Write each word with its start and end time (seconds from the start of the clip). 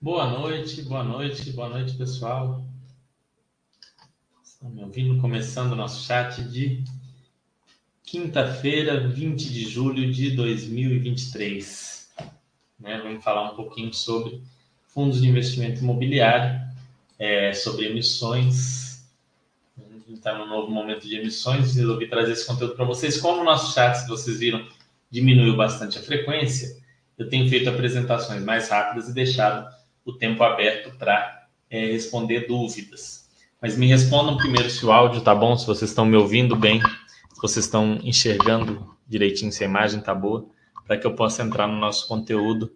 Boa 0.00 0.30
noite, 0.30 0.80
boa 0.82 1.02
noite, 1.02 1.50
boa 1.50 1.68
noite, 1.68 1.94
pessoal. 1.94 2.64
Estão 4.44 4.70
me 4.70 4.84
ouvindo? 4.84 5.20
Começando 5.20 5.72
o 5.72 5.74
nosso 5.74 6.06
chat 6.06 6.40
de 6.44 6.84
quinta-feira, 8.04 9.08
20 9.08 9.52
de 9.52 9.68
julho 9.68 10.12
de 10.12 10.30
2023. 10.36 12.10
Né? 12.78 13.00
Vamos 13.02 13.24
falar 13.24 13.50
um 13.50 13.56
pouquinho 13.56 13.92
sobre 13.92 14.40
fundos 14.86 15.20
de 15.20 15.26
investimento 15.26 15.80
imobiliário, 15.80 16.60
é, 17.18 17.52
sobre 17.52 17.86
emissões. 17.86 19.04
A 19.76 19.82
gente 19.82 20.12
está 20.12 20.38
num 20.38 20.46
novo 20.46 20.70
momento 20.70 21.08
de 21.08 21.16
emissões, 21.16 21.74
resolvi 21.74 22.06
trazer 22.06 22.34
esse 22.34 22.46
conteúdo 22.46 22.76
para 22.76 22.84
vocês. 22.84 23.20
Como 23.20 23.40
o 23.40 23.44
nosso 23.44 23.74
chat, 23.74 23.96
se 23.96 24.06
vocês 24.06 24.38
viram, 24.38 24.64
diminuiu 25.10 25.56
bastante 25.56 25.98
a 25.98 26.02
frequência, 26.02 26.78
eu 27.18 27.28
tenho 27.28 27.48
feito 27.50 27.68
apresentações 27.68 28.44
mais 28.44 28.68
rápidas 28.68 29.08
e 29.08 29.12
deixado 29.12 29.76
o 30.08 30.12
tempo 30.14 30.42
aberto 30.42 30.96
para 30.96 31.46
é, 31.70 31.86
responder 31.92 32.46
dúvidas. 32.46 33.28
Mas 33.60 33.76
me 33.76 33.86
respondam 33.86 34.36
primeiro 34.36 34.70
se 34.70 34.84
o 34.86 34.90
áudio 34.90 35.20
tá 35.20 35.34
bom, 35.34 35.56
se 35.56 35.66
vocês 35.66 35.90
estão 35.90 36.06
me 36.06 36.16
ouvindo 36.16 36.56
bem, 36.56 36.80
se 36.80 37.40
vocês 37.42 37.66
estão 37.66 37.98
enxergando 38.02 38.96
direitinho 39.06 39.52
se 39.52 39.64
a 39.64 39.66
imagem 39.66 40.00
tá 40.00 40.14
boa, 40.14 40.46
para 40.86 40.96
que 40.96 41.06
eu 41.06 41.14
possa 41.14 41.42
entrar 41.42 41.66
no 41.66 41.76
nosso 41.76 42.08
conteúdo, 42.08 42.72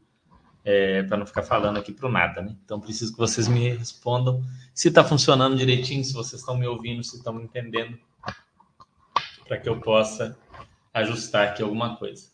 é, 0.65 1.03
para 1.05 1.17
não 1.17 1.27
ficar 1.27 1.43
falando 1.43 1.79
aqui 1.79 1.93
para 1.93 2.09
nada, 2.09 2.43
né? 2.43 2.57
Então 2.65 2.81
preciso 2.81 3.13
que 3.13 3.19
vocês 3.19 3.49
me 3.49 3.71
respondam 3.71 4.45
se 4.75 4.89
está 4.89 5.03
funcionando 5.03 5.57
direitinho, 5.57 6.05
se 6.05 6.12
vocês 6.12 6.41
estão 6.41 6.57
me 6.57 6.67
ouvindo, 6.67 7.03
se 7.03 7.17
estão 7.17 7.33
me 7.33 7.45
entendendo, 7.45 7.99
para 9.47 9.59
que 9.59 9.69
eu 9.69 9.81
possa 9.81 10.39
ajustar 10.93 11.49
aqui 11.49 11.62
alguma 11.62 11.97
coisa, 11.97 12.28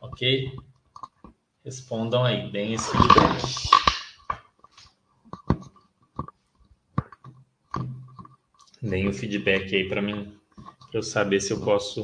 ok? 0.00 0.52
Respondam 1.64 2.24
aí, 2.24 2.50
deem 2.50 2.74
esse 2.74 2.90
feedback. 2.90 3.71
Deem 8.82 9.06
o 9.08 9.12
feedback 9.12 9.76
aí 9.76 9.88
para 9.88 10.02
mim, 10.02 10.36
para 10.56 10.98
eu 10.98 11.02
saber 11.04 11.40
se 11.40 11.52
eu 11.52 11.60
posso 11.60 12.02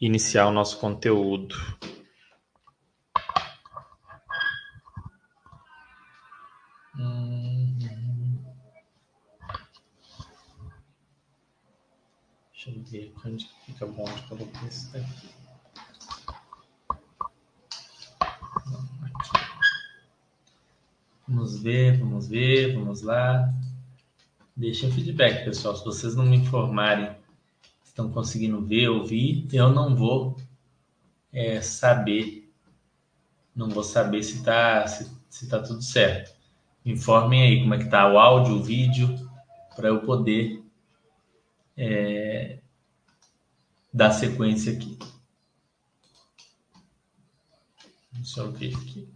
iniciar 0.00 0.46
o 0.46 0.50
nosso 0.50 0.80
conteúdo. 0.80 1.54
Deixa 12.52 12.70
eu 12.70 12.82
ver 12.84 13.12
onde 13.26 13.46
fica 13.66 13.84
bom 13.84 14.04
de 14.04 14.22
colocar 14.22 14.66
isso 14.66 14.90
daqui. 14.90 15.28
Vamos 21.28 21.62
ver, 21.62 21.98
vamos 21.98 22.26
ver, 22.26 22.74
vamos 22.74 23.02
lá. 23.02 23.52
Deixem 24.56 24.90
feedback, 24.90 25.44
pessoal. 25.44 25.74
Se 25.76 25.84
vocês 25.84 26.14
não 26.14 26.24
me 26.24 26.36
informarem, 26.36 27.16
estão 27.84 28.10
conseguindo 28.10 28.64
ver, 28.64 28.88
ouvir, 28.88 29.48
eu 29.52 29.70
não 29.70 29.96
vou 29.96 30.36
é, 31.32 31.60
saber, 31.60 32.48
não 33.54 33.68
vou 33.68 33.82
saber 33.82 34.22
se 34.22 34.36
está 34.38 34.86
se, 34.86 35.10
se 35.28 35.48
tá 35.48 35.60
tudo 35.60 35.82
certo. 35.82 36.32
Informem 36.84 37.42
aí 37.42 37.62
como 37.62 37.74
é 37.74 37.78
que 37.78 37.90
tá 37.90 38.06
o 38.12 38.16
áudio, 38.16 38.54
o 38.54 38.62
vídeo, 38.62 39.28
para 39.74 39.88
eu 39.88 40.02
poder 40.02 40.62
é, 41.76 42.60
dar 43.92 44.12
sequência 44.12 44.72
aqui. 44.72 44.96
Deixa 48.12 48.40
eu 48.40 48.52
ver 48.52 48.72
aqui. 48.76 49.14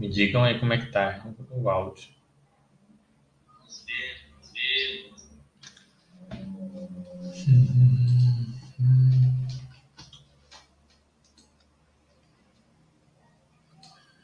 digam 0.11 0.43
aí 0.43 0.59
como 0.59 0.73
é 0.73 0.77
que 0.77 0.91
tá 0.91 1.25
o 1.51 1.69
áudio. 1.69 2.09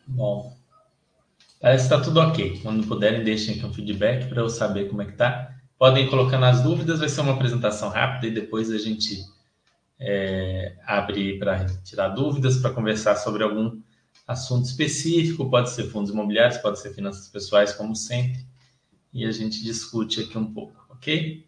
Bom, 0.05 0.57
parece 1.61 1.87
que 1.87 1.93
está 1.93 2.03
tudo 2.03 2.19
ok. 2.19 2.59
Quando 2.61 2.87
puderem, 2.87 3.23
deixem 3.23 3.55
aqui 3.55 3.65
um 3.65 3.73
feedback 3.73 4.27
para 4.27 4.41
eu 4.41 4.49
saber 4.49 4.89
como 4.89 5.01
é 5.01 5.05
que 5.05 5.11
tá. 5.13 5.55
Podem 5.77 6.09
colocar 6.09 6.39
nas 6.39 6.61
dúvidas, 6.63 6.99
vai 6.99 7.09
ser 7.09 7.21
uma 7.21 7.33
apresentação 7.33 7.89
rápida 7.89 8.27
e 8.27 8.31
depois 8.31 8.71
a 8.71 8.77
gente 8.77 9.23
é, 9.99 10.75
abre 10.85 11.37
para 11.37 11.65
tirar 11.83 12.09
dúvidas, 12.09 12.57
para 12.57 12.71
conversar 12.71 13.15
sobre 13.17 13.43
algum 13.43 13.79
assunto 14.27 14.65
específico, 14.65 15.49
pode 15.49 15.69
ser 15.69 15.89
fundos 15.89 16.11
imobiliários, 16.11 16.57
pode 16.57 16.79
ser 16.79 16.93
finanças 16.93 17.29
pessoais, 17.29 17.71
como 17.73 17.95
sempre, 17.95 18.45
e 19.13 19.25
a 19.25 19.31
gente 19.31 19.63
discute 19.63 20.21
aqui 20.21 20.37
um 20.37 20.53
pouco, 20.53 20.85
ok? 20.89 21.47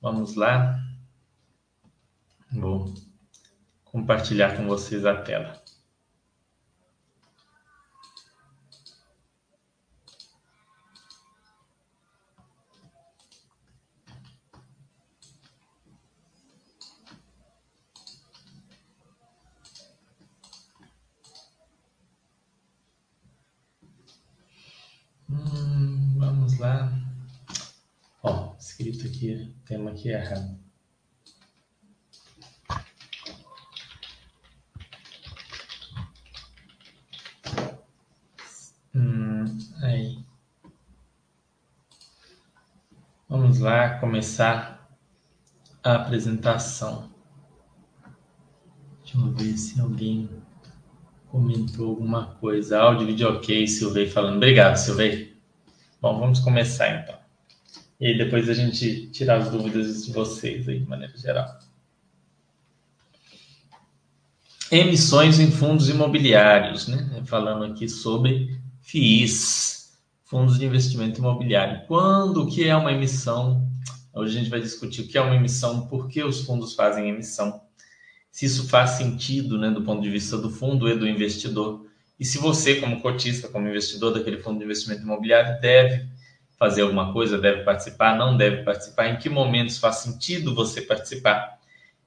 Vamos 0.00 0.36
lá. 0.36 0.80
Vou 2.52 2.94
compartilhar 3.84 4.56
com 4.56 4.66
vocês 4.66 5.04
a 5.04 5.16
tela. 5.20 5.57
Lá. 26.58 26.92
Ó, 28.22 28.54
escrito 28.58 29.06
aqui, 29.06 29.54
tema 29.64 29.90
aqui 29.90 30.08
errado. 30.08 30.58
Hum, 38.94 39.58
aí. 39.82 40.18
Vamos 43.28 43.58
lá 43.60 43.98
começar 44.00 44.88
a 45.82 45.94
apresentação. 45.94 47.10
Deixa 49.02 49.18
eu 49.18 49.32
ver 49.32 49.56
se 49.56 49.80
alguém 49.80 50.28
comentou 51.28 51.90
alguma 51.90 52.26
coisa. 52.36 52.80
Áudio, 52.80 53.06
vídeo 53.06 53.28
ok, 53.28 53.66
Silvei 53.66 54.08
falando. 54.08 54.36
Obrigado, 54.36 54.76
Silvei. 54.76 55.27
Bom, 56.00 56.18
vamos 56.18 56.40
começar 56.40 57.02
então. 57.02 57.16
E 58.00 58.06
aí 58.06 58.18
depois 58.18 58.48
a 58.48 58.54
gente 58.54 59.08
tirar 59.08 59.38
as 59.38 59.50
dúvidas 59.50 60.06
de 60.06 60.12
vocês 60.12 60.68
aí, 60.68 60.78
de 60.78 60.88
maneira 60.88 61.16
geral. 61.16 61.58
Emissões 64.70 65.40
em 65.40 65.50
fundos 65.50 65.88
imobiliários, 65.88 66.86
né? 66.86 67.22
Falando 67.24 67.64
aqui 67.64 67.88
sobre 67.88 68.60
FIIs, 68.82 69.98
fundos 70.24 70.58
de 70.58 70.66
investimento 70.66 71.18
imobiliário. 71.18 71.86
Quando 71.86 72.46
que 72.46 72.68
é 72.68 72.76
uma 72.76 72.92
emissão? 72.92 73.66
Hoje 74.14 74.36
a 74.36 74.40
gente 74.40 74.50
vai 74.50 74.60
discutir 74.60 75.02
o 75.02 75.08
que 75.08 75.18
é 75.18 75.20
uma 75.20 75.34
emissão, 75.34 75.86
por 75.88 76.08
que 76.08 76.22
os 76.22 76.42
fundos 76.42 76.74
fazem 76.74 77.08
emissão 77.08 77.60
se 78.38 78.46
isso 78.46 78.68
faz 78.68 78.90
sentido 78.90 79.58
né, 79.58 79.68
do 79.68 79.82
ponto 79.82 80.00
de 80.00 80.08
vista 80.08 80.38
do 80.38 80.48
fundo 80.48 80.88
e 80.88 80.96
do 80.96 81.08
investidor. 81.08 81.87
E 82.18 82.24
se 82.24 82.38
você, 82.38 82.76
como 82.76 83.00
cotista, 83.00 83.48
como 83.48 83.68
investidor 83.68 84.12
daquele 84.12 84.38
fundo 84.38 84.58
de 84.58 84.64
investimento 84.64 85.02
imobiliário, 85.02 85.60
deve 85.60 86.06
fazer 86.58 86.82
alguma 86.82 87.12
coisa, 87.12 87.38
deve 87.38 87.62
participar, 87.62 88.18
não 88.18 88.36
deve 88.36 88.64
participar, 88.64 89.08
em 89.08 89.16
que 89.16 89.28
momentos 89.28 89.78
faz 89.78 89.96
sentido 89.96 90.54
você 90.54 90.82
participar 90.82 91.58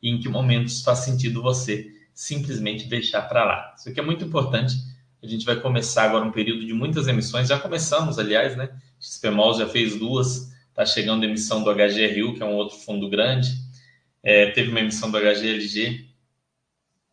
e 0.02 0.10
em 0.10 0.20
que 0.20 0.28
momentos 0.28 0.82
faz 0.82 1.00
sentido 1.00 1.42
você 1.42 1.96
simplesmente 2.14 2.88
deixar 2.88 3.22
para 3.22 3.46
lá. 3.46 3.74
Isso 3.78 3.88
aqui 3.88 4.00
é 4.00 4.04
muito 4.04 4.26
importante. 4.26 4.76
A 5.24 5.28
gente 5.28 5.46
vai 5.46 5.56
começar 5.56 6.04
agora 6.04 6.26
um 6.26 6.32
período 6.32 6.66
de 6.66 6.74
muitas 6.74 7.08
emissões. 7.08 7.48
Já 7.48 7.58
começamos, 7.58 8.20
aliás, 8.20 8.58
né? 8.58 8.70
XPMOL 9.00 9.58
já 9.58 9.68
fez 9.68 9.98
duas, 9.98 10.52
está 10.70 10.86
chegando 10.86 11.24
a 11.24 11.28
emissão 11.28 11.64
do 11.64 11.72
HGRU, 11.72 12.34
que 12.34 12.44
é 12.44 12.46
um 12.46 12.56
outro 12.56 12.78
fundo 12.78 13.10
grande. 13.10 13.50
É, 14.22 14.52
teve 14.52 14.70
uma 14.70 14.80
emissão 14.80 15.10
do 15.10 15.18
HGLG, 15.18 16.12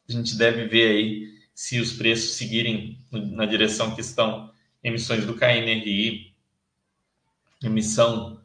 a 0.08 0.12
gente 0.12 0.36
deve 0.36 0.66
ver 0.66 0.90
aí 0.90 1.27
se 1.58 1.80
os 1.80 1.92
preços 1.92 2.36
seguirem 2.36 3.04
na 3.10 3.44
direção 3.44 3.92
que 3.92 4.00
estão 4.00 4.48
emissões 4.82 5.26
do 5.26 5.34
KNRI, 5.34 6.32
emissão 7.60 8.40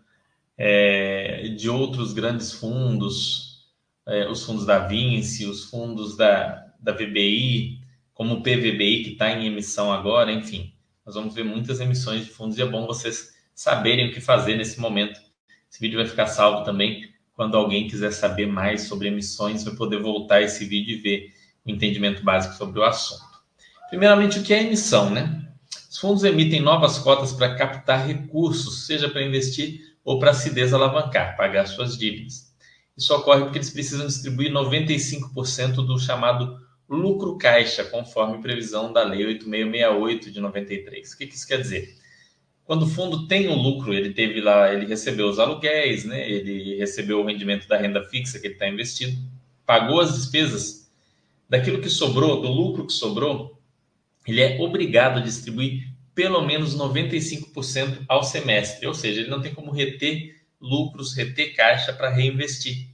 é, 0.57 1.49
de 1.49 1.69
outros 1.69 2.11
grandes 2.11 2.53
fundos, 2.53 3.69
é, 4.07 4.27
os 4.27 4.43
fundos 4.43 4.65
da 4.65 4.79
Vinci, 4.79 5.45
os 5.45 5.65
fundos 5.65 6.17
da, 6.17 6.73
da 6.79 6.91
VBI, 6.91 7.81
como 8.15 8.33
o 8.33 8.41
PVBI, 8.41 9.03
que 9.03 9.11
está 9.11 9.29
em 9.29 9.45
emissão 9.45 9.93
agora, 9.93 10.31
enfim. 10.31 10.73
Nós 11.05 11.13
vamos 11.13 11.35
ver 11.35 11.43
muitas 11.43 11.79
emissões 11.79 12.25
de 12.25 12.31
fundos 12.31 12.57
e 12.57 12.63
é 12.63 12.65
bom 12.65 12.87
vocês 12.87 13.35
saberem 13.53 14.09
o 14.09 14.11
que 14.11 14.19
fazer 14.19 14.57
nesse 14.57 14.79
momento. 14.79 15.21
Esse 15.71 15.79
vídeo 15.79 15.99
vai 15.99 16.07
ficar 16.07 16.25
salvo 16.25 16.65
também. 16.65 17.13
Quando 17.35 17.57
alguém 17.57 17.87
quiser 17.87 18.11
saber 18.11 18.47
mais 18.47 18.81
sobre 18.81 19.07
emissões, 19.07 19.63
vai 19.63 19.75
poder 19.75 20.01
voltar 20.01 20.41
esse 20.41 20.65
vídeo 20.65 20.95
e 20.95 20.99
ver 20.99 21.42
o 21.65 21.71
entendimento 21.71 22.23
básico 22.23 22.55
sobre 22.55 22.79
o 22.79 22.83
assunto. 22.83 23.23
Primeiramente, 23.89 24.39
o 24.39 24.43
que 24.43 24.53
é 24.53 24.63
emissão, 24.63 25.09
né? 25.09 25.47
Os 25.89 25.97
fundos 25.97 26.23
emitem 26.23 26.61
novas 26.61 26.97
cotas 26.97 27.31
para 27.31 27.55
captar 27.55 28.07
recursos, 28.07 28.85
seja 28.85 29.09
para 29.09 29.23
investir 29.23 29.95
ou 30.03 30.19
para 30.19 30.33
se 30.33 30.49
desalavancar, 30.49 31.37
pagar 31.37 31.67
suas 31.67 31.97
dívidas. 31.97 32.53
Isso 32.97 33.13
ocorre 33.15 33.43
porque 33.43 33.57
eles 33.57 33.69
precisam 33.69 34.05
distribuir 34.05 34.51
95% 34.51 35.75
do 35.75 35.99
chamado 35.99 36.59
lucro 36.89 37.37
caixa, 37.37 37.83
conforme 37.83 38.41
previsão 38.41 38.91
da 38.91 39.03
Lei 39.03 39.25
8668 39.25 40.31
de 40.31 40.39
93. 40.39 41.11
O 41.11 41.17
que 41.17 41.23
isso 41.25 41.47
quer 41.47 41.61
dizer? 41.61 41.95
Quando 42.65 42.83
o 42.83 42.89
fundo 42.89 43.27
tem 43.27 43.49
um 43.49 43.61
lucro, 43.61 43.93
ele 43.93 44.13
teve 44.13 44.39
lá, 44.39 44.73
ele 44.73 44.85
recebeu 44.85 45.27
os 45.27 45.37
aluguéis, 45.37 46.05
né? 46.05 46.29
ele 46.29 46.77
recebeu 46.77 47.19
o 47.19 47.25
rendimento 47.25 47.67
da 47.67 47.77
renda 47.77 48.07
fixa 48.07 48.39
que 48.39 48.47
ele 48.47 48.53
está 48.53 48.67
investido, 48.67 49.17
pagou 49.65 49.99
as 49.99 50.13
despesas, 50.13 50.82
daquilo 51.53 51.79
que 51.79 51.89
sobrou, 51.89 52.41
do 52.41 52.47
lucro 52.47 52.87
que 52.87 52.93
sobrou, 52.93 53.61
ele 54.25 54.41
é 54.41 54.59
obrigado 54.59 55.19
a 55.19 55.21
distribuir 55.21 55.87
pelo 56.15 56.41
menos 56.41 56.75
95% 56.75 58.05
ao 58.09 58.23
semestre, 58.23 58.87
ou 58.87 58.93
seja, 58.95 59.21
ele 59.21 59.29
não 59.29 59.39
tem 59.39 59.53
como 59.53 59.71
reter 59.71 60.35
lucros, 60.59 61.13
reter 61.15 61.55
caixa 61.55 61.93
para 61.93 62.09
reinvestir. 62.09 62.87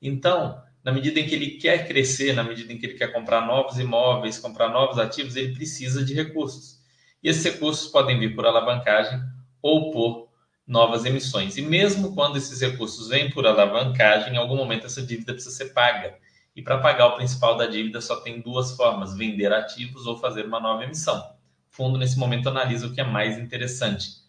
Então, 0.00 0.62
na 0.84 0.92
medida 0.92 1.18
em 1.18 1.26
que 1.26 1.34
ele 1.34 1.50
quer 1.58 1.88
crescer, 1.88 2.34
na 2.34 2.44
medida 2.44 2.72
em 2.72 2.78
que 2.78 2.86
ele 2.86 2.94
quer 2.94 3.12
comprar 3.12 3.44
novos 3.44 3.80
imóveis, 3.80 4.38
comprar 4.38 4.68
novos 4.68 4.96
ativos, 4.96 5.34
ele 5.34 5.52
precisa 5.52 6.04
de 6.04 6.14
recursos. 6.14 6.78
E 7.20 7.28
esses 7.28 7.42
recursos 7.42 7.90
podem 7.90 8.16
vir 8.16 8.32
por 8.32 8.46
alavancagem 8.46 9.20
ou 9.60 9.90
por 9.90 10.28
novas 10.64 11.04
emissões. 11.04 11.56
E 11.56 11.62
mesmo 11.62 12.14
quando 12.14 12.36
esses 12.36 12.60
recursos 12.60 13.08
vêm 13.08 13.28
por 13.28 13.44
alavancagem, 13.44 14.34
em 14.34 14.36
algum 14.36 14.54
momento 14.54 14.86
essa 14.86 15.02
dívida 15.02 15.32
precisa 15.32 15.56
ser 15.56 15.72
paga. 15.72 16.16
E 16.54 16.62
para 16.62 16.78
pagar 16.78 17.08
o 17.08 17.16
principal 17.16 17.56
da 17.56 17.66
dívida 17.66 18.00
só 18.00 18.16
tem 18.16 18.40
duas 18.40 18.76
formas: 18.76 19.16
vender 19.16 19.52
ativos 19.52 20.06
ou 20.06 20.18
fazer 20.18 20.46
uma 20.46 20.60
nova 20.60 20.84
emissão. 20.84 21.18
O 21.18 21.76
fundo, 21.76 21.98
nesse 21.98 22.18
momento, 22.18 22.48
analisa 22.48 22.86
o 22.86 22.92
que 22.92 23.00
é 23.00 23.04
mais 23.04 23.38
interessante. 23.38 24.22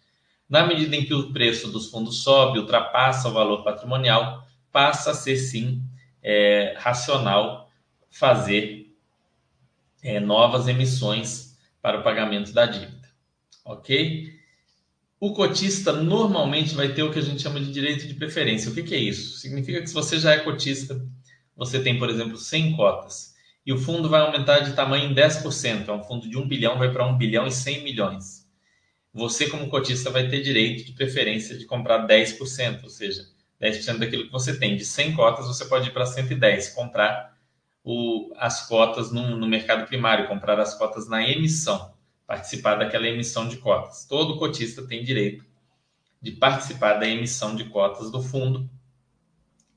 Na 0.50 0.66
medida 0.66 0.96
em 0.96 1.06
que 1.06 1.14
o 1.14 1.32
preço 1.32 1.72
dos 1.72 1.90
fundos 1.90 2.24
sobe, 2.24 2.60
ultrapassa 2.60 3.30
o 3.30 3.34
valor 3.34 3.64
patrimonial, 3.64 4.46
passa 4.72 5.12
a 5.12 5.14
ser 5.14 5.38
sim 5.38 5.82
é, 6.22 6.76
racional 6.78 7.70
fazer 8.10 8.96
é, 10.04 10.20
novas 10.20 10.68
emissões 10.68 11.58
para 11.82 12.00
o 12.00 12.04
pagamento 12.04 12.52
da 12.52 12.66
dívida. 12.66 13.10
Ok? 13.64 14.34
O 15.20 15.34
cotista 15.34 15.92
normalmente 15.92 16.76
vai 16.76 16.94
ter 16.94 17.04
o 17.04 17.12
que 17.12 17.20
a 17.20 17.22
gente 17.22 17.42
chama 17.42 17.60
de 17.60 17.72
direito 17.72 18.08
de 18.08 18.14
preferência. 18.14 18.70
O 18.70 18.74
que, 18.74 18.84
que 18.84 18.94
é 18.94 19.00
isso? 19.00 19.38
Significa 19.38 19.82
que 19.82 19.88
se 19.88 19.94
você 19.94 20.20
já 20.20 20.32
é 20.32 20.40
cotista, 20.40 21.04
você 21.56 21.82
tem, 21.82 21.98
por 21.98 22.10
exemplo, 22.10 22.38
100 22.38 22.76
cotas 22.76 23.36
e 23.66 23.74
o 23.74 23.78
fundo 23.78 24.08
vai 24.08 24.22
aumentar 24.22 24.60
de 24.60 24.74
tamanho 24.74 25.10
em 25.10 25.16
10%, 25.16 25.88
é 25.88 25.92
um 25.92 26.04
fundo 26.04 26.30
de 26.30 26.38
1 26.38 26.48
bilhão, 26.48 26.78
vai 26.78 26.92
para 26.92 27.06
1 27.06 27.18
bilhão 27.18 27.48
e 27.48 27.52
100 27.52 27.84
milhões. 27.84 28.46
Você, 29.12 29.50
como 29.50 29.70
cotista, 29.70 30.12
vai 30.12 30.28
ter 30.28 30.42
direito 30.42 30.86
de 30.86 30.92
preferência 30.92 31.58
de 31.58 31.66
comprar 31.66 32.06
10%, 32.06 32.84
ou 32.84 32.90
seja, 32.90 33.26
10% 33.60 33.98
daquilo 33.98 34.26
que 34.26 34.32
você 34.32 34.60
tem. 34.60 34.76
De 34.76 34.86
100 34.86 35.16
cotas, 35.16 35.48
você 35.48 35.66
pode 35.66 35.90
ir 35.90 35.94
para 35.94 36.06
110, 36.06 36.70
comprar 36.70 37.36
o, 37.84 38.32
as 38.38 38.68
cotas 38.68 39.12
no, 39.12 39.36
no 39.36 39.48
mercado 39.48 39.88
primário, 39.88 40.28
comprar 40.28 40.60
as 40.60 40.78
cotas 40.78 41.08
na 41.08 41.28
emissão, 41.28 41.94
participar 42.28 42.76
daquela 42.76 43.08
emissão 43.08 43.48
de 43.48 43.58
cotas. 43.58 44.06
Todo 44.06 44.38
cotista 44.38 44.86
tem 44.86 45.04
direito 45.04 45.44
de 46.22 46.32
participar 46.32 46.96
da 46.96 47.08
emissão 47.08 47.56
de 47.56 47.66
cotas 47.66 48.12
do 48.12 48.22
fundo 48.22 48.70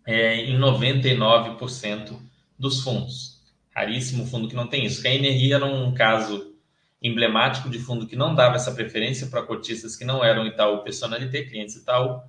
é, 0.09 0.37
em 0.37 0.59
99% 0.59 2.19
dos 2.59 2.81
fundos. 2.81 3.43
Raríssimo 3.71 4.25
fundo 4.25 4.49
que 4.49 4.57
não 4.57 4.67
tem 4.67 4.87
isso. 4.87 5.07
A 5.07 5.11
Energia 5.11 5.57
era 5.57 5.67
um 5.67 5.93
caso 5.93 6.55
emblemático 7.03 7.69
de 7.69 7.79
fundo 7.79 8.07
que 8.07 8.17
não 8.17 8.35
dava 8.35 8.57
essa 8.57 8.73
preferência 8.73 9.27
para 9.27 9.43
cotistas 9.43 9.95
que 9.95 10.07
não 10.07 10.25
eram 10.25 10.47
Itaú 10.47 10.83
Personalité, 10.83 11.43
clientes 11.43 11.77
Itaú, 11.77 12.23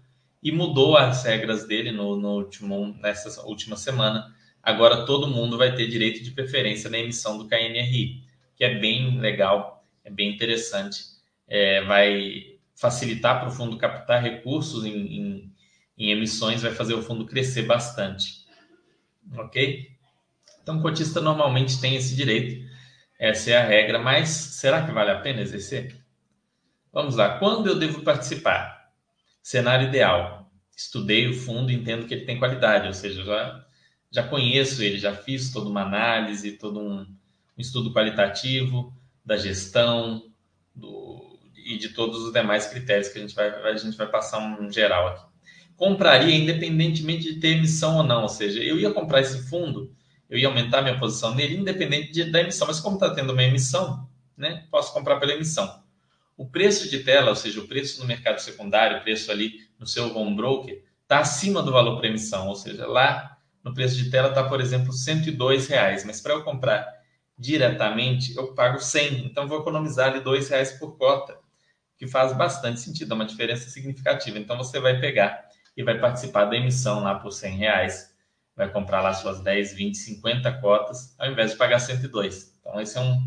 e 0.44 0.52
mudou 0.52 0.98
as 0.98 1.24
regras 1.24 1.66
dele 1.66 1.90
no, 1.90 2.18
no 2.18 2.34
último, 2.34 2.98
nessa 3.02 3.46
última 3.48 3.78
semana. 3.78 4.36
Agora 4.62 5.06
todo 5.06 5.30
mundo 5.30 5.58
vai 5.58 5.74
ter 5.74 5.88
direito 5.88 6.22
de 6.22 6.32
preferência 6.32 6.90
na 6.90 6.98
emissão 6.98 7.38
do 7.38 7.48
KNRI, 7.48 8.24
que 8.58 8.66
é 8.66 8.78
bem 8.78 9.18
legal, 9.22 9.86
é 10.04 10.12
bem 10.12 10.30
interessante, 10.30 11.00
é, 11.48 11.82
vai 11.86 12.58
facilitar 12.76 13.40
para 13.40 13.48
o 13.48 13.52
fundo 13.54 13.78
captar 13.78 14.22
recursos 14.22 14.84
em, 14.84 14.92
em, 14.92 15.54
em 16.00 16.12
emissões, 16.12 16.62
vai 16.62 16.72
fazer 16.72 16.94
o 16.94 17.02
fundo 17.02 17.26
crescer 17.26 17.64
bastante. 17.64 18.46
Ok? 19.38 19.92
Então, 20.64 20.80
o 20.80 20.82
cotista 20.82 21.20
normalmente 21.20 21.80
tem 21.82 21.96
esse 21.96 22.16
direito, 22.16 22.68
essa 23.20 23.52
é 23.52 23.58
a 23.58 23.66
regra, 23.66 24.00
mas 24.00 24.30
será 24.30 24.86
que 24.86 24.94
vale 24.94 25.12
a 25.12 25.20
pena 25.20 25.42
exercer? 25.42 26.00
Vamos 26.94 27.16
lá, 27.16 27.38
quando 27.38 27.68
eu 27.68 27.78
devo 27.78 28.02
participar? 28.02 28.92
Cenário 29.44 29.88
ideal. 29.88 30.50
Estudei 30.76 31.28
o 31.28 31.34
fundo 31.34 31.72
entendo 31.72 32.08
que 32.08 32.14
ele 32.14 32.26
tem 32.26 32.40
qualidade, 32.40 32.88
ou 32.88 32.94
seja, 32.94 33.24
já, 33.24 33.66
já 34.10 34.24
conheço 34.24 34.82
ele, 34.82 34.98
já 34.98 35.14
fiz 35.14 35.52
toda 35.52 35.70
uma 35.70 35.82
análise, 35.82 36.54
todo 36.54 36.80
um, 36.80 37.02
um 37.02 37.18
estudo 37.58 37.94
qualitativo 37.94 38.94
da 39.26 39.36
gestão 39.36 40.32
do, 40.74 41.38
e 41.56 41.78
de 41.78 41.90
todos 41.90 42.22
os 42.24 42.32
demais 42.32 42.68
critérios 42.68 43.10
que 43.10 43.18
a 43.18 43.22
gente 43.22 43.36
vai, 43.36 43.50
a 43.50 43.76
gente 43.76 43.98
vai 43.98 44.08
passar 44.08 44.40
um 44.40 44.72
geral 44.72 45.10
aqui. 45.10 45.29
Compraria 45.80 46.36
independentemente 46.36 47.34
de 47.34 47.40
ter 47.40 47.56
emissão 47.56 47.96
ou 47.96 48.04
não, 48.04 48.24
ou 48.24 48.28
seja, 48.28 48.62
eu 48.62 48.78
ia 48.78 48.92
comprar 48.92 49.22
esse 49.22 49.50
fundo, 49.50 49.96
eu 50.30 50.38
ia 50.38 50.50
aumentar 50.50 50.82
minha 50.82 51.00
posição 51.00 51.34
nele 51.34 51.56
independente 51.56 52.12
de, 52.12 52.26
da 52.26 52.42
emissão, 52.42 52.68
mas 52.68 52.82
como 52.82 52.98
está 52.98 53.16
tendo 53.16 53.32
uma 53.32 53.42
emissão, 53.42 54.06
né, 54.36 54.68
posso 54.70 54.92
comprar 54.92 55.22
pela 55.22 55.32
emissão. 55.32 55.82
O 56.36 56.46
preço 56.46 56.90
de 56.90 57.00
tela, 57.00 57.30
ou 57.30 57.36
seja, 57.36 57.62
o 57.62 57.68
preço 57.68 58.02
no 58.02 58.06
mercado 58.06 58.40
secundário, 58.40 58.98
o 58.98 59.02
preço 59.02 59.32
ali 59.32 59.54
no 59.80 59.88
seu 59.88 60.14
home 60.14 60.36
broker, 60.36 60.84
está 61.04 61.20
acima 61.20 61.64
do 61.64 61.72
valor 61.72 61.98
para 61.98 62.10
emissão, 62.10 62.50
ou 62.50 62.56
seja, 62.56 62.86
lá 62.86 63.38
no 63.64 63.74
preço 63.74 63.96
de 63.96 64.10
tela 64.10 64.28
está, 64.28 64.44
por 64.44 64.60
exemplo, 64.60 64.92
102 64.92 65.68
reais, 65.68 66.04
mas 66.04 66.20
para 66.20 66.34
eu 66.34 66.44
comprar 66.44 66.86
diretamente, 67.38 68.36
eu 68.36 68.54
pago 68.54 68.82
100, 68.82 69.28
então 69.28 69.48
vou 69.48 69.62
economizar 69.62 70.12
ali 70.12 70.20
2 70.20 70.50
reais 70.50 70.74
por 70.74 70.98
cota, 70.98 71.38
que 71.98 72.06
faz 72.06 72.36
bastante 72.36 72.82
sentido, 72.82 73.14
é 73.14 73.16
uma 73.16 73.26
diferença 73.26 73.70
significativa. 73.70 74.38
Então 74.38 74.58
você 74.58 74.78
vai 74.78 75.00
pegar 75.00 75.49
e 75.76 75.84
vai 75.84 76.00
participar 76.00 76.46
da 76.46 76.58
emissão 76.58 77.02
lá 77.02 77.16
por 77.16 77.32
100 77.32 77.58
reais, 77.58 78.16
vai 78.56 78.70
comprar 78.70 79.02
lá 79.02 79.14
suas 79.14 79.40
10, 79.42 79.74
20, 79.74 79.98
50 79.98 80.52
cotas, 80.60 81.16
ao 81.18 81.32
invés 81.32 81.52
de 81.52 81.58
pagar 81.58 81.80
102. 81.80 82.56
Então 82.60 82.80
esse 82.80 82.98
é 82.98 83.02
um 83.02 83.22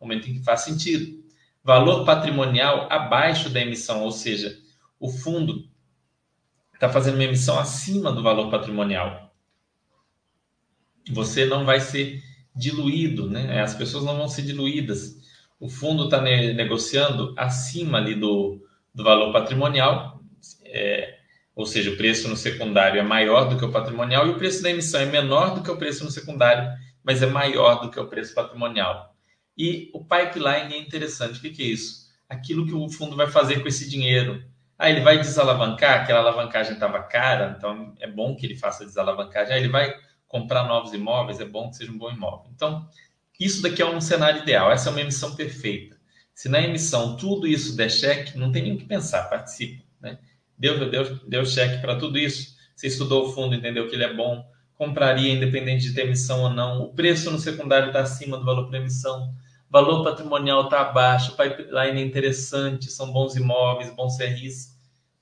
momento 0.00 0.28
em 0.28 0.34
que 0.34 0.44
faz 0.44 0.60
sentido 0.60 1.26
valor 1.66 2.04
patrimonial 2.04 2.86
abaixo 2.92 3.50
da 3.50 3.60
emissão, 3.60 4.04
ou 4.04 4.12
seja, 4.12 4.56
o 5.00 5.10
fundo 5.10 5.68
está 6.72 6.88
fazendo 6.88 7.14
uma 7.14 7.24
emissão 7.24 7.58
acima 7.58 8.12
do 8.12 8.22
valor 8.22 8.48
patrimonial. 8.52 9.34
Você 11.10 11.44
não 11.44 11.64
vai 11.64 11.80
ser 11.80 12.22
diluído, 12.54 13.28
né? 13.28 13.60
As 13.60 13.74
pessoas 13.74 14.04
não 14.04 14.16
vão 14.16 14.28
ser 14.28 14.42
diluídas. 14.42 15.16
O 15.58 15.68
fundo 15.68 16.04
está 16.04 16.22
ne 16.22 16.52
negociando 16.52 17.34
acima 17.36 17.98
ali 17.98 18.14
do, 18.14 18.64
do 18.94 19.02
valor 19.02 19.32
patrimonial, 19.32 20.20
é, 20.66 21.15
ou 21.56 21.64
seja, 21.64 21.90
o 21.90 21.96
preço 21.96 22.28
no 22.28 22.36
secundário 22.36 23.00
é 23.00 23.02
maior 23.02 23.48
do 23.48 23.56
que 23.56 23.64
o 23.64 23.72
patrimonial 23.72 24.26
e 24.26 24.30
o 24.30 24.36
preço 24.36 24.62
da 24.62 24.68
emissão 24.68 25.00
é 25.00 25.06
menor 25.06 25.54
do 25.54 25.62
que 25.62 25.70
o 25.70 25.78
preço 25.78 26.04
no 26.04 26.10
secundário, 26.10 26.70
mas 27.02 27.22
é 27.22 27.26
maior 27.26 27.80
do 27.80 27.90
que 27.90 27.98
o 27.98 28.06
preço 28.06 28.34
patrimonial. 28.34 29.16
E 29.56 29.90
o 29.94 30.04
pipeline 30.04 30.74
é 30.74 30.78
interessante. 30.78 31.38
O 31.38 31.40
que, 31.40 31.62
é 31.62 31.66
isso? 31.66 32.10
Aquilo 32.28 32.66
que 32.66 32.74
o 32.74 32.88
fundo 32.90 33.16
vai 33.16 33.26
fazer 33.28 33.62
com 33.62 33.68
esse 33.68 33.88
dinheiro. 33.88 34.44
Ah, 34.78 34.90
ele 34.90 35.00
vai 35.00 35.16
desalavancar, 35.16 36.02
aquela 36.02 36.18
alavancagem 36.18 36.74
estava 36.74 37.02
cara, 37.02 37.56
então 37.56 37.94
é 38.00 38.06
bom 38.06 38.36
que 38.36 38.44
ele 38.44 38.54
faça 38.54 38.84
desalavancagem. 38.84 39.54
Ah, 39.54 39.58
ele 39.58 39.70
vai 39.70 39.94
comprar 40.28 40.64
novos 40.64 40.92
imóveis, 40.92 41.40
é 41.40 41.46
bom 41.46 41.70
que 41.70 41.76
seja 41.76 41.90
um 41.90 41.96
bom 41.96 42.10
imóvel. 42.10 42.50
Então, 42.54 42.86
isso 43.40 43.62
daqui 43.62 43.80
é 43.80 43.86
um 43.86 43.98
cenário 43.98 44.42
ideal, 44.42 44.70
essa 44.70 44.90
é 44.90 44.92
uma 44.92 45.00
emissão 45.00 45.34
perfeita. 45.34 45.96
Se 46.34 46.50
na 46.50 46.60
emissão 46.60 47.16
tudo 47.16 47.46
isso 47.46 47.74
der 47.74 47.90
cheque, 47.90 48.36
não 48.36 48.52
tem 48.52 48.62
nem 48.62 48.74
o 48.74 48.78
que 48.78 48.84
pensar, 48.84 49.22
participa. 49.30 49.85
Né? 50.58 50.68
Deu, 50.68 50.90
deu, 50.90 51.20
deu 51.26 51.46
cheque 51.46 51.80
para 51.80 51.96
tudo 51.96 52.18
isso. 52.18 52.56
Você 52.74 52.88
estudou 52.88 53.26
o 53.26 53.32
fundo, 53.32 53.54
entendeu 53.54 53.88
que 53.88 53.94
ele 53.94 54.04
é 54.04 54.12
bom, 54.12 54.44
compraria 54.74 55.32
independente 55.32 55.88
de 55.88 55.94
ter 55.94 56.02
emissão 56.02 56.42
ou 56.42 56.50
não. 56.50 56.82
O 56.82 56.94
preço 56.94 57.30
no 57.30 57.38
secundário 57.38 57.88
está 57.88 58.00
acima 58.00 58.36
do 58.36 58.44
valor 58.44 58.68
para 58.68 58.78
emissão 58.78 59.34
valor 59.68 60.04
patrimonial 60.04 60.64
está 60.64 60.80
abaixo, 60.80 61.32
o 61.32 61.36
pipeline 61.36 62.00
é 62.00 62.04
interessante, 62.04 62.90
são 62.90 63.12
bons 63.12 63.36
imóveis, 63.36 63.94
bons 63.94 64.16
CRIs, 64.16 64.76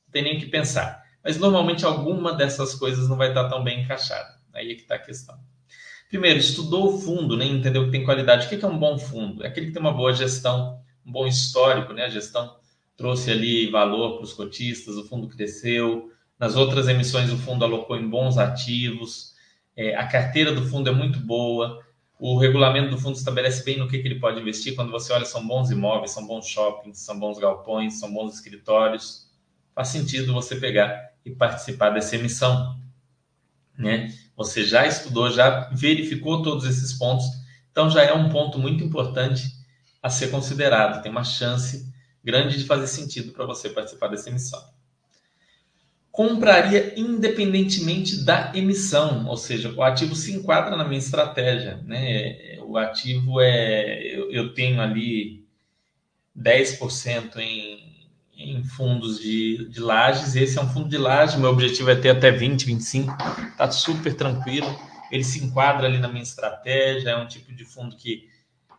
não 0.07 0.12
tem 0.12 0.23
nem 0.23 0.37
o 0.37 0.41
que 0.41 0.47
pensar. 0.47 1.03
Mas 1.23 1.38
normalmente 1.38 1.85
alguma 1.85 2.33
dessas 2.33 2.75
coisas 2.75 3.09
não 3.09 3.17
vai 3.17 3.29
estar 3.29 3.49
tão 3.49 3.64
bem 3.64 3.83
encaixada. 3.83 4.35
Aí 4.53 4.71
é 4.71 4.75
que 4.75 4.83
está 4.83 4.97
a 4.97 4.99
questão. 4.99 5.37
Primeiro, 6.09 6.38
estudou 6.38 6.95
o 6.95 6.99
fundo, 6.99 7.37
né? 7.37 7.47
entendeu 7.47 7.87
que 7.87 7.91
tem 7.91 8.05
qualidade. 8.05 8.47
O 8.47 8.49
que 8.49 8.64
é 8.64 8.69
um 8.69 8.79
bom 8.79 8.99
fundo? 8.99 9.43
É 9.43 9.49
aquele 9.49 9.67
que 9.67 9.73
tem 9.73 9.81
uma 9.81 9.93
boa 9.93 10.12
gestão, 10.12 10.79
um 11.05 11.11
bom 11.11 11.26
histórico, 11.26 11.93
né? 11.93 12.05
A 12.05 12.09
gestão 12.09 12.55
trouxe 12.97 13.31
ali 13.31 13.71
valor 13.71 14.17
para 14.17 14.25
os 14.25 14.33
cotistas, 14.33 14.97
o 14.97 15.05
fundo 15.05 15.29
cresceu. 15.29 16.11
Nas 16.39 16.57
outras 16.57 16.89
emissões, 16.89 17.33
o 17.33 17.37
fundo 17.37 17.65
alocou 17.65 17.97
em 17.97 18.09
bons 18.09 18.39
ativos. 18.39 19.35
É, 19.77 19.95
a 19.97 20.07
carteira 20.07 20.53
do 20.53 20.67
fundo 20.69 20.89
é 20.89 20.93
muito 20.93 21.19
boa. 21.21 21.83
O 22.19 22.39
regulamento 22.39 22.91
do 22.91 22.99
fundo 22.99 23.17
estabelece 23.17 23.65
bem 23.65 23.79
no 23.79 23.89
que, 23.89 23.99
que 23.99 24.07
ele 24.07 24.21
pode 24.21 24.41
investir. 24.41 24.75
Quando 24.75 24.91
você 24.91 25.13
olha, 25.13 25.25
são 25.25 25.47
bons 25.47 25.71
imóveis, 25.71 26.13
são 26.13 26.27
bons 26.27 26.47
shoppings, 26.47 26.99
são 26.99 27.19
bons 27.19 27.39
galpões, 27.39 27.99
são 27.99 28.13
bons 28.13 28.35
escritórios. 28.35 29.29
Faz 29.75 29.89
sentido 29.89 30.33
você 30.33 30.57
pegar 30.57 31.13
e 31.25 31.31
participar 31.31 31.91
dessa 31.91 32.15
emissão. 32.15 32.79
Né? 33.77 34.15
Você 34.37 34.65
já 34.65 34.87
estudou, 34.87 35.31
já 35.31 35.69
verificou 35.71 36.43
todos 36.43 36.65
esses 36.65 36.93
pontos, 36.93 37.27
então 37.71 37.91
já 37.91 38.05
é 38.05 38.13
um 38.13 38.29
ponto 38.29 38.59
muito 38.59 38.85
importante 38.85 39.43
a 40.01 40.09
ser 40.09 40.29
considerado. 40.29 41.03
Tem 41.03 41.11
uma 41.11 41.25
chance 41.25 41.93
grande 42.25 42.59
de 42.59 42.64
fazer 42.64 42.87
sentido 42.87 43.33
para 43.33 43.45
você 43.45 43.69
participar 43.69 44.09
dessa 44.09 44.31
emissão. 44.31 44.62
Compraria 46.11 46.95
independentemente 46.97 48.25
da 48.25 48.52
emissão, 48.54 49.26
ou 49.26 49.37
seja, 49.37 49.73
o 49.73 49.83
ativo 49.83 50.14
se 50.14 50.33
enquadra 50.33 50.76
na 50.76 50.85
minha 50.85 50.99
estratégia. 50.99 51.76
Né? 51.85 52.59
O 52.62 52.78
ativo 52.78 53.40
é. 53.40 54.00
Eu, 54.16 54.31
eu 54.31 54.54
tenho 54.54 54.81
ali 54.81 55.45
10% 56.38 57.37
em, 57.38 58.09
em 58.37 58.62
fundos 58.62 59.21
de, 59.21 59.69
de 59.69 59.81
lajes. 59.81 60.37
Esse 60.37 60.57
é 60.57 60.62
um 60.62 60.69
fundo 60.69 60.88
de 60.88 60.99
laje, 60.99 61.38
meu 61.38 61.50
objetivo 61.50 61.90
é 61.90 61.97
ter 61.97 62.11
até 62.11 62.31
20, 62.31 62.64
25, 62.64 63.12
está 63.50 63.71
super 63.73 64.14
tranquilo. 64.14 64.69
Ele 65.11 65.25
se 65.25 65.45
enquadra 65.45 65.87
ali 65.87 65.99
na 65.99 66.09
minha 66.09 66.23
estratégia, 66.23 67.11
é 67.11 67.16
um 67.16 67.26
tipo 67.26 67.52
de 67.52 67.64
fundo 67.64 67.97
que 67.97 68.28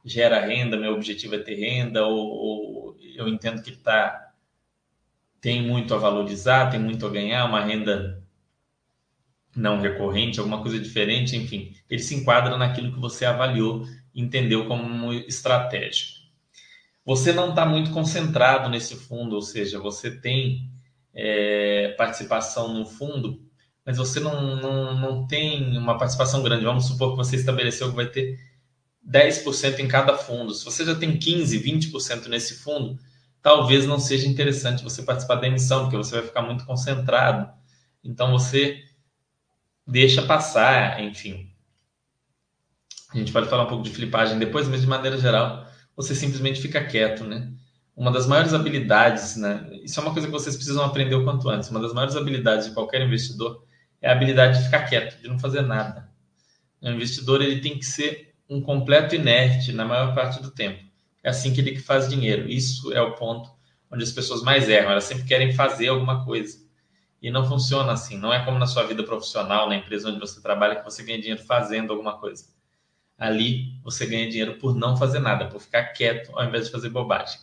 gera 0.06 0.46
renda, 0.46 0.78
meu 0.78 0.94
objetivo 0.94 1.36
é 1.36 1.40
ter 1.40 1.56
renda, 1.56 2.06
ou, 2.06 2.18
ou 2.18 2.98
eu 3.16 3.28
entendo 3.28 3.62
que 3.64 3.72
tá, 3.72 4.34
tem 5.42 5.62
muito 5.62 5.94
a 5.96 5.98
valorizar, 5.98 6.70
tem 6.70 6.80
muito 6.80 7.06
a 7.06 7.10
ganhar, 7.10 7.46
uma 7.46 7.64
renda 7.64 8.24
não 9.56 9.82
recorrente, 9.82 10.40
alguma 10.40 10.62
coisa 10.62 10.80
diferente, 10.80 11.36
enfim, 11.36 11.74
ele 11.90 12.02
se 12.02 12.14
enquadra 12.14 12.58
naquilo 12.58 12.94
que 12.94 13.00
você 13.00 13.26
avaliou, 13.26 13.86
entendeu 14.14 14.68
como 14.68 15.12
estratégico. 15.14 16.26
Você 17.06 17.32
não 17.32 17.50
está 17.50 17.66
muito 17.66 17.92
concentrado 17.92 18.70
nesse 18.70 18.96
fundo, 18.96 19.36
ou 19.36 19.42
seja, 19.42 19.80
você 19.80 20.12
tem 20.12 20.70
é, 21.14 21.96
participação 21.98 22.74
no 22.74 22.86
fundo, 22.86 23.42
mas 23.86 23.98
você 23.98 24.20
não, 24.20 24.56
não, 24.56 25.00
não 25.00 25.28
tem 25.28 25.78
uma 25.78 25.98
participação 25.98 26.42
grande. 26.42 26.66
Vamos 26.66 26.86
supor 26.86 27.12
que 27.12 27.18
você 27.18 27.36
estabeleceu 27.36 27.90
que 27.90 27.96
vai 27.96 28.08
ter 28.08 28.40
10% 29.08 29.80
em 29.80 29.88
cada 29.88 30.18
fundo. 30.18 30.54
Se 30.54 30.66
você 30.66 30.84
já 30.84 30.96
tem 30.96 31.18
15%, 31.18 31.92
20% 31.92 32.28
nesse 32.28 32.56
fundo, 32.56 33.00
talvez 33.42 33.86
não 33.86 34.00
seja 34.00 34.28
interessante 34.28 34.84
você 34.84 35.04
participar 35.04 35.36
da 35.36 35.48
emissão, 35.48 35.84
porque 35.84 35.98
você 35.98 36.16
vai 36.16 36.26
ficar 36.26 36.42
muito 36.42 36.66
concentrado. 36.66 37.52
Então 38.04 38.32
você 38.32 38.84
deixa 39.86 40.24
passar, 40.24 41.02
enfim. 41.04 41.52
A 43.14 43.18
gente 43.18 43.32
pode 43.32 43.48
falar 43.48 43.64
um 43.64 43.68
pouco 43.68 43.84
de 43.84 43.92
flipagem 43.92 44.40
depois, 44.40 44.68
mas 44.68 44.82
de 44.82 44.88
maneira 44.88 45.18
geral, 45.18 45.66
você 45.96 46.16
simplesmente 46.16 46.60
fica 46.60 46.84
quieto, 46.84 47.24
né? 47.24 47.54
Uma 47.96 48.12
das 48.12 48.28
maiores 48.28 48.54
habilidades, 48.54 49.38
né? 49.38 49.70
Isso 49.84 50.00
é 50.00 50.04
uma 50.04 50.12
coisa 50.12 50.28
que 50.28 50.34
vocês 50.34 50.56
precisam 50.56 50.84
aprender 50.84 51.16
o 51.16 51.24
quanto 51.24 51.48
antes. 51.48 51.70
Uma 51.70 51.80
das 51.80 51.94
maiores 51.94 52.16
habilidades 52.16 52.66
de 52.66 52.74
qualquer 52.74 53.02
investidor 53.02 53.64
é 54.02 54.10
a 54.10 54.12
habilidade 54.12 54.58
de 54.58 54.66
ficar 54.66 54.84
quieto, 54.84 55.22
de 55.22 55.30
não 55.30 55.40
fazer 55.40 55.62
nada. 55.62 56.10
O 56.82 56.90
investidor 56.90 57.42
ele 57.42 57.62
tem 57.62 57.80
que 57.80 57.86
ser 57.86 58.35
um 58.50 58.62
completo 58.62 59.16
inerte 59.16 59.72
na 59.72 59.86
maior 59.86 60.14
parte 60.14 60.42
do 60.42 60.52
tempo. 60.52 60.84
É 61.24 61.30
assim 61.30 61.54
que 61.54 61.60
ele 61.60 61.80
faz 61.80 62.08
dinheiro. 62.08 62.48
Isso 62.50 62.94
é 62.94 63.02
o 63.02 63.16
ponto 63.16 63.50
onde 63.92 64.04
as 64.04 64.12
pessoas 64.12 64.44
mais 64.44 64.70
erram. 64.70 64.92
Elas 64.92 65.06
sempre 65.06 65.26
querem 65.26 65.52
fazer 65.54 65.88
alguma 65.88 66.24
coisa. 66.24 66.64
E 67.22 67.32
não 67.32 67.48
funciona 67.48 67.92
assim. 67.92 68.18
Não 68.18 68.32
é 68.32 68.44
como 68.46 68.60
na 68.60 68.68
sua 68.68 68.84
vida 68.84 69.04
profissional, 69.04 69.68
na 69.68 69.76
empresa 69.76 70.10
onde 70.10 70.20
você 70.20 70.42
trabalha, 70.42 70.76
que 70.76 70.84
você 70.84 71.04
ganha 71.04 71.20
dinheiro 71.20 71.44
fazendo 71.44 71.92
alguma 71.92 72.20
coisa. 72.20 72.46
Ali 73.18 73.80
você 73.84 74.06
ganha 74.06 74.30
dinheiro 74.30 74.60
por 74.60 74.76
não 74.76 74.96
fazer 74.96 75.20
nada, 75.20 75.48
por 75.48 75.60
ficar 75.60 75.86
quieto 75.86 76.32
ao 76.38 76.46
invés 76.46 76.66
de 76.66 76.72
fazer 76.72 76.90
bobagem. 76.90 77.40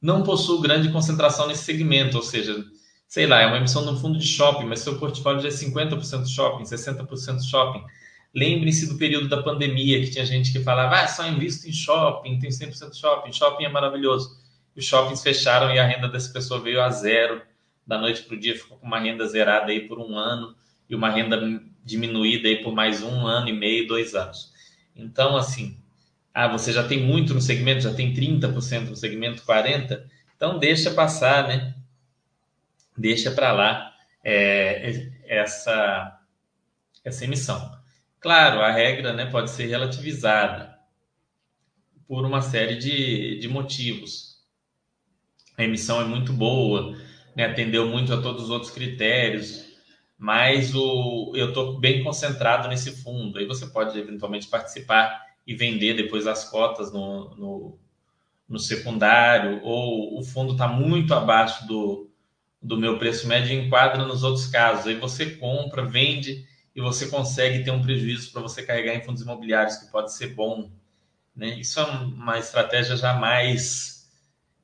Não 0.00 0.22
possuo 0.22 0.60
grande 0.60 0.90
concentração 0.90 1.48
nesse 1.48 1.64
segmento, 1.64 2.16
ou 2.16 2.22
seja, 2.22 2.64
sei 3.08 3.26
lá, 3.26 3.40
é 3.40 3.46
uma 3.46 3.56
emissão 3.56 3.84
no 3.84 3.98
fundo 3.98 4.18
de 4.18 4.26
shopping, 4.26 4.64
mas 4.64 4.80
seu 4.80 4.98
portfólio 4.98 5.42
já 5.42 5.48
é 5.48 5.50
50% 5.50 6.26
shopping, 6.28 6.62
60% 6.62 7.42
shopping 7.42 7.84
Lembrem-se 8.36 8.86
do 8.86 8.98
período 8.98 9.30
da 9.30 9.42
pandemia, 9.42 9.98
que 9.98 10.10
tinha 10.10 10.26
gente 10.26 10.52
que 10.52 10.60
falava, 10.60 11.00
ah, 11.00 11.08
só 11.08 11.26
invisto 11.26 11.66
em 11.66 11.72
shopping, 11.72 12.38
tem 12.38 12.50
100% 12.50 12.94
shopping, 12.94 13.32
shopping 13.32 13.64
é 13.64 13.68
maravilhoso. 13.70 14.38
Os 14.76 14.84
shoppings 14.84 15.22
fecharam 15.22 15.74
e 15.74 15.78
a 15.78 15.86
renda 15.86 16.06
dessa 16.06 16.30
pessoa 16.30 16.60
veio 16.60 16.82
a 16.82 16.90
zero. 16.90 17.40
Da 17.86 17.96
noite 17.96 18.24
para 18.24 18.36
o 18.36 18.38
dia 18.38 18.54
ficou 18.54 18.76
com 18.76 18.86
uma 18.86 18.98
renda 18.98 19.26
zerada 19.26 19.72
aí 19.72 19.88
por 19.88 19.98
um 19.98 20.18
ano 20.18 20.54
e 20.86 20.94
uma 20.94 21.08
renda 21.08 21.40
diminuída 21.82 22.46
aí 22.46 22.62
por 22.62 22.74
mais 22.74 23.02
um 23.02 23.26
ano 23.26 23.48
e 23.48 23.54
meio, 23.54 23.88
dois 23.88 24.14
anos. 24.14 24.52
Então, 24.94 25.34
assim, 25.34 25.78
ah, 26.34 26.46
você 26.46 26.74
já 26.74 26.86
tem 26.86 27.02
muito 27.02 27.32
no 27.32 27.40
segmento, 27.40 27.80
já 27.80 27.94
tem 27.94 28.12
30% 28.12 28.90
no 28.90 28.96
segmento, 28.96 29.42
40%, 29.44 30.02
então 30.36 30.58
deixa 30.58 30.90
passar, 30.90 31.48
né? 31.48 31.74
Deixa 32.98 33.30
para 33.30 33.52
lá 33.52 33.94
é, 34.22 35.10
essa, 35.26 36.20
essa 37.02 37.24
emissão. 37.24 37.75
Claro, 38.20 38.60
a 38.60 38.70
regra 38.70 39.14
né, 39.14 39.24
pode 39.24 39.50
ser 39.50 39.64
relativizada 39.68 40.78
por 42.08 42.24
uma 42.24 42.40
série 42.42 42.76
de, 42.76 43.38
de 43.38 43.48
motivos. 43.48 44.36
A 45.56 45.64
emissão 45.64 46.00
é 46.00 46.04
muito 46.04 46.32
boa, 46.32 46.96
né, 47.34 47.44
atendeu 47.46 47.86
muito 47.88 48.12
a 48.12 48.20
todos 48.20 48.44
os 48.44 48.50
outros 48.50 48.70
critérios, 48.70 49.64
mas 50.18 50.74
o, 50.74 51.32
eu 51.34 51.48
estou 51.48 51.78
bem 51.78 52.02
concentrado 52.04 52.68
nesse 52.68 53.02
fundo. 53.02 53.38
Aí 53.38 53.46
você 53.46 53.66
pode 53.66 53.98
eventualmente 53.98 54.48
participar 54.48 55.24
e 55.46 55.54
vender 55.54 55.94
depois 55.94 56.26
as 56.26 56.48
cotas 56.48 56.92
no, 56.92 57.34
no, 57.36 57.78
no 58.48 58.58
secundário, 58.58 59.60
ou 59.64 60.18
o 60.18 60.24
fundo 60.24 60.52
está 60.52 60.68
muito 60.68 61.14
abaixo 61.14 61.66
do, 61.66 62.10
do 62.62 62.78
meu 62.78 62.98
preço 62.98 63.26
médio 63.28 63.52
e 63.52 63.66
enquadra 63.66 64.04
nos 64.06 64.22
outros 64.24 64.46
casos. 64.46 64.86
Aí 64.86 64.96
você 64.96 65.36
compra, 65.36 65.84
vende 65.84 66.44
e 66.76 66.80
você 66.82 67.06
consegue 67.08 67.64
ter 67.64 67.70
um 67.70 67.80
prejuízo 67.80 68.30
para 68.30 68.42
você 68.42 68.62
carregar 68.62 68.94
em 68.94 69.02
fundos 69.02 69.22
imobiliários, 69.22 69.76
que 69.76 69.90
pode 69.90 70.12
ser 70.12 70.34
bom. 70.34 70.70
Né? 71.34 71.58
Isso 71.58 71.80
é 71.80 71.84
uma 71.84 72.38
estratégia 72.38 72.94
já 72.94 73.14
mais, 73.14 74.06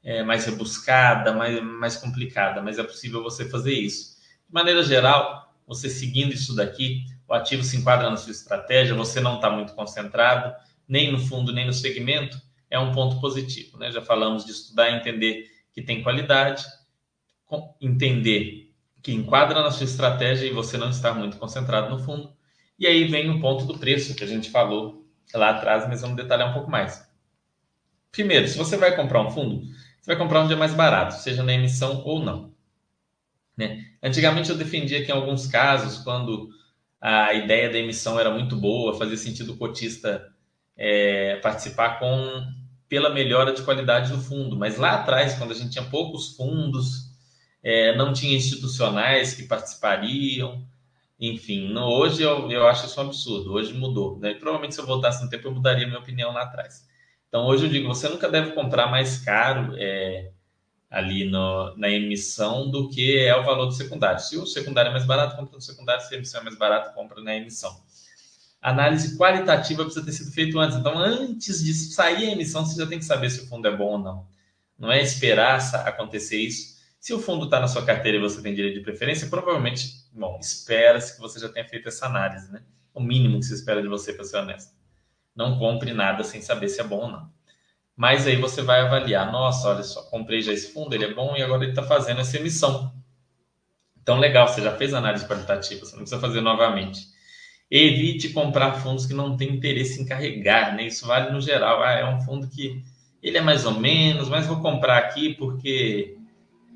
é, 0.04 0.22
mais 0.22 0.44
rebuscada, 0.44 1.32
mais, 1.32 1.62
mais 1.62 1.96
complicada, 1.96 2.60
mas 2.60 2.78
é 2.78 2.82
possível 2.82 3.22
você 3.22 3.48
fazer 3.48 3.72
isso. 3.72 4.18
De 4.46 4.52
maneira 4.52 4.82
geral, 4.82 5.54
você 5.66 5.88
seguindo 5.88 6.34
isso 6.34 6.54
daqui, 6.54 7.06
o 7.26 7.32
ativo 7.32 7.64
se 7.64 7.78
enquadra 7.78 8.10
na 8.10 8.16
sua 8.18 8.32
estratégia, 8.32 8.94
você 8.94 9.18
não 9.18 9.36
está 9.36 9.48
muito 9.48 9.72
concentrado, 9.72 10.54
nem 10.86 11.10
no 11.10 11.18
fundo, 11.18 11.50
nem 11.50 11.66
no 11.66 11.72
segmento, 11.72 12.38
é 12.68 12.78
um 12.78 12.92
ponto 12.92 13.22
positivo. 13.22 13.78
Né? 13.78 13.90
Já 13.90 14.02
falamos 14.02 14.44
de 14.44 14.52
estudar 14.52 14.90
e 14.90 14.96
entender 14.96 15.50
que 15.72 15.80
tem 15.80 16.02
qualidade, 16.02 16.62
entender 17.80 18.71
que 19.02 19.12
enquadra 19.12 19.62
na 19.62 19.70
sua 19.70 19.84
estratégia 19.84 20.46
e 20.46 20.52
você 20.52 20.78
não 20.78 20.90
está 20.90 21.12
muito 21.12 21.36
concentrado 21.36 21.90
no 21.90 22.02
fundo. 22.02 22.32
E 22.78 22.86
aí 22.86 23.04
vem 23.04 23.30
o 23.30 23.40
ponto 23.40 23.64
do 23.64 23.78
preço 23.78 24.14
que 24.14 24.24
a 24.24 24.26
gente 24.26 24.50
falou 24.50 25.06
lá 25.34 25.50
atrás, 25.50 25.88
mas 25.88 26.00
vamos 26.02 26.16
detalhar 26.16 26.50
um 26.50 26.54
pouco 26.54 26.70
mais. 26.70 27.08
Primeiro, 28.10 28.46
se 28.46 28.58
você 28.58 28.76
vai 28.76 28.94
comprar 28.94 29.22
um 29.22 29.30
fundo, 29.30 29.62
você 30.00 30.06
vai 30.06 30.16
comprar 30.16 30.42
um 30.42 30.46
dia 30.46 30.56
mais 30.56 30.74
barato, 30.74 31.14
seja 31.14 31.42
na 31.42 31.52
emissão 31.52 32.02
ou 32.04 32.22
não. 32.22 32.52
Né? 33.56 33.84
Antigamente 34.02 34.50
eu 34.50 34.56
defendia 34.56 35.04
que 35.04 35.10
em 35.10 35.14
alguns 35.14 35.46
casos, 35.46 35.98
quando 35.98 36.50
a 37.00 37.34
ideia 37.34 37.70
da 37.70 37.78
emissão 37.78 38.18
era 38.18 38.30
muito 38.30 38.56
boa, 38.56 38.98
fazia 38.98 39.16
sentido 39.16 39.52
o 39.52 39.56
cotista 39.56 40.32
é, 40.76 41.36
participar 41.36 41.98
com 41.98 42.44
pela 42.88 43.08
melhora 43.08 43.52
de 43.54 43.62
qualidade 43.62 44.12
do 44.12 44.20
fundo. 44.20 44.54
Mas 44.56 44.76
lá 44.76 44.96
atrás, 44.96 45.34
quando 45.34 45.52
a 45.52 45.54
gente 45.54 45.70
tinha 45.70 45.84
poucos 45.84 46.36
fundos, 46.36 47.11
é, 47.62 47.96
não 47.96 48.12
tinha 48.12 48.36
institucionais 48.36 49.34
que 49.34 49.44
participariam, 49.44 50.66
enfim. 51.18 51.68
No, 51.68 51.86
hoje 51.86 52.22
eu, 52.22 52.50
eu 52.50 52.66
acho 52.66 52.86
isso 52.86 53.00
um 53.00 53.04
absurdo, 53.04 53.52
hoje 53.52 53.72
mudou. 53.72 54.18
Né? 54.18 54.34
Provavelmente 54.34 54.74
se 54.74 54.80
eu 54.80 54.86
voltasse 54.86 55.22
no 55.22 55.30
tempo 55.30 55.46
eu 55.46 55.52
mudaria 55.52 55.86
minha 55.86 56.00
opinião 56.00 56.32
lá 56.32 56.42
atrás. 56.42 56.86
Então 57.28 57.46
hoje 57.46 57.64
eu 57.64 57.70
digo, 57.70 57.88
você 57.88 58.08
nunca 58.08 58.28
deve 58.28 58.52
comprar 58.52 58.88
mais 58.88 59.18
caro 59.18 59.74
é, 59.78 60.32
ali 60.90 61.24
no, 61.30 61.76
na 61.76 61.88
emissão 61.88 62.68
do 62.68 62.88
que 62.90 63.18
é 63.18 63.34
o 63.36 63.44
valor 63.44 63.66
do 63.66 63.72
secundário. 63.72 64.20
Se 64.20 64.36
o 64.36 64.44
secundário 64.46 64.88
é 64.88 64.92
mais 64.92 65.06
barato, 65.06 65.36
compra 65.36 65.54
no 65.54 65.62
secundário, 65.62 66.04
se 66.04 66.12
a 66.12 66.16
emissão 66.16 66.40
é 66.40 66.44
mais 66.44 66.58
barata, 66.58 66.90
compra 66.90 67.22
na 67.22 67.34
emissão. 67.36 67.74
análise 68.60 69.16
qualitativa 69.16 69.84
precisa 69.84 70.04
ter 70.04 70.12
sido 70.12 70.32
feita 70.32 70.58
antes. 70.58 70.76
Então, 70.76 70.98
antes 70.98 71.64
de 71.64 71.72
sair 71.72 72.28
a 72.28 72.32
emissão, 72.32 72.66
você 72.66 72.78
já 72.78 72.86
tem 72.86 72.98
que 72.98 73.04
saber 73.04 73.30
se 73.30 73.42
o 73.42 73.46
fundo 73.46 73.66
é 73.68 73.74
bom 73.74 73.92
ou 73.92 73.98
não. 73.98 74.26
Não 74.78 74.90
é 74.90 75.00
esperar 75.00 75.60
acontecer 75.86 76.38
isso 76.38 76.71
Se 77.02 77.12
o 77.12 77.18
fundo 77.18 77.46
está 77.46 77.58
na 77.58 77.66
sua 77.66 77.84
carteira 77.84 78.16
e 78.16 78.20
você 78.20 78.40
tem 78.40 78.54
direito 78.54 78.74
de 78.74 78.84
preferência, 78.84 79.26
provavelmente, 79.26 79.88
bom, 80.12 80.38
espera-se 80.40 81.16
que 81.16 81.20
você 81.20 81.40
já 81.40 81.48
tenha 81.48 81.68
feito 81.68 81.88
essa 81.88 82.06
análise, 82.06 82.52
né? 82.52 82.62
O 82.94 83.00
mínimo 83.02 83.40
que 83.40 83.46
se 83.46 83.54
espera 83.54 83.82
de 83.82 83.88
você, 83.88 84.12
para 84.12 84.22
ser 84.22 84.36
honesto. 84.36 84.72
Não 85.34 85.58
compre 85.58 85.92
nada 85.92 86.22
sem 86.22 86.40
saber 86.40 86.68
se 86.68 86.80
é 86.80 86.84
bom 86.84 87.00
ou 87.00 87.10
não. 87.10 87.28
Mas 87.96 88.24
aí 88.24 88.36
você 88.36 88.62
vai 88.62 88.82
avaliar, 88.82 89.32
nossa, 89.32 89.68
olha 89.70 89.82
só, 89.82 90.04
comprei 90.10 90.42
já 90.42 90.52
esse 90.52 90.72
fundo, 90.72 90.94
ele 90.94 91.06
é 91.06 91.12
bom 91.12 91.36
e 91.36 91.42
agora 91.42 91.64
ele 91.64 91.72
está 91.72 91.82
fazendo 91.82 92.20
essa 92.20 92.36
emissão. 92.36 92.94
Então, 94.00 94.20
legal, 94.20 94.46
você 94.46 94.62
já 94.62 94.76
fez 94.76 94.94
análise 94.94 95.26
qualitativa, 95.26 95.84
você 95.84 95.96
não 95.96 96.02
precisa 96.02 96.20
fazer 96.20 96.40
novamente. 96.40 97.08
Evite 97.68 98.28
comprar 98.28 98.74
fundos 98.74 99.06
que 99.06 99.12
não 99.12 99.36
têm 99.36 99.48
interesse 99.48 100.00
em 100.00 100.06
carregar, 100.06 100.76
né? 100.76 100.86
Isso 100.86 101.04
vale 101.04 101.32
no 101.32 101.40
geral. 101.40 101.82
Ah, 101.82 101.94
é 101.94 102.04
um 102.04 102.20
fundo 102.20 102.46
que 102.46 102.80
ele 103.20 103.38
é 103.38 103.40
mais 103.40 103.66
ou 103.66 103.72
menos, 103.72 104.28
mas 104.28 104.46
vou 104.46 104.60
comprar 104.60 104.98
aqui 104.98 105.34
porque, 105.34 106.16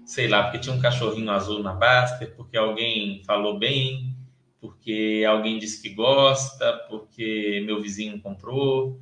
sei 0.06 0.28
lá, 0.28 0.44
porque 0.44 0.60
tinha 0.60 0.74
um 0.74 0.80
cachorrinho 0.80 1.30
azul 1.30 1.62
na 1.62 1.74
Baster, 1.74 2.34
porque 2.36 2.56
alguém 2.56 3.22
falou 3.24 3.58
bem, 3.58 4.16
porque 4.60 5.24
alguém 5.28 5.58
disse 5.58 5.82
que 5.82 5.90
gosta, 5.90 6.72
porque 6.88 7.62
meu 7.66 7.82
vizinho 7.82 8.20
comprou, 8.20 9.00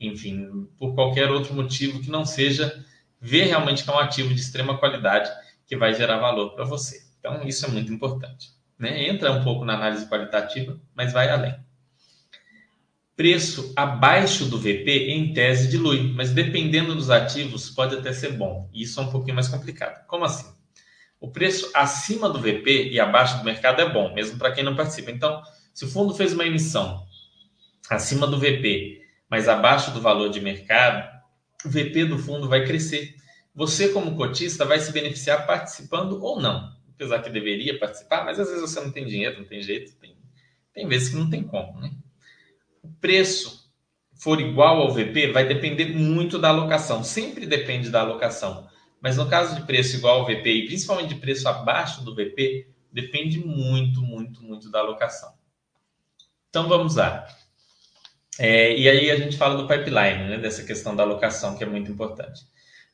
enfim, 0.00 0.66
por 0.78 0.94
qualquer 0.94 1.30
outro 1.30 1.54
motivo 1.54 2.00
que 2.00 2.10
não 2.10 2.24
seja 2.24 2.84
ver 3.20 3.44
realmente 3.44 3.84
que 3.84 3.90
é 3.90 3.92
um 3.92 3.98
ativo 3.98 4.34
de 4.34 4.40
extrema 4.40 4.78
qualidade 4.78 5.30
que 5.66 5.76
vai 5.76 5.92
gerar 5.92 6.18
valor 6.18 6.54
para 6.54 6.64
você. 6.64 7.04
Então, 7.18 7.42
isso 7.46 7.66
é 7.66 7.68
muito 7.68 7.92
importante. 7.92 8.50
Né? 8.78 9.08
Entra 9.08 9.32
um 9.32 9.44
pouco 9.44 9.64
na 9.64 9.74
análise 9.74 10.08
qualitativa, 10.08 10.80
mas 10.94 11.12
vai 11.12 11.28
além. 11.28 11.54
Preço 13.16 13.72
abaixo 13.74 14.44
do 14.44 14.58
VP, 14.58 15.08
em 15.10 15.32
tese, 15.32 15.68
dilui, 15.68 16.12
mas 16.14 16.32
dependendo 16.32 16.94
dos 16.94 17.10
ativos, 17.10 17.70
pode 17.70 17.96
até 17.96 18.12
ser 18.12 18.32
bom. 18.32 18.68
E 18.72 18.82
isso 18.82 19.00
é 19.00 19.02
um 19.02 19.10
pouquinho 19.10 19.34
mais 19.34 19.48
complicado. 19.48 20.06
Como 20.06 20.24
assim? 20.24 20.54
O 21.18 21.30
preço 21.30 21.70
acima 21.74 22.28
do 22.28 22.38
VP 22.38 22.90
e 22.90 23.00
abaixo 23.00 23.38
do 23.38 23.44
mercado 23.44 23.80
é 23.80 23.88
bom, 23.90 24.12
mesmo 24.12 24.38
para 24.38 24.52
quem 24.52 24.62
não 24.62 24.76
participa. 24.76 25.10
Então, 25.10 25.42
se 25.72 25.86
o 25.86 25.88
fundo 25.88 26.14
fez 26.14 26.34
uma 26.34 26.46
emissão 26.46 27.06
acima 27.88 28.26
do 28.26 28.38
VP, 28.38 29.00
mas 29.30 29.48
abaixo 29.48 29.90
do 29.92 30.00
valor 30.00 30.28
de 30.28 30.40
mercado, 30.40 31.08
o 31.64 31.70
VP 31.70 32.04
do 32.04 32.18
fundo 32.18 32.48
vai 32.48 32.66
crescer. 32.66 33.14
Você, 33.54 33.88
como 33.88 34.14
cotista, 34.14 34.66
vai 34.66 34.78
se 34.78 34.92
beneficiar 34.92 35.46
participando 35.46 36.22
ou 36.22 36.38
não 36.38 36.76
apesar 36.96 37.22
que 37.22 37.30
deveria 37.30 37.78
participar, 37.78 38.24
mas 38.24 38.40
às 38.40 38.48
vezes 38.48 38.62
você 38.62 38.80
não 38.80 38.90
tem 38.90 39.06
dinheiro, 39.06 39.38
não 39.38 39.46
tem 39.46 39.62
jeito, 39.62 39.94
tem, 39.96 40.16
tem 40.72 40.88
vezes 40.88 41.10
que 41.10 41.16
não 41.16 41.28
tem 41.28 41.42
como, 41.42 41.78
né? 41.78 41.92
Preço 43.00 43.70
for 44.14 44.40
igual 44.40 44.80
ao 44.80 44.92
VP, 44.92 45.32
vai 45.32 45.46
depender 45.46 45.86
muito 45.86 46.38
da 46.38 46.48
alocação, 46.48 47.04
sempre 47.04 47.46
depende 47.46 47.90
da 47.90 48.00
alocação. 48.00 48.66
Mas 49.00 49.16
no 49.16 49.28
caso 49.28 49.54
de 49.54 49.62
preço 49.66 49.96
igual 49.96 50.20
ao 50.20 50.26
VP 50.26 50.50
e 50.50 50.66
principalmente 50.66 51.10
de 51.10 51.20
preço 51.20 51.48
abaixo 51.48 52.02
do 52.02 52.14
VP, 52.14 52.66
depende 52.90 53.38
muito, 53.38 54.00
muito, 54.00 54.42
muito 54.42 54.70
da 54.70 54.78
alocação. 54.78 55.34
Então 56.48 56.66
vamos 56.66 56.96
lá. 56.96 57.26
É, 58.38 58.76
e 58.76 58.88
aí 58.88 59.10
a 59.10 59.16
gente 59.16 59.36
fala 59.36 59.56
do 59.56 59.68
pipeline, 59.68 60.30
né, 60.30 60.38
dessa 60.38 60.62
questão 60.62 60.96
da 60.96 61.02
alocação, 61.02 61.56
que 61.56 61.64
é 61.64 61.66
muito 61.66 61.90
importante 61.90 62.40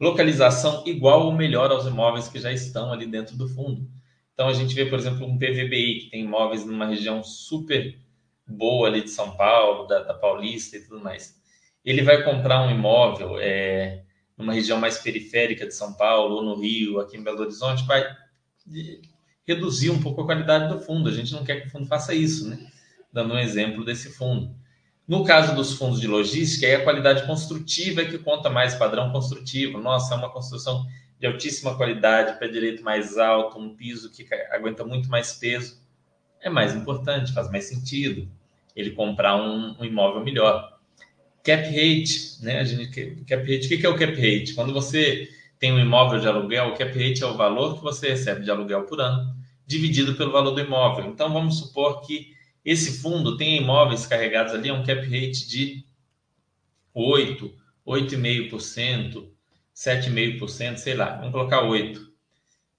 localização 0.02 0.82
igual 0.84 1.26
ou 1.26 1.32
melhor 1.32 1.70
aos 1.70 1.86
imóveis 1.86 2.26
que 2.26 2.40
já 2.40 2.52
estão 2.52 2.92
ali 2.92 3.06
dentro 3.06 3.36
do 3.36 3.48
fundo. 3.48 3.88
Então 4.34 4.48
a 4.48 4.52
gente 4.52 4.74
vê, 4.74 4.86
por 4.86 4.98
exemplo, 4.98 5.24
um 5.24 5.38
PVBI 5.38 6.00
que 6.00 6.10
tem 6.10 6.24
imóveis 6.24 6.66
numa 6.66 6.86
região 6.86 7.22
super 7.22 7.96
boa 8.46 8.88
ali 8.88 9.02
de 9.02 9.10
São 9.10 9.36
Paulo, 9.36 9.86
da, 9.86 10.02
da 10.02 10.14
Paulista 10.14 10.76
e 10.76 10.80
tudo 10.80 11.00
mais. 11.00 11.40
Ele 11.84 12.02
vai 12.02 12.22
comprar 12.22 12.62
um 12.62 12.70
imóvel 12.70 13.38
é, 13.40 14.02
numa 14.36 14.52
região 14.52 14.78
mais 14.78 14.98
periférica 14.98 15.66
de 15.66 15.74
São 15.74 15.94
Paulo, 15.94 16.36
ou 16.36 16.42
no 16.42 16.60
Rio, 16.60 17.00
aqui 17.00 17.16
em 17.16 17.22
Belo 17.22 17.40
Horizonte, 17.40 17.84
vai 17.84 18.04
reduzir 19.46 19.90
um 19.90 20.00
pouco 20.00 20.22
a 20.22 20.24
qualidade 20.24 20.72
do 20.72 20.80
fundo. 20.80 21.08
A 21.08 21.12
gente 21.12 21.32
não 21.32 21.44
quer 21.44 21.60
que 21.60 21.68
o 21.68 21.70
fundo 21.70 21.86
faça 21.86 22.14
isso, 22.14 22.48
né? 22.48 22.70
Dando 23.12 23.34
um 23.34 23.38
exemplo 23.38 23.84
desse 23.84 24.12
fundo. 24.12 24.54
No 25.06 25.24
caso 25.24 25.54
dos 25.56 25.74
fundos 25.74 26.00
de 26.00 26.06
logística, 26.06 26.66
é 26.66 26.76
a 26.76 26.84
qualidade 26.84 27.26
construtiva 27.26 28.04
que 28.04 28.18
conta 28.18 28.48
mais 28.48 28.74
padrão 28.74 29.10
construtivo. 29.10 29.80
Nossa, 29.80 30.14
é 30.14 30.16
uma 30.16 30.30
construção 30.30 30.86
de 31.18 31.26
altíssima 31.26 31.76
qualidade, 31.76 32.38
pé 32.38 32.48
direito 32.48 32.82
mais 32.82 33.18
alto, 33.18 33.58
um 33.58 33.74
piso 33.74 34.10
que 34.10 34.26
aguenta 34.50 34.84
muito 34.84 35.08
mais 35.08 35.32
peso. 35.32 35.82
É 36.40 36.48
mais 36.48 36.74
importante, 36.74 37.32
faz 37.32 37.50
mais 37.50 37.64
sentido 37.64 38.28
ele 38.74 38.90
comprar 38.90 39.36
um, 39.36 39.76
um 39.78 39.84
imóvel 39.84 40.22
melhor. 40.24 40.78
Cap 41.42 41.64
rate, 41.64 42.42
né? 42.42 42.60
A 42.60 42.64
gente, 42.64 43.24
cap 43.26 43.42
rate, 43.42 43.66
o 43.66 43.68
que 43.68 43.86
é 43.86 43.88
o 43.88 43.98
cap 43.98 44.14
rate? 44.14 44.54
Quando 44.54 44.72
você 44.72 45.28
tem 45.58 45.72
um 45.72 45.78
imóvel 45.78 46.20
de 46.20 46.26
aluguel, 46.26 46.68
o 46.68 46.76
cap 46.76 46.90
rate 46.92 47.22
é 47.22 47.26
o 47.26 47.36
valor 47.36 47.76
que 47.76 47.82
você 47.82 48.10
recebe 48.10 48.44
de 48.44 48.50
aluguel 48.50 48.84
por 48.84 49.00
ano, 49.00 49.34
dividido 49.66 50.14
pelo 50.14 50.32
valor 50.32 50.52
do 50.52 50.60
imóvel. 50.60 51.06
Então, 51.06 51.32
vamos 51.32 51.58
supor 51.58 52.00
que 52.00 52.32
esse 52.64 53.00
fundo 53.00 53.36
tem 53.36 53.58
imóveis 53.58 54.06
carregados 54.06 54.54
ali, 54.54 54.68
é 54.68 54.72
um 54.72 54.84
cap 54.84 55.00
rate 55.02 55.48
de 55.48 55.84
8, 56.94 57.52
8,5%, 57.86 59.28
7,5%, 59.74 60.76
sei 60.76 60.94
lá, 60.94 61.16
vamos 61.16 61.32
colocar 61.32 61.62
8. 61.62 62.12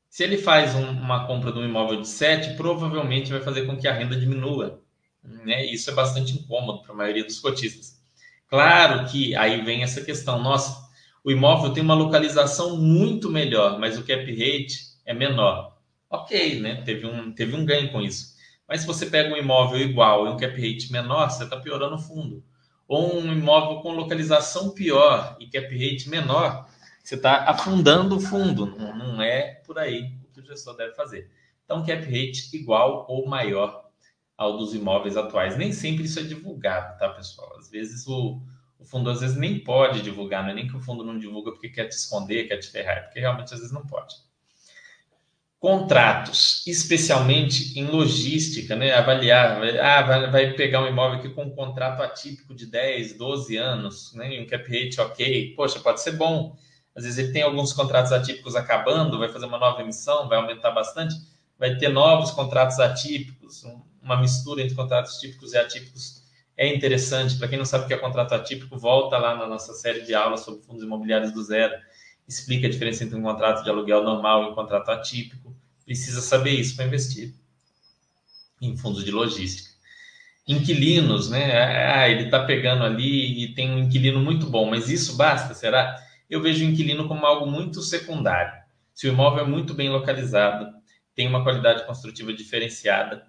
Se 0.10 0.24
ele 0.24 0.38
faz 0.38 0.76
um, 0.76 0.92
uma 0.92 1.26
compra 1.26 1.52
de 1.52 1.60
um 1.60 1.66
imóvel 1.66 2.02
de 2.02 2.08
7, 2.08 2.56
provavelmente 2.56 3.32
vai 3.32 3.42
fazer 3.42 3.66
com 3.66 3.76
que 3.76 3.88
a 3.88 3.94
renda 3.94 4.16
diminua. 4.16 4.83
Né? 5.24 5.66
Isso 5.66 5.90
é 5.90 5.94
bastante 5.94 6.34
incômodo 6.34 6.82
para 6.82 6.94
a 6.94 6.98
maioria 6.98 7.24
dos 7.24 7.40
cotistas. 7.40 8.02
Claro 8.48 9.10
que 9.10 9.36
aí 9.36 9.62
vem 9.62 9.84
essa 9.84 10.02
questão, 10.02 10.42
nossa, 10.42 10.84
o 11.24 11.32
imóvel 11.32 11.72
tem 11.72 11.82
uma 11.82 11.94
localização 11.94 12.78
muito 12.78 13.30
melhor, 13.30 13.80
mas 13.80 13.98
o 13.98 14.04
cap 14.04 14.24
rate 14.30 14.80
é 15.06 15.14
menor. 15.14 15.78
Ok, 16.10 16.60
né? 16.60 16.82
Teve 16.84 17.08
um, 17.08 17.32
teve 17.32 17.56
um 17.56 17.66
ganho 17.66 17.92
com 17.92 18.02
isso. 18.02 18.34
Mas 18.68 18.82
se 18.82 18.88
você 18.88 19.06
pega 19.06 19.34
um 19.34 19.38
imóvel 19.38 19.80
igual 19.80 20.28
e 20.28 20.30
um 20.30 20.38
cap 20.38 20.54
rate 20.54 20.92
menor, 20.92 21.30
você 21.30 21.46
está 21.46 21.58
piorando 21.58 21.96
o 21.96 22.00
fundo. 22.00 22.44
Ou 22.88 23.18
um 23.20 23.32
imóvel 23.32 23.82
com 23.82 23.92
localização 23.94 24.72
pior 24.72 25.38
e 25.40 25.48
cap 25.48 25.66
rate 25.66 26.10
menor, 26.10 26.68
você 27.04 27.16
está 27.16 27.50
afundando 27.50 28.18
o 28.18 28.20
fundo. 28.20 28.76
Não, 28.78 28.96
não 28.96 29.22
é 29.22 29.62
por 29.66 29.80
aí 29.80 30.14
o 30.24 30.34
que 30.34 30.42
o 30.42 30.46
gestor 30.46 30.76
deve 30.76 30.94
fazer. 30.94 31.30
Então, 31.66 31.86
cap 31.86 32.04
rate 32.04 32.50
igual 32.54 33.06
ou 33.10 33.26
maior 33.28 33.83
ao 34.38 34.58
dos 34.58 34.74
imóveis 34.74 35.18
atuais. 35.18 35.58
Nem 35.58 35.72
sempre 35.72 36.06
isso 36.06 36.20
é 36.20 36.24
divulgado, 36.24 36.98
tá, 36.98 37.10
pessoal? 37.10 37.56
Às 37.58 37.70
vezes 37.70 38.08
o, 38.08 38.42
o 38.80 38.86
fundo 38.86 39.10
às 39.10 39.22
vezes 39.22 39.38
nem 39.38 39.60
pode 39.60 40.02
divulgar, 40.02 40.44
não 40.44 40.52
é 40.52 40.54
nem 40.54 40.68
que 40.68 40.76
o 40.76 40.82
fundo 40.82 41.04
não 41.04 41.18
divulga 41.18 41.52
porque 41.52 41.70
quer 41.70 41.88
te 41.88 41.96
esconder, 41.96 42.48
quer 42.48 42.58
te 42.58 42.70
ferrar, 42.70 42.98
é 42.98 43.02
porque 43.02 43.20
realmente 43.20 43.54
às 43.54 43.60
vezes 43.60 43.74
não 43.74 43.86
pode 43.86 44.16
contratos, 45.64 46.62
especialmente 46.68 47.80
em 47.80 47.86
logística, 47.86 48.76
né? 48.76 48.94
Avaliar, 48.94 49.62
ah, 49.82 50.02
vai, 50.02 50.30
vai, 50.30 50.54
pegar 50.56 50.84
um 50.84 50.88
imóvel 50.88 51.20
aqui 51.20 51.30
com 51.30 51.44
um 51.44 51.56
contrato 51.56 52.04
atípico 52.04 52.54
de 52.54 52.66
10, 52.66 53.14
12 53.14 53.56
anos, 53.56 54.14
né? 54.14 54.42
um 54.42 54.46
cap 54.46 54.62
rate 54.70 55.00
ok, 55.00 55.54
poxa, 55.56 55.80
pode 55.80 56.02
ser 56.02 56.18
bom. 56.18 56.54
Às 56.94 57.06
vezes 57.06 57.18
ele 57.18 57.32
tem 57.32 57.44
alguns 57.44 57.72
contratos 57.72 58.12
atípicos 58.12 58.58
acabando, 58.58 59.18
vai 59.18 59.30
fazer 59.30 59.46
uma 59.46 59.58
nova 59.58 59.82
emissão, 59.82 60.28
vai 60.28 60.38
aumentar 60.38 60.72
bastante, 60.72 61.16
vai 61.58 61.78
ter 61.78 61.88
novos 61.88 62.32
contratos 62.32 62.78
atípicos, 62.82 63.64
uma 64.04 64.20
mistura 64.20 64.62
entre 64.62 64.76
contratos 64.76 65.18
típicos 65.18 65.54
e 65.54 65.58
atípicos 65.58 66.24
é 66.58 66.74
interessante. 66.74 67.38
Para 67.38 67.48
quem 67.48 67.58
não 67.58 67.66
sabe 67.66 67.86
o 67.86 67.88
que 67.88 67.94
é 67.94 67.98
contrato 67.98 68.34
atípico, 68.34 68.78
volta 68.78 69.18
lá 69.18 69.36
na 69.36 69.48
nossa 69.48 69.74
série 69.74 70.02
de 70.02 70.14
aulas 70.14 70.42
sobre 70.42 70.62
fundos 70.64 70.84
imobiliários 70.84 71.32
do 71.32 71.42
zero. 71.44 71.74
Explica 72.28 72.68
a 72.68 72.70
diferença 72.70 73.04
entre 73.04 73.18
um 73.18 73.24
contrato 73.24 73.64
de 73.64 73.70
aluguel 73.70 74.04
normal 74.04 74.44
e 74.44 74.52
um 74.52 74.56
contrato 74.56 74.90
atípico 74.90 75.56
precisa 75.86 76.22
saber 76.22 76.52
isso 76.52 76.76
para 76.76 76.86
investir 76.86 77.34
em 78.62 78.76
fundos 78.78 79.04
de 79.04 79.12
logística. 79.12 79.74
Inquilinos, 80.48 81.30
né? 81.30 81.94
Ah, 81.94 82.10
ele 82.10 82.24
está 82.26 82.44
pegando 82.44 82.84
ali 82.84 83.44
e 83.44 83.54
tem 83.54 83.72
um 83.72 83.80
inquilino 83.80 84.20
muito 84.20 84.46
bom, 84.46 84.70
mas 84.70 84.90
isso 84.90 85.16
basta, 85.16 85.54
será? 85.54 85.98
Eu 86.30 86.42
vejo 86.42 86.66
o 86.66 86.68
inquilino 86.68 87.08
como 87.08 87.26
algo 87.26 87.46
muito 87.46 87.82
secundário. 87.82 88.54
Se 88.94 89.08
o 89.08 89.12
imóvel 89.12 89.46
é 89.46 89.48
muito 89.48 89.74
bem 89.74 89.90
localizado, 89.90 90.74
tem 91.16 91.28
uma 91.28 91.44
qualidade 91.44 91.86
construtiva 91.86 92.34
diferenciada, 92.34 93.26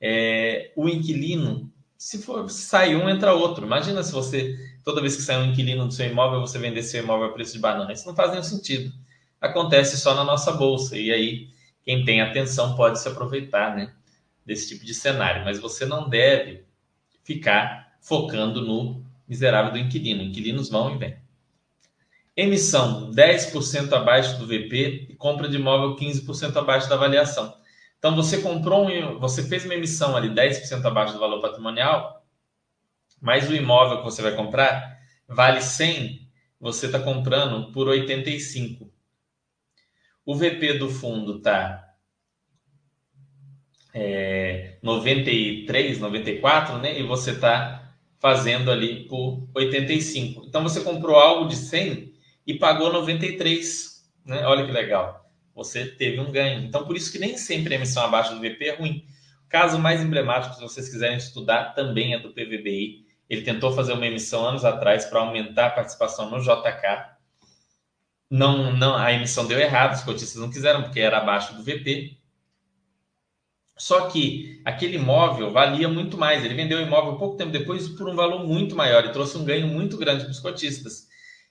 é, 0.00 0.72
o 0.76 0.88
inquilino, 0.88 1.72
se 1.96 2.22
for 2.22 2.48
sai 2.50 2.94
um, 2.94 3.08
entra 3.08 3.32
outro. 3.32 3.64
Imagina 3.64 4.02
se 4.02 4.12
você, 4.12 4.56
toda 4.84 5.00
vez 5.00 5.16
que 5.16 5.22
sai 5.22 5.36
um 5.38 5.50
inquilino 5.50 5.86
do 5.86 5.92
seu 5.92 6.06
imóvel, 6.06 6.40
você 6.40 6.58
vender 6.58 6.82
seu 6.82 7.02
imóvel 7.02 7.28
a 7.28 7.32
preço 7.32 7.54
de 7.54 7.58
banana. 7.58 7.92
Isso 7.92 8.06
não 8.06 8.14
faz 8.14 8.30
nenhum 8.30 8.42
sentido. 8.42 8.92
Acontece 9.40 9.98
só 9.98 10.14
na 10.14 10.24
nossa 10.24 10.52
bolsa. 10.52 10.96
E 10.96 11.10
aí 11.10 11.48
quem 11.84 12.04
tem 12.04 12.20
atenção 12.20 12.74
pode 12.76 13.00
se 13.00 13.08
aproveitar 13.08 13.74
né, 13.74 13.92
desse 14.44 14.68
tipo 14.68 14.84
de 14.84 14.92
cenário, 14.92 15.44
mas 15.44 15.58
você 15.58 15.86
não 15.86 16.08
deve 16.08 16.64
ficar 17.22 17.96
focando 18.00 18.60
no 18.60 19.04
miserável 19.28 19.72
do 19.72 19.78
inquilino. 19.78 20.22
Inquilinos 20.22 20.68
vão 20.68 20.94
e 20.94 20.98
vêm. 20.98 21.16
Emissão 22.36 23.10
10% 23.12 23.92
abaixo 23.94 24.38
do 24.38 24.46
VP 24.46 25.06
e 25.08 25.14
compra 25.14 25.48
de 25.48 25.56
imóvel 25.56 25.96
15% 25.96 26.54
abaixo 26.56 26.88
da 26.88 26.94
avaliação. 26.94 27.56
Então 28.06 28.14
você 28.14 28.40
comprou 28.40 28.88
um, 28.88 29.18
você 29.18 29.42
fez 29.42 29.64
uma 29.64 29.74
emissão 29.74 30.16
ali 30.16 30.28
10% 30.28 30.84
abaixo 30.84 31.14
do 31.14 31.18
valor 31.18 31.40
patrimonial, 31.40 32.24
mas 33.20 33.50
o 33.50 33.54
imóvel 33.56 33.98
que 33.98 34.04
você 34.04 34.22
vai 34.22 34.32
comprar 34.36 34.96
vale 35.26 35.60
100, 35.60 36.30
você 36.60 36.86
está 36.86 37.00
comprando 37.00 37.72
por 37.72 37.88
85. 37.88 38.88
o 40.24 40.36
VP 40.36 40.74
do 40.74 40.88
fundo 40.88 41.38
está 41.38 41.96
é, 43.92 44.78
93, 44.84 45.98
94, 45.98 46.78
né? 46.78 47.00
E 47.00 47.02
você 47.02 47.32
está 47.32 47.92
fazendo 48.20 48.70
ali 48.70 49.08
por 49.08 49.48
85. 49.52 50.44
Então 50.46 50.62
você 50.62 50.80
comprou 50.80 51.16
algo 51.16 51.48
de 51.48 51.56
100 51.56 52.12
e 52.46 52.54
pagou 52.54 52.92
93, 52.92 54.08
né? 54.24 54.46
Olha 54.46 54.64
que 54.64 54.70
legal. 54.70 55.25
Você 55.56 55.86
teve 55.86 56.20
um 56.20 56.30
ganho. 56.30 56.64
Então 56.64 56.84
por 56.84 56.96
isso 56.96 57.10
que 57.10 57.18
nem 57.18 57.36
sempre 57.38 57.74
a 57.74 57.76
emissão 57.78 58.04
abaixo 58.04 58.34
do 58.34 58.40
VP 58.40 58.64
é 58.66 58.76
ruim. 58.76 59.04
O 59.46 59.48
caso 59.48 59.78
mais 59.78 60.02
emblemático, 60.02 60.54
se 60.54 60.60
vocês 60.60 60.88
quiserem 60.88 61.16
estudar, 61.16 61.74
também 61.74 62.12
é 62.12 62.18
do 62.18 62.30
PVBI. 62.30 63.06
Ele 63.28 63.42
tentou 63.42 63.72
fazer 63.72 63.94
uma 63.94 64.06
emissão 64.06 64.46
anos 64.46 64.64
atrás 64.64 65.06
para 65.06 65.20
aumentar 65.20 65.66
a 65.66 65.70
participação 65.70 66.30
no 66.30 66.40
JK. 66.40 67.16
Não, 68.30 68.76
não, 68.76 68.96
a 68.96 69.12
emissão 69.12 69.46
deu 69.46 69.58
errado, 69.58 69.94
os 69.94 70.02
cotistas 70.02 70.40
não 70.40 70.50
quiseram 70.50 70.82
porque 70.82 71.00
era 71.00 71.18
abaixo 71.18 71.54
do 71.54 71.62
VP. 71.62 72.18
Só 73.78 74.08
que 74.08 74.60
aquele 74.64 74.96
imóvel 74.96 75.52
valia 75.52 75.88
muito 75.88 76.18
mais. 76.18 76.44
Ele 76.44 76.54
vendeu 76.54 76.78
o 76.78 76.82
imóvel 76.82 77.16
pouco 77.16 77.36
tempo 77.36 77.52
depois 77.52 77.88
por 77.88 78.08
um 78.08 78.14
valor 78.16 78.46
muito 78.46 78.74
maior 78.76 79.04
e 79.04 79.12
trouxe 79.12 79.38
um 79.38 79.44
ganho 79.44 79.68
muito 79.68 79.96
grande 79.96 80.24
para 80.24 80.32
os 80.32 80.40
cotistas. 80.40 81.05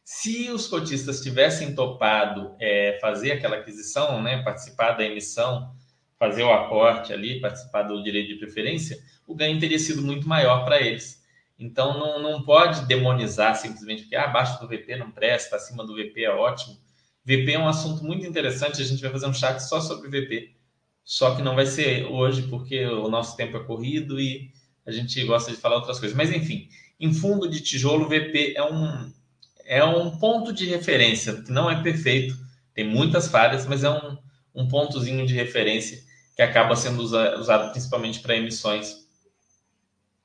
Se 0.06 0.50
os 0.52 0.68
cotistas 0.68 1.22
tivessem 1.22 1.76
topado 1.76 2.56
é, 2.60 2.98
fazer 3.02 3.34
aquela 3.34 3.58
aquisição, 3.58 4.22
né, 4.22 4.42
participar 4.44 4.92
da 4.92 5.04
emissão, 5.04 5.76
fazer 6.18 6.44
o 6.44 6.54
aporte 6.54 7.12
ali, 7.12 7.42
participar 7.42 7.84
do 7.84 8.02
direito 8.02 8.30
de 8.30 8.36
preferência, 8.36 8.98
o 9.28 9.36
ganho 9.36 9.60
teria 9.60 9.80
sido 9.80 10.02
muito 10.02 10.30
maior 10.30 10.64
para 10.64 10.80
eles. 10.80 11.22
Então 11.60 12.00
não, 12.00 12.22
não 12.22 12.44
pode 12.44 12.86
demonizar 12.86 13.56
simplesmente 13.56 14.04
porque 14.04 14.16
ah, 14.16 14.26
abaixo 14.26 14.62
do 14.62 14.68
VP 14.68 14.96
não 14.96 15.12
presta, 15.12 15.56
acima 15.56 15.86
do 15.86 15.96
VP 15.96 16.24
é 16.24 16.30
ótimo. 16.30 16.78
VP 17.26 17.54
é 17.54 17.60
um 17.60 17.68
assunto 17.68 18.04
muito 18.04 18.26
interessante, 18.26 18.82
a 18.82 18.86
gente 18.86 19.02
vai 19.02 19.12
fazer 19.12 19.26
um 19.26 19.34
chat 19.34 19.60
só 19.60 19.82
sobre 19.82 20.08
VP 20.08 20.56
só 21.06 21.36
que 21.36 21.44
não 21.44 21.56
vai 21.56 21.68
ser 21.68 22.06
hoje 22.08 22.42
porque 22.50 22.84
o 22.84 23.08
nosso 23.08 23.38
tempo 23.38 23.56
é 23.56 23.64
corrido 23.64 24.20
e 24.20 24.52
a 24.86 24.92
gente 24.92 25.24
gosta 25.24 25.52
de 25.52 25.58
falar 25.58 25.76
outras 25.76 26.00
coisas. 26.00 26.18
Mas 26.18 26.32
enfim, 26.32 26.68
em 27.00 27.14
fundo 27.14 27.48
de 27.48 27.62
tijolo, 27.62 28.10
VP 28.10 28.56
é 28.58 28.64
um, 28.64 29.14
é 29.66 29.84
um 29.84 30.18
ponto 30.18 30.54
de 30.54 30.66
referência, 30.66 31.42
que 31.42 31.52
não 31.52 31.70
é 31.70 31.82
perfeito, 31.82 32.38
tem 32.74 32.88
muitas 32.88 33.28
falhas, 33.28 33.66
mas 33.66 33.84
é 33.84 33.90
um, 33.90 34.18
um 34.54 34.68
pontozinho 34.68 35.26
de 35.26 35.34
referência 35.34 36.02
que 36.36 36.42
acaba 36.42 36.76
sendo 36.76 37.02
usa, 37.02 37.38
usado 37.40 37.72
principalmente 37.72 38.20
para 38.20 38.36
emissões 38.36 39.08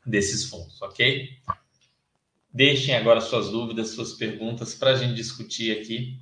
desses 0.05 0.45
fundos, 0.45 0.81
ok? 0.83 1.31
Deixem 2.53 2.97
agora 2.97 3.21
suas 3.21 3.49
dúvidas, 3.49 3.91
suas 3.91 4.13
perguntas 4.15 4.75
para 4.75 4.91
a 4.91 4.97
gente 4.97 5.15
discutir 5.15 5.79
aqui. 5.79 6.19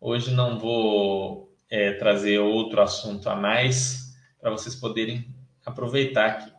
Hoje 0.00 0.32
não 0.32 0.58
vou 0.58 1.54
é, 1.70 1.92
trazer 1.92 2.40
outro 2.40 2.80
assunto 2.82 3.28
a 3.28 3.36
mais 3.36 4.16
para 4.40 4.50
vocês 4.50 4.74
poderem 4.74 5.32
aproveitar 5.64 6.26
aqui. 6.26 6.49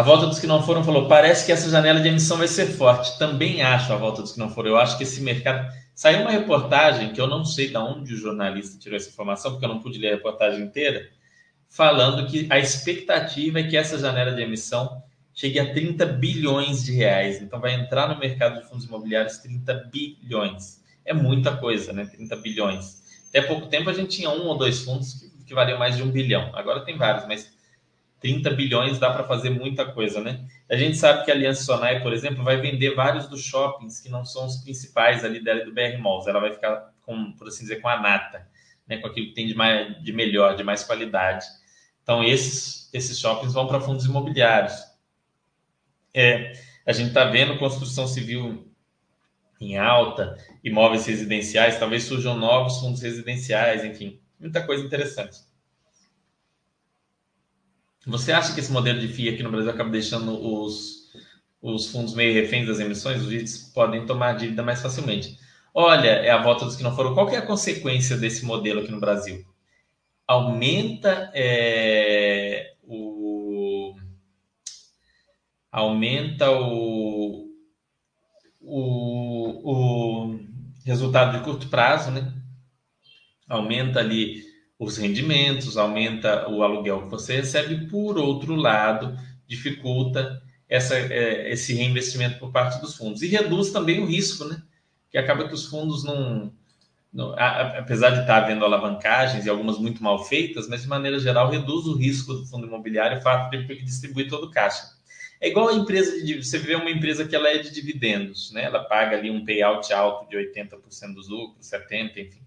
A 0.00 0.02
volta 0.02 0.26
dos 0.26 0.38
que 0.38 0.46
não 0.46 0.62
foram 0.62 0.82
falou: 0.82 1.06
parece 1.08 1.44
que 1.44 1.52
essa 1.52 1.68
janela 1.68 2.00
de 2.00 2.08
emissão 2.08 2.38
vai 2.38 2.48
ser 2.48 2.64
forte. 2.68 3.18
Também 3.18 3.60
acho 3.60 3.92
a 3.92 3.96
volta 3.96 4.22
dos 4.22 4.32
que 4.32 4.38
não 4.38 4.48
foram. 4.48 4.70
Eu 4.70 4.78
acho 4.78 4.96
que 4.96 5.02
esse 5.02 5.20
mercado. 5.20 5.70
Saiu 5.94 6.22
uma 6.22 6.30
reportagem 6.30 7.12
que 7.12 7.20
eu 7.20 7.26
não 7.26 7.44
sei 7.44 7.68
de 7.68 7.76
onde 7.76 8.14
o 8.14 8.16
jornalista 8.16 8.78
tirou 8.78 8.96
essa 8.96 9.10
informação, 9.10 9.50
porque 9.50 9.66
eu 9.66 9.68
não 9.68 9.80
pude 9.80 9.98
ler 9.98 10.08
a 10.08 10.14
reportagem 10.14 10.62
inteira, 10.62 11.06
falando 11.68 12.26
que 12.26 12.46
a 12.48 12.58
expectativa 12.58 13.60
é 13.60 13.64
que 13.64 13.76
essa 13.76 13.98
janela 13.98 14.32
de 14.32 14.40
emissão 14.40 15.02
chegue 15.34 15.60
a 15.60 15.70
30 15.70 16.06
bilhões 16.06 16.82
de 16.82 16.92
reais. 16.92 17.42
Então 17.42 17.60
vai 17.60 17.74
entrar 17.74 18.08
no 18.08 18.18
mercado 18.18 18.58
de 18.58 18.66
fundos 18.66 18.86
imobiliários 18.86 19.36
30 19.36 19.90
bilhões. 19.92 20.82
É 21.04 21.12
muita 21.12 21.54
coisa, 21.58 21.92
né? 21.92 22.06
30 22.06 22.36
bilhões. 22.36 23.02
Até 23.28 23.42
pouco 23.42 23.66
tempo 23.66 23.90
a 23.90 23.92
gente 23.92 24.16
tinha 24.16 24.30
um 24.30 24.46
ou 24.46 24.56
dois 24.56 24.80
fundos 24.80 25.12
que, 25.12 25.44
que 25.48 25.54
valiam 25.54 25.78
mais 25.78 25.94
de 25.98 26.02
um 26.02 26.10
bilhão. 26.10 26.50
Agora 26.54 26.86
tem 26.86 26.96
vários, 26.96 27.26
mas 27.26 27.59
30 28.20 28.50
bilhões 28.50 28.98
dá 28.98 29.10
para 29.10 29.24
fazer 29.24 29.50
muita 29.50 29.90
coisa, 29.90 30.20
né? 30.20 30.46
A 30.68 30.76
gente 30.76 30.96
sabe 30.96 31.24
que 31.24 31.30
a 31.30 31.34
Aliança 31.34 31.64
Sonai, 31.64 32.02
por 32.02 32.12
exemplo, 32.12 32.44
vai 32.44 32.60
vender 32.60 32.94
vários 32.94 33.26
dos 33.26 33.42
shoppings 33.42 33.98
que 33.98 34.10
não 34.10 34.24
são 34.24 34.46
os 34.46 34.58
principais 34.58 35.24
ali 35.24 35.42
dela 35.42 35.64
do 35.64 35.72
BR 35.72 35.98
Malls. 35.98 36.28
Ela 36.28 36.38
vai 36.38 36.52
ficar, 36.52 36.92
com, 37.02 37.32
por 37.32 37.48
assim 37.48 37.62
dizer, 37.62 37.80
com 37.80 37.88
a 37.88 37.98
nata, 37.98 38.46
né? 38.86 38.98
com 38.98 39.06
aquilo 39.06 39.28
que 39.28 39.34
tem 39.34 39.46
de, 39.46 39.54
mais, 39.54 40.02
de 40.02 40.12
melhor, 40.12 40.54
de 40.54 40.62
mais 40.62 40.84
qualidade. 40.84 41.46
Então, 42.02 42.22
esses, 42.22 42.92
esses 42.92 43.18
shoppings 43.18 43.54
vão 43.54 43.66
para 43.66 43.80
fundos 43.80 44.04
imobiliários. 44.04 44.74
É, 46.12 46.52
a 46.86 46.92
gente 46.92 47.08
está 47.08 47.24
vendo 47.24 47.58
construção 47.58 48.06
civil 48.06 48.70
em 49.60 49.78
alta, 49.78 50.36
imóveis 50.64 51.06
residenciais, 51.06 51.78
talvez 51.78 52.04
surjam 52.04 52.36
novos 52.36 52.78
fundos 52.80 53.02
residenciais, 53.02 53.84
enfim, 53.84 54.18
muita 54.38 54.62
coisa 54.62 54.84
interessante. 54.84 55.38
Você 58.06 58.32
acha 58.32 58.54
que 58.54 58.60
esse 58.60 58.72
modelo 58.72 58.98
de 58.98 59.08
FII 59.08 59.30
aqui 59.30 59.42
no 59.42 59.50
Brasil 59.50 59.70
acaba 59.70 59.90
deixando 59.90 60.32
os, 60.32 61.12
os 61.60 61.90
fundos 61.90 62.14
meio 62.14 62.32
reféns 62.32 62.66
das 62.66 62.80
emissões? 62.80 63.22
Os 63.22 63.30
REITs 63.30 63.72
podem 63.74 64.06
tomar 64.06 64.32
dívida 64.34 64.62
mais 64.62 64.80
facilmente. 64.80 65.38
Olha, 65.74 66.08
é 66.08 66.30
a 66.30 66.42
volta 66.42 66.64
dos 66.64 66.76
que 66.76 66.82
não 66.82 66.96
foram. 66.96 67.14
Qual 67.14 67.28
é 67.30 67.36
a 67.36 67.46
consequência 67.46 68.16
desse 68.16 68.44
modelo 68.44 68.80
aqui 68.80 68.90
no 68.90 69.00
Brasil? 69.00 69.44
Aumenta 70.26 71.30
é, 71.34 72.74
o 72.82 73.94
aumenta 75.70 76.50
o, 76.50 77.48
o, 78.60 80.30
o 80.30 80.40
resultado 80.84 81.38
de 81.38 81.44
curto 81.44 81.68
prazo, 81.68 82.10
né? 82.10 82.32
Aumenta 83.48 84.00
ali 84.00 84.49
os 84.80 84.96
rendimentos, 84.96 85.76
aumenta 85.76 86.48
o 86.48 86.62
aluguel 86.62 87.02
que 87.02 87.10
você 87.10 87.36
recebe, 87.36 87.86
por 87.86 88.16
outro 88.16 88.54
lado, 88.54 89.14
dificulta 89.46 90.42
essa, 90.66 90.96
é, 90.96 91.52
esse 91.52 91.74
reinvestimento 91.74 92.38
por 92.38 92.50
parte 92.50 92.80
dos 92.80 92.96
fundos. 92.96 93.20
E 93.20 93.26
reduz 93.26 93.70
também 93.70 94.00
o 94.00 94.06
risco, 94.06 94.46
né? 94.46 94.62
Que 95.10 95.18
acaba 95.18 95.46
que 95.46 95.52
os 95.52 95.66
fundos 95.66 96.02
não. 96.02 96.50
não 97.12 97.34
apesar 97.38 98.08
de 98.10 98.20
estar 98.20 98.38
havendo 98.38 98.64
alavancagens 98.64 99.44
e 99.44 99.50
algumas 99.50 99.76
muito 99.76 100.02
mal 100.02 100.24
feitas, 100.24 100.66
mas 100.66 100.80
de 100.80 100.88
maneira 100.88 101.18
geral 101.18 101.50
reduz 101.50 101.84
o 101.84 101.94
risco 101.94 102.32
do 102.32 102.46
fundo 102.46 102.66
imobiliário 102.66 103.18
o 103.18 103.22
fato 103.22 103.50
de 103.50 103.82
distribuir 103.82 104.30
todo 104.30 104.44
o 104.44 104.50
caixa. 104.50 104.82
É 105.42 105.48
igual 105.48 105.68
a 105.68 105.74
empresa 105.74 106.24
de 106.24 106.42
você 106.42 106.58
vê 106.58 106.74
uma 106.74 106.90
empresa 106.90 107.28
que 107.28 107.36
ela 107.36 107.50
é 107.50 107.58
de 107.58 107.70
dividendos, 107.70 108.50
né? 108.52 108.64
Ela 108.64 108.82
paga 108.84 109.18
ali 109.18 109.30
um 109.30 109.44
payout 109.44 109.92
alto 109.92 110.26
de 110.30 110.38
80% 110.38 111.14
dos 111.14 111.28
lucros, 111.28 111.66
70, 111.66 112.18
enfim. 112.18 112.40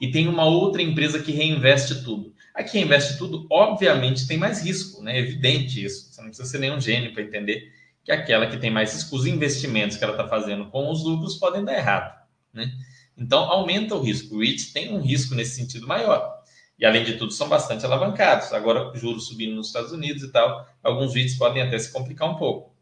E 0.00 0.10
tem 0.10 0.28
uma 0.28 0.44
outra 0.44 0.80
empresa 0.80 1.20
que 1.20 1.32
reinveste 1.32 2.04
tudo. 2.04 2.32
A 2.54 2.62
que 2.62 2.78
reinveste 2.78 3.18
tudo, 3.18 3.46
obviamente, 3.50 4.26
tem 4.26 4.38
mais 4.38 4.62
risco, 4.62 5.02
né? 5.02 5.16
É 5.16 5.20
evidente 5.20 5.84
isso. 5.84 6.12
Você 6.12 6.20
não 6.20 6.28
precisa 6.28 6.48
ser 6.48 6.58
nenhum 6.58 6.80
gênio 6.80 7.12
para 7.12 7.22
entender 7.22 7.72
que 8.04 8.12
aquela 8.12 8.46
que 8.46 8.56
tem 8.56 8.70
mais 8.70 8.94
risco, 8.94 9.16
os 9.16 9.26
investimentos 9.26 9.96
que 9.96 10.04
ela 10.04 10.14
está 10.14 10.26
fazendo 10.26 10.66
com 10.70 10.90
os 10.90 11.04
lucros 11.04 11.36
podem 11.36 11.64
dar 11.64 11.74
errado, 11.76 12.26
né? 12.52 12.72
Então 13.16 13.40
aumenta 13.50 13.94
o 13.94 14.00
risco. 14.00 14.36
O 14.36 14.40
REIT 14.40 14.72
tem 14.72 14.92
um 14.92 15.00
risco 15.00 15.34
nesse 15.34 15.56
sentido 15.56 15.86
maior. 15.86 16.38
E, 16.78 16.86
além 16.86 17.04
de 17.04 17.16
tudo, 17.16 17.32
são 17.32 17.48
bastante 17.48 17.84
alavancados. 17.84 18.52
Agora, 18.52 18.96
juros 18.96 19.26
subindo 19.26 19.56
nos 19.56 19.66
Estados 19.66 19.90
Unidos 19.90 20.22
e 20.22 20.30
tal, 20.30 20.66
alguns 20.82 21.12
vídeos 21.12 21.36
podem 21.36 21.60
até 21.60 21.76
se 21.76 21.92
complicar 21.92 22.30
um 22.30 22.36
pouco, 22.36 22.72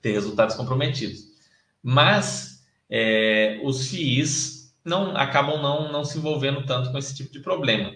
ter 0.00 0.12
resultados 0.12 0.56
comprometidos. 0.56 1.26
Mas 1.82 2.66
é, 2.88 3.60
os 3.62 3.88
FIIs 3.88 4.57
não, 4.88 5.16
acabam 5.16 5.60
não, 5.60 5.92
não 5.92 6.04
se 6.04 6.18
envolvendo 6.18 6.64
tanto 6.64 6.90
com 6.90 6.98
esse 6.98 7.14
tipo 7.14 7.32
de 7.32 7.40
problema. 7.40 7.94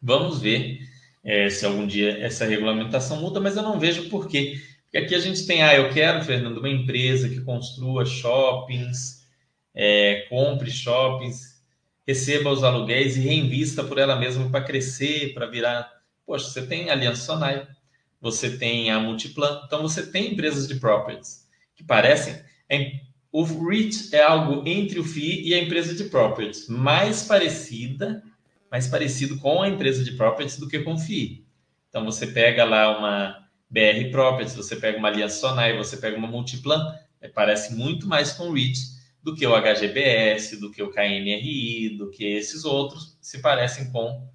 Vamos 0.00 0.40
ver 0.40 0.80
é, 1.24 1.48
se 1.50 1.64
algum 1.66 1.86
dia 1.86 2.18
essa 2.18 2.44
regulamentação 2.44 3.20
muda, 3.20 3.40
mas 3.40 3.56
eu 3.56 3.62
não 3.62 3.78
vejo 3.78 4.08
por 4.08 4.28
quê. 4.28 4.60
Porque 4.84 4.98
aqui 4.98 5.14
a 5.14 5.18
gente 5.18 5.46
tem, 5.46 5.62
ah, 5.62 5.74
eu 5.74 5.90
quero, 5.90 6.24
Fernando, 6.24 6.58
uma 6.58 6.68
empresa 6.68 7.28
que 7.28 7.40
construa 7.40 8.06
shoppings, 8.06 9.26
é, 9.74 10.26
compre 10.30 10.70
shoppings, 10.70 11.62
receba 12.06 12.50
os 12.50 12.64
aluguéis 12.64 13.16
e 13.16 13.20
reinvista 13.20 13.84
por 13.84 13.98
ela 13.98 14.16
mesma 14.16 14.48
para 14.50 14.64
crescer, 14.64 15.34
para 15.34 15.46
virar. 15.46 15.92
Poxa, 16.24 16.48
você 16.48 16.66
tem 16.66 16.88
a 16.88 16.92
Aliança 16.94 17.22
Sonai, 17.22 17.66
você 18.20 18.56
tem 18.56 18.90
a 18.90 18.98
Multiplan, 18.98 19.62
então 19.66 19.82
você 19.82 20.10
tem 20.10 20.32
empresas 20.32 20.66
de 20.66 20.76
properties 20.76 21.46
que 21.76 21.84
parecem. 21.84 22.42
O 23.30 23.42
REIT 23.42 24.14
é 24.14 24.22
algo 24.22 24.66
entre 24.66 24.98
o 24.98 25.04
FII 25.04 25.48
e 25.48 25.54
a 25.54 25.58
empresa 25.58 25.94
de 25.94 26.04
properties, 26.04 26.66
mais 26.68 27.24
parecida, 27.24 28.22
mais 28.70 28.86
parecido 28.86 29.38
com 29.38 29.62
a 29.62 29.68
empresa 29.68 30.02
de 30.02 30.12
properties 30.12 30.58
do 30.58 30.68
que 30.68 30.78
com 30.80 30.94
o 30.94 30.98
FII. 30.98 31.44
Então 31.88 32.04
você 32.04 32.26
pega 32.26 32.64
lá 32.64 32.98
uma 32.98 33.48
BR 33.68 34.10
Properties, 34.10 34.54
você 34.54 34.76
pega 34.76 34.98
uma 34.98 35.08
Aliança 35.08 35.40
Sonai, 35.40 35.76
você 35.76 35.96
pega 35.96 36.16
uma 36.16 36.28
Multiplan, 36.28 36.94
parece 37.34 37.74
muito 37.74 38.06
mais 38.06 38.32
com 38.32 38.48
o 38.48 38.52
REIT 38.52 38.78
do 39.22 39.34
que 39.34 39.46
o 39.46 39.54
HGBS, 39.54 40.56
do 40.58 40.70
que 40.70 40.82
o 40.82 40.90
KNRI, 40.90 41.96
do 41.98 42.10
que 42.10 42.24
esses 42.24 42.64
outros, 42.64 43.18
se 43.20 43.40
parecem 43.40 43.90
com 43.90 44.26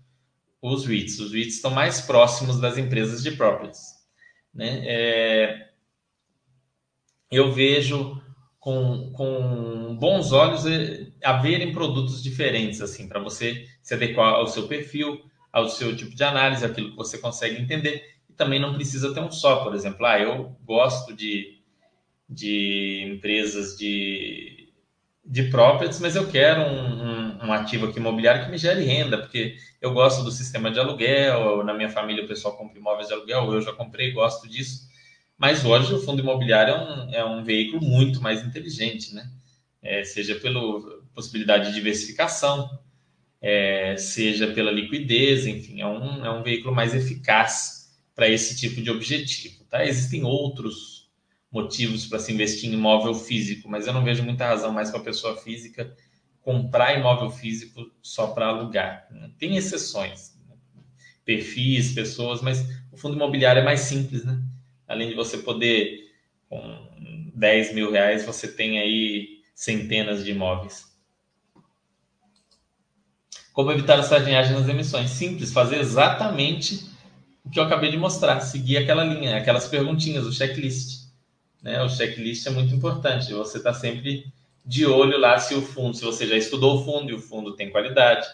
os 0.62 0.86
REITs. 0.86 1.20
Os 1.20 1.34
REITs 1.34 1.56
estão 1.56 1.72
mais 1.72 2.02
próximos 2.02 2.60
das 2.60 2.78
empresas 2.78 3.24
de 3.24 3.32
properties. 3.32 3.96
Né? 4.54 4.82
É... 4.86 5.70
Eu 7.32 7.52
vejo 7.52 8.22
com, 8.64 9.12
com 9.12 9.98
bons 10.00 10.32
olhos 10.32 10.64
a 11.22 11.34
verem 11.34 11.74
produtos 11.74 12.24
diferentes, 12.24 12.80
assim, 12.80 13.10
para 13.10 13.20
você 13.20 13.68
se 13.82 13.94
adequar 13.94 14.36
ao 14.36 14.48
seu 14.48 14.70
perfil, 14.70 15.20
ao 15.52 15.68
seu 15.68 15.94
tipo 15.98 16.16
de 16.16 16.24
análise, 16.24 16.64
aquilo 16.64 16.92
que 16.92 16.96
você 16.96 17.18
consegue 17.18 17.62
entender. 17.62 18.02
E 18.30 18.32
também 18.32 18.62
não 18.62 18.74
precisa 18.74 19.14
ter 19.14 19.20
um 19.20 19.30
só, 19.30 19.66
por 19.66 19.76
exemplo, 19.76 20.06
ah, 20.06 20.18
eu 20.18 20.56
gosto 20.64 21.14
de, 21.14 21.60
de 22.30 23.14
empresas 23.14 23.76
de, 23.78 24.70
de 25.26 25.44
properties, 25.50 26.00
mas 26.00 26.16
eu 26.16 26.30
quero 26.30 26.62
um, 26.62 27.04
um, 27.04 27.48
um 27.48 27.52
ativo 27.52 27.88
aqui 27.88 28.00
imobiliário 28.00 28.46
que 28.46 28.50
me 28.50 28.58
gere 28.58 28.86
renda, 28.86 29.18
porque 29.18 29.58
eu 29.82 29.92
gosto 29.92 30.24
do 30.24 30.32
sistema 30.32 30.72
de 30.72 30.80
aluguel, 30.80 31.66
na 31.66 31.74
minha 31.74 31.90
família 31.90 32.24
o 32.24 32.30
pessoal 32.30 32.56
compra 32.56 32.80
imóveis 32.80 33.10
de 33.10 33.14
aluguel, 33.14 33.52
eu 33.56 33.62
já 33.62 33.74
comprei, 33.74 34.14
gosto 34.14 34.48
disso. 34.48 34.88
Mas 35.44 35.66
hoje 35.66 35.94
o 35.94 36.00
fundo 36.00 36.22
imobiliário 36.22 36.74
é 36.74 36.78
um, 36.78 37.14
é 37.16 37.26
um 37.26 37.44
veículo 37.44 37.82
muito 37.82 38.22
mais 38.22 38.42
inteligente, 38.42 39.14
né? 39.14 39.30
É, 39.82 40.02
seja 40.06 40.36
pela 40.36 40.62
possibilidade 41.14 41.68
de 41.68 41.74
diversificação, 41.74 42.80
é, 43.42 43.98
seja 43.98 44.48
pela 44.54 44.72
liquidez, 44.72 45.46
enfim, 45.46 45.82
é 45.82 45.86
um, 45.86 46.26
é 46.26 46.32
um 46.32 46.42
veículo 46.42 46.74
mais 46.74 46.96
eficaz 46.96 47.94
para 48.16 48.30
esse 48.30 48.56
tipo 48.56 48.82
de 48.82 48.90
objetivo. 48.90 49.66
Tá? 49.66 49.86
Existem 49.86 50.24
outros 50.24 51.12
motivos 51.52 52.06
para 52.06 52.20
se 52.20 52.32
investir 52.32 52.70
em 52.70 52.76
imóvel 52.76 53.14
físico, 53.14 53.68
mas 53.68 53.86
eu 53.86 53.92
não 53.92 54.02
vejo 54.06 54.24
muita 54.24 54.48
razão 54.48 54.72
mais 54.72 54.92
para 54.92 55.02
a 55.02 55.04
pessoa 55.04 55.36
física 55.36 55.94
comprar 56.42 56.98
imóvel 56.98 57.30
físico 57.30 57.92
só 58.02 58.28
para 58.28 58.48
alugar. 58.48 59.10
Tem 59.38 59.58
exceções, 59.58 60.38
né? 60.48 60.56
perfis, 61.26 61.92
pessoas, 61.92 62.42
mas 62.42 62.66
o 62.94 62.96
fundo 62.96 63.18
imobiliário 63.18 63.60
é 63.60 63.66
mais 63.66 63.82
simples, 63.82 64.24
né? 64.24 64.42
Além 64.94 65.10
de 65.10 65.16
você 65.16 65.40
poder, 65.40 66.10
com 66.50 66.88
10 67.36 67.74
mil 67.74 67.92
reais, 67.92 68.26
você 68.26 68.48
tem 68.48 68.80
aí 68.80 69.42
centenas 69.54 70.24
de 70.24 70.32
imóveis. 70.32 70.94
Como 73.52 73.72
evitar 73.72 74.00
a 74.00 74.04
sardinhagem 74.04 74.54
nas 74.54 74.68
emissões? 74.68 75.12
Simples, 75.12 75.54
fazer 75.54 75.80
exatamente 75.80 76.90
o 77.44 77.50
que 77.50 77.60
eu 77.60 77.64
acabei 77.64 77.92
de 77.92 77.98
mostrar, 77.98 78.40
seguir 78.40 78.78
aquela 78.78 79.04
linha, 79.04 79.38
aquelas 79.38 79.68
perguntinhas, 79.68 80.26
o 80.26 80.32
checklist. 80.32 81.04
Né? 81.62 81.82
O 81.84 81.90
checklist 81.90 82.48
é 82.48 82.50
muito 82.50 82.74
importante, 82.74 83.34
você 83.34 83.58
está 83.58 83.74
sempre 83.74 84.26
de 84.66 84.86
olho 84.86 85.20
lá 85.20 85.38
se 85.38 85.54
o 85.54 85.62
fundo, 85.62 85.96
se 85.96 86.04
você 86.04 86.26
já 86.26 86.38
estudou 86.38 86.80
o 86.80 86.86
fundo 86.86 87.12
e 87.12 87.14
o 87.14 87.20
fundo 87.20 87.56
tem 87.56 87.70
qualidade, 87.70 88.26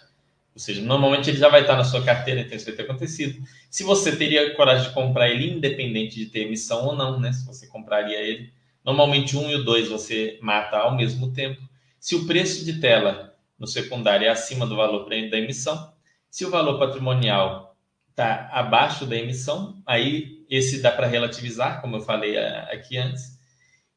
ou 0.59 0.61
seja, 0.61 0.81
normalmente 0.81 1.29
ele 1.29 1.37
já 1.37 1.47
vai 1.47 1.61
estar 1.61 1.77
na 1.77 1.85
sua 1.85 2.03
carteira, 2.03 2.41
então 2.41 2.53
isso 2.53 2.65
vai 2.65 2.75
ter 2.75 2.83
acontecido. 2.83 3.41
Se 3.69 3.81
você 3.81 4.13
teria 4.13 4.53
coragem 4.55 4.89
de 4.89 4.93
comprar 4.93 5.29
ele, 5.29 5.49
independente 5.49 6.17
de 6.17 6.25
ter 6.25 6.41
emissão 6.41 6.85
ou 6.85 6.95
não, 6.97 7.17
né? 7.17 7.31
Se 7.31 7.47
você 7.47 7.65
compraria 7.65 8.19
ele. 8.19 8.51
Normalmente 8.83 9.37
um 9.37 9.49
e 9.49 9.55
o 9.55 9.63
dois 9.63 9.87
você 9.87 10.37
mata 10.41 10.75
ao 10.75 10.97
mesmo 10.97 11.31
tempo. 11.31 11.61
Se 11.97 12.13
o 12.13 12.27
preço 12.27 12.65
de 12.65 12.81
tela 12.81 13.33
no 13.57 13.65
secundário 13.65 14.27
é 14.27 14.29
acima 14.29 14.67
do 14.67 14.75
valor 14.75 15.07
da 15.07 15.37
emissão, 15.37 15.93
se 16.29 16.43
o 16.43 16.49
valor 16.49 16.77
patrimonial 16.77 17.73
está 18.09 18.49
abaixo 18.51 19.05
da 19.05 19.15
emissão, 19.15 19.81
aí 19.85 20.45
esse 20.49 20.81
dá 20.81 20.91
para 20.91 21.07
relativizar, 21.07 21.79
como 21.79 21.95
eu 21.95 22.01
falei 22.01 22.37
aqui 22.37 22.97
antes. 22.97 23.38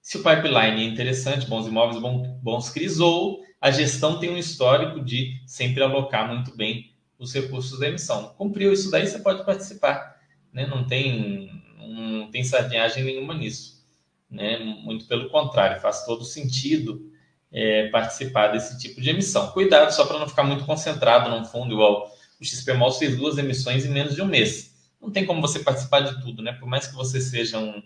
Se 0.02 0.18
o 0.18 0.22
pipeline 0.22 0.82
é 0.82 0.84
interessante, 0.84 1.46
bons 1.46 1.68
imóveis, 1.68 2.02
bons 2.42 2.68
CRIs, 2.70 2.98
ou 2.98 3.40
a 3.60 3.70
gestão 3.70 4.18
tem 4.18 4.30
um 4.30 4.36
histórico 4.36 5.00
de 5.00 5.40
sempre 5.46 5.80
alocar 5.80 6.26
muito 6.26 6.56
bem 6.56 6.92
os 7.16 7.32
recursos 7.32 7.78
da 7.78 7.86
emissão. 7.86 8.34
Cumpriu 8.36 8.72
isso 8.72 8.90
daí, 8.90 9.06
você 9.06 9.20
pode 9.20 9.46
participar. 9.46 10.20
Né? 10.52 10.66
Não, 10.66 10.84
tem, 10.84 11.62
não 11.78 12.28
tem 12.32 12.42
sardinhagem 12.42 13.04
nenhuma 13.04 13.32
nisso. 13.32 13.86
Né? 14.28 14.58
Muito 14.58 15.06
pelo 15.06 15.30
contrário, 15.30 15.80
faz 15.80 16.04
todo 16.04 16.24
sentido 16.24 17.08
é, 17.52 17.88
participar 17.90 18.48
desse 18.48 18.76
tipo 18.80 19.00
de 19.00 19.10
emissão. 19.10 19.52
Cuidado 19.52 19.92
só 19.92 20.04
para 20.04 20.18
não 20.18 20.28
ficar 20.28 20.42
muito 20.42 20.64
concentrado 20.64 21.30
num 21.30 21.44
fundo 21.44 21.74
igual 21.74 22.10
o 22.40 22.44
XP 22.44 22.72
Malls 22.72 22.98
fez 22.98 23.16
duas 23.16 23.38
emissões 23.38 23.84
em 23.84 23.90
menos 23.90 24.16
de 24.16 24.22
um 24.22 24.26
mês. 24.26 24.74
Não 25.00 25.12
tem 25.12 25.24
como 25.24 25.40
você 25.40 25.60
participar 25.60 26.00
de 26.00 26.20
tudo, 26.20 26.42
né? 26.42 26.52
Por 26.52 26.68
mais 26.68 26.88
que 26.88 26.94
você 26.96 27.20
seja 27.20 27.58
um, 27.58 27.80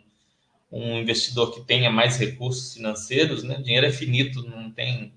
um 0.70 0.98
investidor 0.98 1.54
que 1.54 1.60
tenha 1.62 1.90
mais 1.90 2.16
recursos 2.16 2.74
financeiros, 2.74 3.42
né? 3.42 3.56
Dinheiro 3.62 3.86
é 3.86 3.92
finito, 3.92 4.42
não 4.42 4.70
tem 4.70 5.12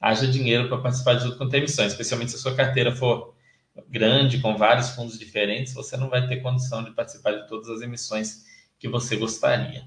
haja 0.00 0.26
dinheiro 0.26 0.68
para 0.68 0.78
participar 0.78 1.14
de 1.14 1.24
tudo 1.24 1.36
quanto 1.36 1.54
é 1.54 1.58
emissão, 1.58 1.86
especialmente 1.86 2.32
se 2.32 2.36
a 2.36 2.40
sua 2.40 2.54
carteira 2.54 2.94
for 2.94 3.34
grande, 3.88 4.40
com 4.40 4.56
vários 4.56 4.90
fundos 4.90 5.18
diferentes, 5.18 5.72
você 5.72 5.96
não 5.96 6.10
vai 6.10 6.26
ter 6.26 6.42
condição 6.42 6.82
de 6.84 6.90
participar 6.90 7.32
de 7.32 7.48
todas 7.48 7.68
as 7.68 7.80
emissões 7.80 8.44
que 8.78 8.88
você 8.88 9.16
gostaria. 9.16 9.86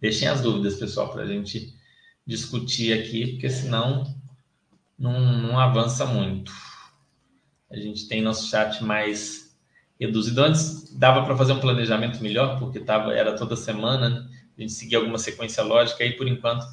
Deixem 0.00 0.28
as 0.28 0.40
dúvidas, 0.40 0.76
pessoal, 0.76 1.12
para 1.12 1.22
a 1.22 1.26
gente 1.26 1.74
discutir 2.26 2.92
aqui, 2.98 3.32
porque 3.32 3.50
senão 3.50 4.16
não, 4.98 5.20
não 5.20 5.58
avança 5.58 6.06
muito. 6.06 6.52
A 7.70 7.76
gente 7.76 8.08
tem 8.08 8.22
nosso 8.22 8.48
chat 8.48 8.82
mais 8.82 9.49
reduzido. 10.00 10.42
Antes 10.42 10.96
dava 10.96 11.24
para 11.24 11.36
fazer 11.36 11.52
um 11.52 11.60
planejamento 11.60 12.22
melhor, 12.22 12.58
porque 12.58 12.80
tava, 12.80 13.12
era 13.12 13.36
toda 13.36 13.54
semana, 13.54 14.08
né? 14.08 14.26
a 14.56 14.60
gente 14.60 14.72
seguia 14.72 14.98
alguma 14.98 15.18
sequência 15.18 15.62
lógica, 15.62 16.04
e 16.04 16.16
por 16.16 16.26
enquanto 16.26 16.64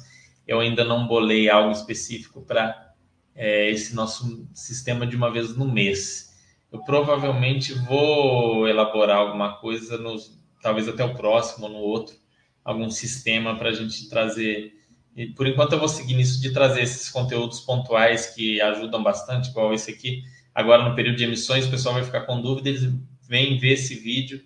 eu 0.46 0.60
ainda 0.60 0.84
não 0.84 1.06
bolei 1.06 1.48
algo 1.50 1.70
específico 1.70 2.42
para 2.42 2.94
é, 3.34 3.70
esse 3.70 3.94
nosso 3.94 4.48
sistema 4.54 5.06
de 5.06 5.14
uma 5.14 5.30
vez 5.30 5.54
no 5.56 5.70
mês. 5.70 6.34
Eu 6.72 6.82
provavelmente 6.82 7.72
vou 7.74 8.66
elaborar 8.66 9.18
alguma 9.18 9.56
coisa, 9.58 9.96
nos, 9.98 10.38
talvez 10.62 10.88
até 10.88 11.04
o 11.04 11.14
próximo 11.14 11.66
ou 11.66 11.72
no 11.72 11.78
outro, 11.78 12.16
algum 12.64 12.90
sistema 12.90 13.56
para 13.56 13.70
a 13.70 13.72
gente 13.72 14.08
trazer. 14.08 14.72
E 15.16 15.26
por 15.26 15.46
enquanto 15.46 15.72
eu 15.72 15.78
vou 15.78 15.88
seguir 15.88 16.14
nisso 16.14 16.40
de 16.40 16.52
trazer 16.52 16.82
esses 16.82 17.10
conteúdos 17.10 17.60
pontuais 17.60 18.26
que 18.26 18.60
ajudam 18.60 19.02
bastante, 19.02 19.50
igual 19.50 19.72
esse 19.72 19.90
aqui. 19.90 20.22
Agora, 20.54 20.86
no 20.86 20.94
período 20.94 21.16
de 21.16 21.24
emissões, 21.24 21.66
o 21.66 21.70
pessoal 21.70 21.94
vai 21.94 22.04
ficar 22.04 22.22
com 22.22 22.40
dúvida, 22.40 22.68
eles 22.68 22.92
vêm 23.28 23.58
ver 23.58 23.74
esse 23.74 23.94
vídeo 23.94 24.42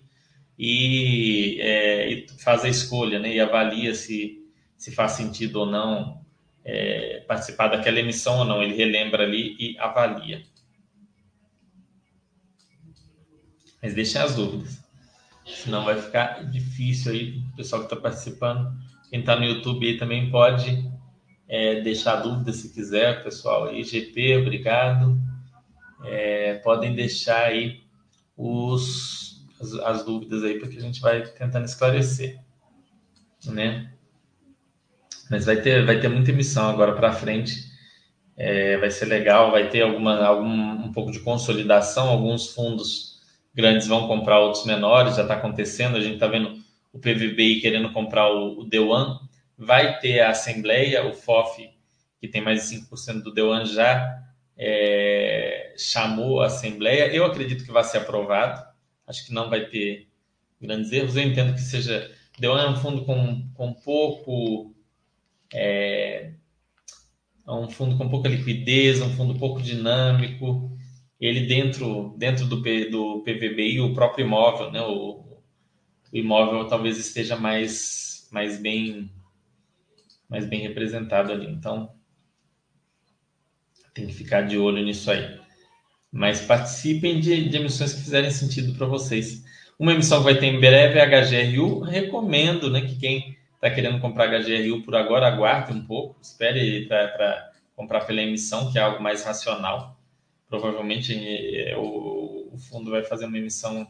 e, 0.59 1.57
é, 1.61 2.11
e 2.11 2.27
faz 2.43 2.63
a 2.65 2.69
escolha, 2.69 3.19
né? 3.19 3.33
E 3.33 3.39
avalia 3.39 3.95
se 3.95 4.43
se 4.83 4.91
faz 4.91 5.13
sentido 5.13 5.61
ou 5.61 5.65
não 5.65 6.21
é, 6.61 7.23
participar 7.25 7.69
daquela 7.69 7.99
emissão 7.99 8.39
ou 8.39 8.45
não. 8.45 8.61
Ele 8.61 8.75
relembra 8.75 9.23
ali 9.23 9.55
e 9.57 9.77
avalia. 9.79 10.43
Mas 13.81 13.93
deixem 13.93 14.21
as 14.21 14.35
dúvidas. 14.35 14.83
Senão 15.45 15.85
vai 15.85 16.01
ficar 16.01 16.43
difícil 16.51 17.13
aí. 17.13 17.43
O 17.53 17.55
pessoal 17.55 17.83
que 17.83 17.93
está 17.93 17.95
participando, 17.95 18.73
quem 19.09 19.21
está 19.21 19.37
no 19.37 19.45
YouTube 19.45 19.87
aí 19.87 19.97
também 19.97 20.29
pode 20.29 20.85
é, 21.47 21.79
deixar 21.79 22.17
dúvida 22.17 22.51
se 22.51 22.73
quiser, 22.73 23.23
pessoal. 23.23 23.67
Aí, 23.67 23.85
GP, 23.85 24.35
obrigado. 24.35 25.17
É, 26.03 26.55
podem 26.55 26.93
deixar 26.93 27.45
aí 27.45 27.82
os, 28.35 29.45
as, 29.59 29.73
as 29.73 30.05
dúvidas 30.05 30.43
aí, 30.43 30.59
porque 30.59 30.77
a 30.77 30.81
gente 30.81 30.99
vai 31.01 31.23
tentando 31.23 31.65
esclarecer. 31.65 32.39
Né? 33.45 33.91
Mas 35.29 35.45
vai 35.45 35.61
ter, 35.61 35.85
vai 35.85 35.99
ter 35.99 36.09
muita 36.09 36.31
emissão 36.31 36.69
agora 36.69 36.93
para 36.93 37.13
frente. 37.13 37.71
É, 38.35 38.77
vai 38.77 38.89
ser 38.89 39.05
legal, 39.05 39.51
vai 39.51 39.69
ter 39.69 39.81
alguma, 39.81 40.23
algum, 40.25 40.47
um 40.47 40.91
pouco 40.91 41.11
de 41.11 41.19
consolidação. 41.19 42.09
Alguns 42.09 42.53
fundos 42.53 43.19
grandes 43.53 43.87
vão 43.87 44.07
comprar 44.07 44.39
outros 44.39 44.65
menores, 44.65 45.15
já 45.15 45.21
está 45.23 45.35
acontecendo. 45.35 45.97
A 45.97 46.01
gente 46.01 46.15
está 46.15 46.27
vendo 46.27 46.61
o 46.91 46.99
PVBI 46.99 47.61
querendo 47.61 47.91
comprar 47.91 48.31
o, 48.31 48.59
o 48.61 48.69
D1. 48.69 49.19
Vai 49.57 49.99
ter 49.99 50.21
a 50.21 50.31
Assembleia, 50.31 51.05
o 51.05 51.13
FOF, 51.13 51.69
que 52.19 52.27
tem 52.27 52.41
mais 52.41 52.69
de 52.69 52.77
5% 52.77 53.21
do 53.21 53.33
D1, 53.33 53.65
já 53.67 54.22
é, 54.57 55.73
chamou 55.77 56.41
a 56.41 56.47
Assembleia. 56.47 57.13
Eu 57.13 57.25
acredito 57.25 57.65
que 57.65 57.71
vai 57.71 57.83
ser 57.83 57.99
aprovado. 57.99 58.65
Acho 59.07 59.25
que 59.25 59.33
não 59.33 59.49
vai 59.49 59.67
ter 59.67 60.07
grandes 60.61 60.91
erros. 60.91 61.15
Eu 61.15 61.23
entendo 61.23 61.53
que 61.53 61.61
seja. 61.61 62.11
D1 62.39 62.57
é 62.57 62.69
um 62.69 62.75
fundo 62.77 63.05
com, 63.05 63.47
com 63.53 63.73
pouco 63.73 64.73
é, 65.53 66.33
é 67.45 67.51
um 67.51 67.69
fundo 67.69 67.97
com 67.97 68.09
pouca 68.09 68.27
liquidez, 68.27 69.01
um 69.01 69.15
fundo 69.15 69.37
pouco 69.37 69.61
dinâmico. 69.61 70.75
Ele 71.19 71.45
dentro, 71.45 72.15
dentro 72.17 72.45
do, 72.45 72.57
do 72.57 73.23
PVBI, 73.23 73.79
o 73.79 73.93
próprio 73.93 74.25
imóvel, 74.25 74.71
né, 74.71 74.81
o, 74.81 75.23
o 76.11 76.17
imóvel 76.17 76.67
talvez 76.67 76.97
esteja 76.97 77.35
mais, 77.37 78.27
mais 78.31 78.59
bem 78.59 79.09
mais 80.27 80.47
bem 80.47 80.61
representado 80.61 81.31
ali. 81.31 81.47
Então, 81.47 81.93
tem 83.93 84.07
que 84.07 84.13
ficar 84.13 84.41
de 84.41 84.57
olho 84.57 84.83
nisso 84.83 85.11
aí. 85.11 85.39
Mas 86.11 86.41
participem 86.41 87.19
de, 87.19 87.49
de 87.49 87.57
emissões 87.57 87.93
que 87.93 88.01
fizerem 88.01 88.31
sentido 88.31 88.77
para 88.77 88.87
vocês. 88.87 89.43
Uma 89.77 89.93
emissão 89.93 90.19
que 90.19 90.25
vai 90.25 90.37
ter 90.37 90.47
em 90.47 90.59
breve 90.59 90.99
é 90.99 91.03
a 91.03 91.21
HGRU. 91.21 91.79
Recomendo 91.81 92.69
né, 92.69 92.81
que 92.81 92.95
quem 92.95 93.35
está 93.55 93.69
querendo 93.69 93.99
comprar 93.99 94.27
HGRU 94.27 94.83
por 94.83 94.95
agora, 94.95 95.27
aguarde 95.27 95.71
um 95.71 95.85
pouco, 95.85 96.19
espere 96.21 96.85
para 96.85 97.51
comprar 97.75 98.01
pela 98.01 98.21
emissão, 98.21 98.71
que 98.71 98.77
é 98.77 98.81
algo 98.81 99.01
mais 99.01 99.23
racional. 99.23 99.97
Provavelmente 100.49 101.13
é, 101.57 101.75
o, 101.77 102.49
o, 102.53 102.57
fundo 102.57 102.91
vai 102.91 103.03
fazer 103.03 103.25
uma 103.25 103.37
emissão 103.37 103.87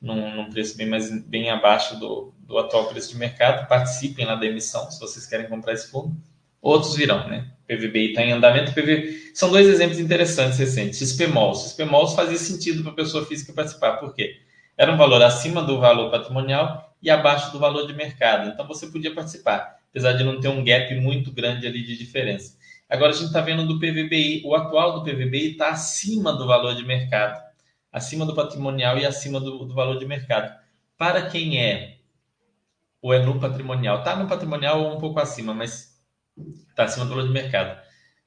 num, 0.00 0.34
num 0.34 0.50
preço 0.50 0.76
bem, 0.76 0.86
mais, 0.86 1.10
bem 1.24 1.50
abaixo 1.50 1.98
do, 1.98 2.34
do 2.40 2.58
atual 2.58 2.88
preço 2.88 3.12
de 3.12 3.16
mercado. 3.16 3.66
Participem 3.68 4.26
lá 4.26 4.34
da 4.34 4.44
emissão, 4.44 4.90
se 4.90 5.00
vocês 5.00 5.24
querem 5.26 5.48
comprar 5.48 5.72
esse 5.72 5.90
fundo. 5.90 6.14
Outros 6.60 6.96
virão, 6.96 7.26
né? 7.28 7.50
PVBI 7.70 8.08
está 8.08 8.22
em 8.22 8.32
andamento. 8.32 8.72
PV... 8.72 9.30
São 9.32 9.48
dois 9.48 9.68
exemplos 9.68 10.00
interessantes 10.00 10.58
recentes. 10.58 10.98
XPMOL. 10.98 11.54
XPMOL 11.54 12.08
fazia 12.08 12.36
sentido 12.36 12.82
para 12.82 12.90
a 12.90 12.96
pessoa 12.96 13.24
física 13.24 13.52
participar. 13.52 13.98
Por 13.98 14.12
quê? 14.12 14.40
Era 14.76 14.92
um 14.92 14.96
valor 14.96 15.22
acima 15.22 15.62
do 15.62 15.78
valor 15.78 16.10
patrimonial 16.10 16.92
e 17.00 17.08
abaixo 17.08 17.52
do 17.52 17.60
valor 17.60 17.86
de 17.86 17.94
mercado. 17.94 18.48
Então 18.48 18.66
você 18.66 18.88
podia 18.88 19.14
participar, 19.14 19.78
apesar 19.88 20.14
de 20.14 20.24
não 20.24 20.40
ter 20.40 20.48
um 20.48 20.64
gap 20.64 20.92
muito 20.96 21.30
grande 21.30 21.66
ali 21.66 21.84
de 21.84 21.96
diferença. 21.96 22.58
Agora 22.88 23.12
a 23.12 23.14
gente 23.14 23.26
está 23.26 23.40
vendo 23.40 23.64
do 23.64 23.78
PVBI. 23.78 24.42
O 24.44 24.54
atual 24.56 24.98
do 24.98 25.04
PVBI 25.04 25.52
está 25.52 25.68
acima 25.68 26.32
do 26.32 26.46
valor 26.46 26.74
de 26.74 26.84
mercado, 26.84 27.40
acima 27.92 28.26
do 28.26 28.34
patrimonial 28.34 28.98
e 28.98 29.06
acima 29.06 29.38
do, 29.38 29.64
do 29.64 29.74
valor 29.74 29.96
de 29.96 30.06
mercado. 30.06 30.52
Para 30.98 31.22
quem 31.22 31.62
é 31.62 31.98
ou 33.00 33.14
é 33.14 33.24
no 33.24 33.38
patrimonial, 33.38 33.98
está 33.98 34.16
no 34.16 34.28
patrimonial 34.28 34.82
ou 34.82 34.96
um 34.96 34.98
pouco 34.98 35.20
acima, 35.20 35.54
mas 35.54 35.89
está 36.70 36.84
acima 36.84 37.04
do 37.04 37.10
valor 37.10 37.26
de 37.26 37.32
mercado. 37.32 37.80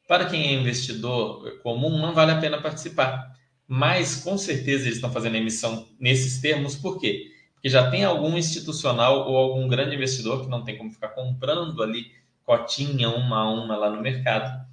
Para 0.07 0.25
quem 0.25 0.47
é 0.47 0.53
investidor 0.53 1.59
comum, 1.63 1.97
não 1.97 2.13
vale 2.13 2.31
a 2.31 2.39
pena 2.39 2.61
participar. 2.61 3.33
Mas 3.67 4.17
com 4.17 4.37
certeza 4.37 4.83
eles 4.83 4.95
estão 4.95 5.11
fazendo 5.11 5.35
emissão 5.35 5.87
nesses 5.99 6.39
termos, 6.41 6.75
por 6.75 6.99
quê? 6.99 7.31
Porque 7.53 7.69
já 7.69 7.89
tem 7.89 8.03
algum 8.03 8.37
institucional 8.37 9.27
ou 9.27 9.37
algum 9.37 9.67
grande 9.67 9.95
investidor 9.95 10.43
que 10.43 10.49
não 10.49 10.63
tem 10.63 10.77
como 10.77 10.91
ficar 10.91 11.09
comprando 11.09 11.81
ali 11.81 12.11
cotinha 12.43 13.09
uma 13.09 13.37
a 13.37 13.49
uma 13.49 13.77
lá 13.77 13.89
no 13.89 14.01
mercado, 14.01 14.65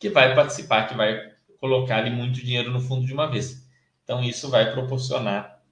que 0.00 0.10
vai 0.10 0.34
participar, 0.34 0.88
que 0.88 0.94
vai 0.96 1.32
colocar 1.60 1.98
ali 1.98 2.10
muito 2.10 2.40
dinheiro 2.40 2.72
no 2.72 2.80
fundo 2.80 3.06
de 3.06 3.12
uma 3.12 3.30
vez. 3.30 3.64
Então 4.02 4.22
isso 4.22 4.50
vai 4.50 4.72
proporcionar 4.72 5.62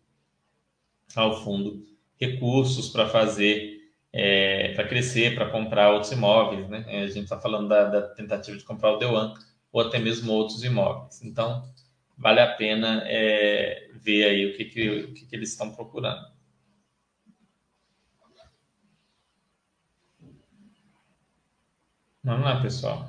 ao 1.16 1.42
fundo 1.42 1.84
recursos 2.20 2.88
para 2.88 3.08
fazer 3.08 3.79
é, 4.12 4.72
para 4.74 4.88
crescer, 4.88 5.34
para 5.34 5.50
comprar 5.50 5.92
outros 5.92 6.12
imóveis, 6.12 6.68
né? 6.68 6.84
A 7.02 7.06
gente 7.06 7.24
está 7.24 7.40
falando 7.40 7.68
da, 7.68 7.84
da, 7.84 8.02
tentativa 8.08 8.56
de 8.56 8.64
comprar 8.64 8.92
o 8.92 8.98
Dewan 8.98 9.34
ou 9.72 9.80
até 9.80 9.98
mesmo 9.98 10.32
outros 10.32 10.64
imóveis. 10.64 11.22
Então, 11.22 11.62
vale 12.18 12.40
a 12.40 12.54
pena 12.54 13.02
é, 13.06 13.90
ver 13.94 14.24
aí 14.24 14.46
o 14.46 14.56
que, 14.56 14.64
que, 14.66 14.90
o 14.90 15.14
que, 15.14 15.26
que 15.26 15.36
eles 15.36 15.50
estão 15.50 15.72
procurando. 15.72 16.30
Vamos 22.22 22.44
lá, 22.44 22.60
pessoal. 22.60 23.08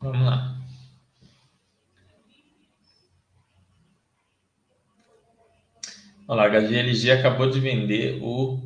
Vamos 0.00 0.26
lá. 0.26 0.61
Olha 6.28 6.42
lá, 6.42 6.46
a 6.46 6.60
HGLG 6.60 7.10
acabou 7.10 7.50
de 7.50 7.58
vender 7.58 8.20
o 8.22 8.62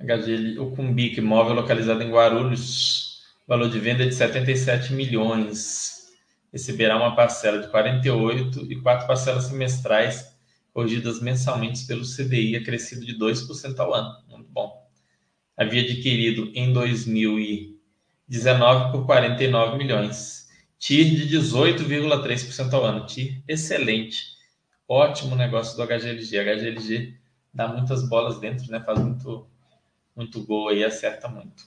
HGL, 0.00 0.58
o 0.58 0.72
Cumbic, 0.72 1.18
imóvel 1.18 1.54
localizado 1.54 2.02
em 2.02 2.10
Guarulhos, 2.10 3.20
valor 3.46 3.70
de 3.70 3.78
venda 3.78 4.04
de 4.04 4.12
77 4.14 4.92
milhões. 4.92 6.08
Receberá 6.52 6.96
uma 6.96 7.14
parcela 7.14 7.62
de 7.62 7.68
48 7.68 8.66
e 8.70 8.74
quatro 8.80 9.06
parcelas 9.06 9.44
semestrais 9.44 10.36
corrigidas 10.72 11.22
mensalmente 11.22 11.86
pelo 11.86 12.02
CDI, 12.02 12.56
acrescido 12.56 13.06
de 13.06 13.16
2% 13.16 13.78
ao 13.78 13.94
ano. 13.94 14.12
Muito 14.28 14.50
bom. 14.50 14.82
Havia 15.56 15.82
adquirido 15.82 16.50
em 16.54 16.72
2019 16.72 18.90
por 18.90 19.06
49 19.06 19.78
milhões. 19.78 20.48
TIR 20.78 21.04
de 21.04 21.38
18,3% 21.38 22.72
ao 22.72 22.84
ano. 22.84 23.06
TIR 23.06 23.40
excelente 23.46 24.32
ótimo 24.88 25.36
negócio 25.36 25.76
do 25.76 25.82
HGLG. 25.82 26.38
HGLG 26.38 27.14
dá 27.52 27.68
muitas 27.68 28.08
bolas 28.08 28.38
dentro, 28.38 28.70
né? 28.70 28.80
Faz 28.80 28.98
muito, 28.98 29.46
muito 30.16 30.44
gol 30.44 30.68
aí, 30.68 30.84
acerta 30.84 31.28
muito. 31.28 31.64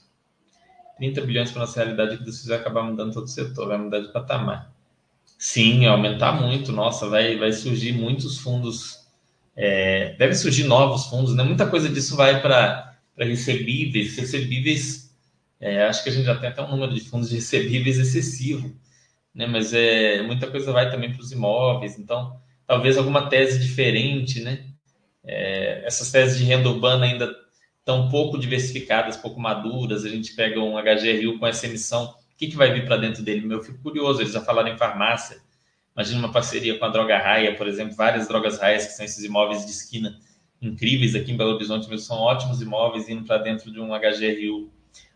30 0.96 1.20
bilhões 1.22 1.50
para 1.50 1.60
nossa 1.60 1.82
realidade 1.82 2.18
que 2.18 2.48
vai 2.48 2.58
acabar 2.58 2.82
mudando 2.82 3.12
todo 3.12 3.24
o 3.24 3.28
setor, 3.28 3.68
vai 3.68 3.78
mudar 3.78 4.00
de 4.00 4.12
patamar. 4.12 4.72
Sim, 5.38 5.84
aumentar 5.86 6.32
muito. 6.40 6.72
Nossa, 6.72 7.08
vai, 7.08 7.36
vai 7.36 7.52
surgir 7.52 7.92
muitos 7.92 8.38
fundos. 8.38 9.06
É, 9.54 10.14
deve 10.18 10.34
surgir 10.34 10.64
novos 10.64 11.06
fundos, 11.06 11.34
né? 11.34 11.42
Muita 11.44 11.66
coisa 11.66 11.88
disso 11.88 12.16
vai 12.16 12.40
para 12.40 12.96
recebíveis. 13.18 14.16
Recebíveis, 14.16 15.14
é, 15.60 15.84
acho 15.84 16.02
que 16.02 16.08
a 16.08 16.12
gente 16.12 16.24
já 16.24 16.36
tem 16.36 16.48
até 16.48 16.62
um 16.62 16.70
número 16.70 16.94
de 16.94 17.00
fundos 17.00 17.28
de 17.28 17.36
recebíveis 17.36 17.98
excessivo, 17.98 18.74
né? 19.34 19.46
Mas 19.46 19.74
é, 19.74 20.22
muita 20.22 20.50
coisa 20.50 20.72
vai 20.72 20.90
também 20.90 21.12
para 21.12 21.20
os 21.20 21.32
imóveis. 21.32 21.98
Então, 21.98 22.40
talvez 22.66 22.96
alguma 22.98 23.28
tese 23.28 23.58
diferente, 23.58 24.40
né? 24.40 24.66
É, 25.24 25.82
essas 25.84 26.10
teses 26.10 26.38
de 26.38 26.44
renda 26.44 26.68
urbana 26.68 27.06
ainda 27.06 27.34
estão 27.78 28.08
pouco 28.08 28.38
diversificadas, 28.38 29.16
pouco 29.16 29.40
maduras. 29.40 30.04
A 30.04 30.08
gente 30.08 30.34
pega 30.34 30.60
um 30.60 30.76
HGRU 30.76 31.38
com 31.38 31.46
essa 31.46 31.66
emissão, 31.66 32.14
o 32.36 32.36
que, 32.36 32.48
que 32.48 32.56
vai 32.56 32.72
vir 32.72 32.84
para 32.84 32.96
dentro 32.96 33.22
dele? 33.22 33.52
Eu 33.52 33.62
fico 33.62 33.78
curioso, 33.82 34.20
eles 34.20 34.32
já 34.32 34.40
falaram 34.40 34.68
em 34.68 34.76
farmácia. 34.76 35.38
Imagina 35.94 36.18
uma 36.18 36.32
parceria 36.32 36.78
com 36.78 36.84
a 36.84 36.88
Droga 36.88 37.16
Raia, 37.16 37.56
por 37.56 37.66
exemplo, 37.66 37.96
várias 37.96 38.28
drogas 38.28 38.58
raias, 38.58 38.84
que 38.86 38.92
são 38.92 39.04
esses 39.04 39.24
imóveis 39.24 39.64
de 39.64 39.70
esquina 39.70 40.20
incríveis 40.60 41.14
aqui 41.14 41.32
em 41.32 41.36
Belo 41.36 41.54
Horizonte, 41.54 41.88
mas 41.88 42.02
são 42.02 42.18
ótimos 42.18 42.60
imóveis 42.60 43.08
indo 43.08 43.24
para 43.24 43.38
dentro 43.38 43.70
de 43.70 43.80
um 43.80 43.88
HGRU. 43.88 44.70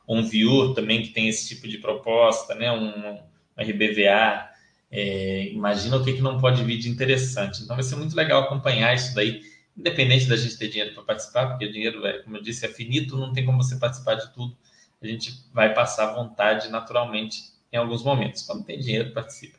Um 0.08 0.22
Viur 0.22 0.74
também, 0.74 1.02
que 1.02 1.10
tem 1.10 1.28
esse 1.28 1.46
tipo 1.48 1.68
de 1.68 1.78
proposta, 1.78 2.54
né? 2.54 2.72
um, 2.72 2.88
um 2.88 3.18
RBVA. 3.58 4.49
É, 4.90 5.48
imagina 5.52 5.96
o 5.96 6.04
que, 6.04 6.14
que 6.14 6.22
não 6.22 6.38
pode 6.38 6.64
vir 6.64 6.78
de 6.78 6.88
interessante. 6.88 7.62
Então 7.62 7.76
vai 7.76 7.82
ser 7.84 7.96
muito 7.96 8.14
legal 8.16 8.42
acompanhar 8.42 8.94
isso 8.94 9.14
daí, 9.14 9.40
independente 9.76 10.26
da 10.26 10.36
gente 10.36 10.58
ter 10.58 10.68
dinheiro 10.68 10.94
para 10.94 11.04
participar, 11.04 11.46
porque 11.48 11.66
o 11.66 11.72
dinheiro, 11.72 12.04
é, 12.06 12.18
como 12.22 12.36
eu 12.36 12.42
disse, 12.42 12.66
é 12.66 12.68
finito, 12.68 13.16
não 13.16 13.32
tem 13.32 13.44
como 13.44 13.62
você 13.62 13.76
participar 13.76 14.14
de 14.16 14.32
tudo. 14.34 14.56
A 15.00 15.06
gente 15.06 15.32
vai 15.52 15.72
passar 15.72 16.12
vontade 16.14 16.68
naturalmente 16.68 17.52
em 17.72 17.76
alguns 17.76 18.02
momentos. 18.02 18.42
Quando 18.42 18.64
tem 18.64 18.78
dinheiro, 18.78 19.12
participa. 19.12 19.58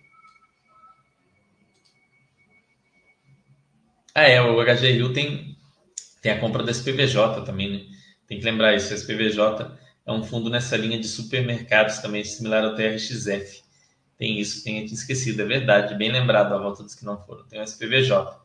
Ah, 4.14 4.24
é, 4.24 4.42
o 4.42 4.62
HGRU 4.62 5.14
tem, 5.14 5.58
tem 6.22 6.34
a 6.34 6.40
compra 6.40 6.64
da 6.64 6.72
SPVJ 6.72 7.46
também, 7.46 7.72
né? 7.72 7.98
Tem 8.28 8.40
que 8.40 8.46
lembrar 8.46 8.76
isso, 8.76 8.94
a 8.94 8.96
SPVJ 8.96 9.78
é 10.06 10.12
um 10.12 10.24
fundo 10.24 10.50
nessa 10.50 10.76
linha 10.76 11.00
de 11.00 11.08
supermercados 11.08 12.00
também, 12.00 12.24
similar 12.24 12.64
ao 12.64 12.76
TRXF. 12.76 13.64
Tem 14.22 14.40
isso, 14.40 14.64
tem 14.64 14.86
esquecido, 14.86 15.42
é 15.42 15.46
verdade, 15.46 15.96
bem 15.96 16.12
lembrado 16.12 16.54
a 16.54 16.58
volta 16.60 16.84
dos 16.84 16.94
que 16.94 17.04
não 17.04 17.20
foram. 17.20 17.44
Tem 17.46 17.60
o 17.60 17.64
SPVJ. 17.64 18.40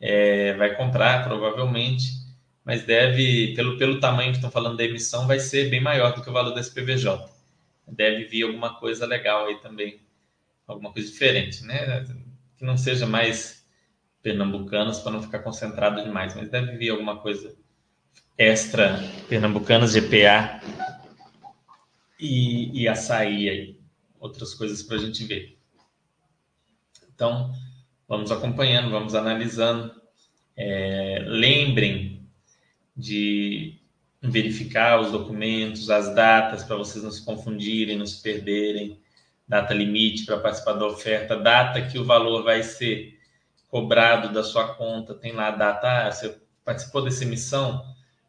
É, 0.00 0.54
vai 0.54 0.76
comprar, 0.76 1.24
provavelmente, 1.24 2.12
mas 2.64 2.84
deve, 2.84 3.52
pelo, 3.56 3.76
pelo 3.76 3.98
tamanho 3.98 4.30
que 4.30 4.36
estão 4.36 4.52
falando 4.52 4.76
da 4.76 4.84
emissão, 4.84 5.26
vai 5.26 5.40
ser 5.40 5.68
bem 5.68 5.80
maior 5.80 6.14
do 6.14 6.22
que 6.22 6.30
o 6.30 6.32
valor 6.32 6.54
da 6.54 6.60
SPVJ. 6.60 7.28
Deve 7.88 8.26
vir 8.26 8.44
alguma 8.44 8.78
coisa 8.78 9.04
legal 9.04 9.46
aí 9.46 9.56
também, 9.56 10.00
alguma 10.64 10.92
coisa 10.92 11.10
diferente, 11.10 11.64
né? 11.64 12.06
Que 12.56 12.64
não 12.64 12.76
seja 12.76 13.04
mais 13.04 13.66
pernambucanas 14.22 15.00
para 15.00 15.10
não 15.10 15.22
ficar 15.22 15.40
concentrado 15.40 16.04
demais, 16.04 16.36
mas 16.36 16.48
deve 16.48 16.76
vir 16.76 16.90
alguma 16.90 17.16
coisa 17.16 17.52
extra 18.38 18.96
pernambucanas, 19.28 19.92
GPA 19.92 20.60
e, 22.16 22.82
e 22.82 22.86
açaí 22.86 23.48
aí 23.48 23.79
outras 24.20 24.54
coisas 24.54 24.82
para 24.82 24.96
a 24.96 25.00
gente 25.00 25.24
ver. 25.24 25.58
Então, 27.14 27.52
vamos 28.06 28.30
acompanhando, 28.30 28.90
vamos 28.90 29.14
analisando. 29.14 29.92
É, 30.56 31.24
lembrem 31.26 32.28
de 32.96 33.80
verificar 34.22 35.00
os 35.00 35.10
documentos, 35.10 35.88
as 35.90 36.14
datas, 36.14 36.62
para 36.62 36.76
vocês 36.76 37.02
não 37.02 37.10
se 37.10 37.24
confundirem, 37.24 37.96
não 37.96 38.06
se 38.06 38.22
perderem. 38.22 39.00
Data 39.48 39.72
limite 39.72 40.26
para 40.26 40.38
participar 40.38 40.74
da 40.74 40.86
oferta, 40.86 41.36
data 41.36 41.82
que 41.82 41.98
o 41.98 42.04
valor 42.04 42.44
vai 42.44 42.62
ser 42.62 43.18
cobrado 43.68 44.32
da 44.32 44.44
sua 44.44 44.74
conta, 44.74 45.14
tem 45.14 45.32
lá 45.32 45.48
a 45.48 45.52
data, 45.52 45.88
ah, 45.88 46.12
você 46.12 46.38
participou 46.64 47.02
dessa 47.02 47.24
emissão 47.24 47.84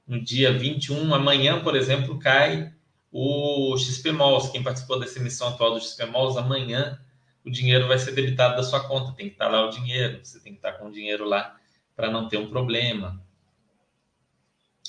no 0.07 0.23
dia 0.23 0.51
21, 0.57 1.13
amanhã, 1.13 1.61
por 1.61 1.75
exemplo, 1.75 2.17
cai 2.19 2.73
o 3.11 3.77
XPMOLs, 3.77 4.49
quem 4.49 4.63
participou 4.63 4.99
dessa 4.99 5.19
emissão 5.19 5.49
atual 5.49 5.73
do 5.73 5.81
XPMOLs, 5.81 6.37
amanhã 6.37 6.99
o 7.43 7.49
dinheiro 7.49 7.87
vai 7.87 7.97
ser 7.99 8.13
debitado 8.13 8.55
da 8.55 8.63
sua 8.63 8.87
conta, 8.87 9.13
tem 9.13 9.27
que 9.27 9.33
estar 9.33 9.49
lá 9.49 9.65
o 9.65 9.69
dinheiro, 9.69 10.19
você 10.23 10.39
tem 10.39 10.53
que 10.53 10.59
estar 10.59 10.73
com 10.73 10.87
o 10.87 10.91
dinheiro 10.91 11.25
lá 11.25 11.55
para 11.95 12.09
não 12.09 12.27
ter 12.27 12.37
um 12.37 12.49
problema. 12.49 13.21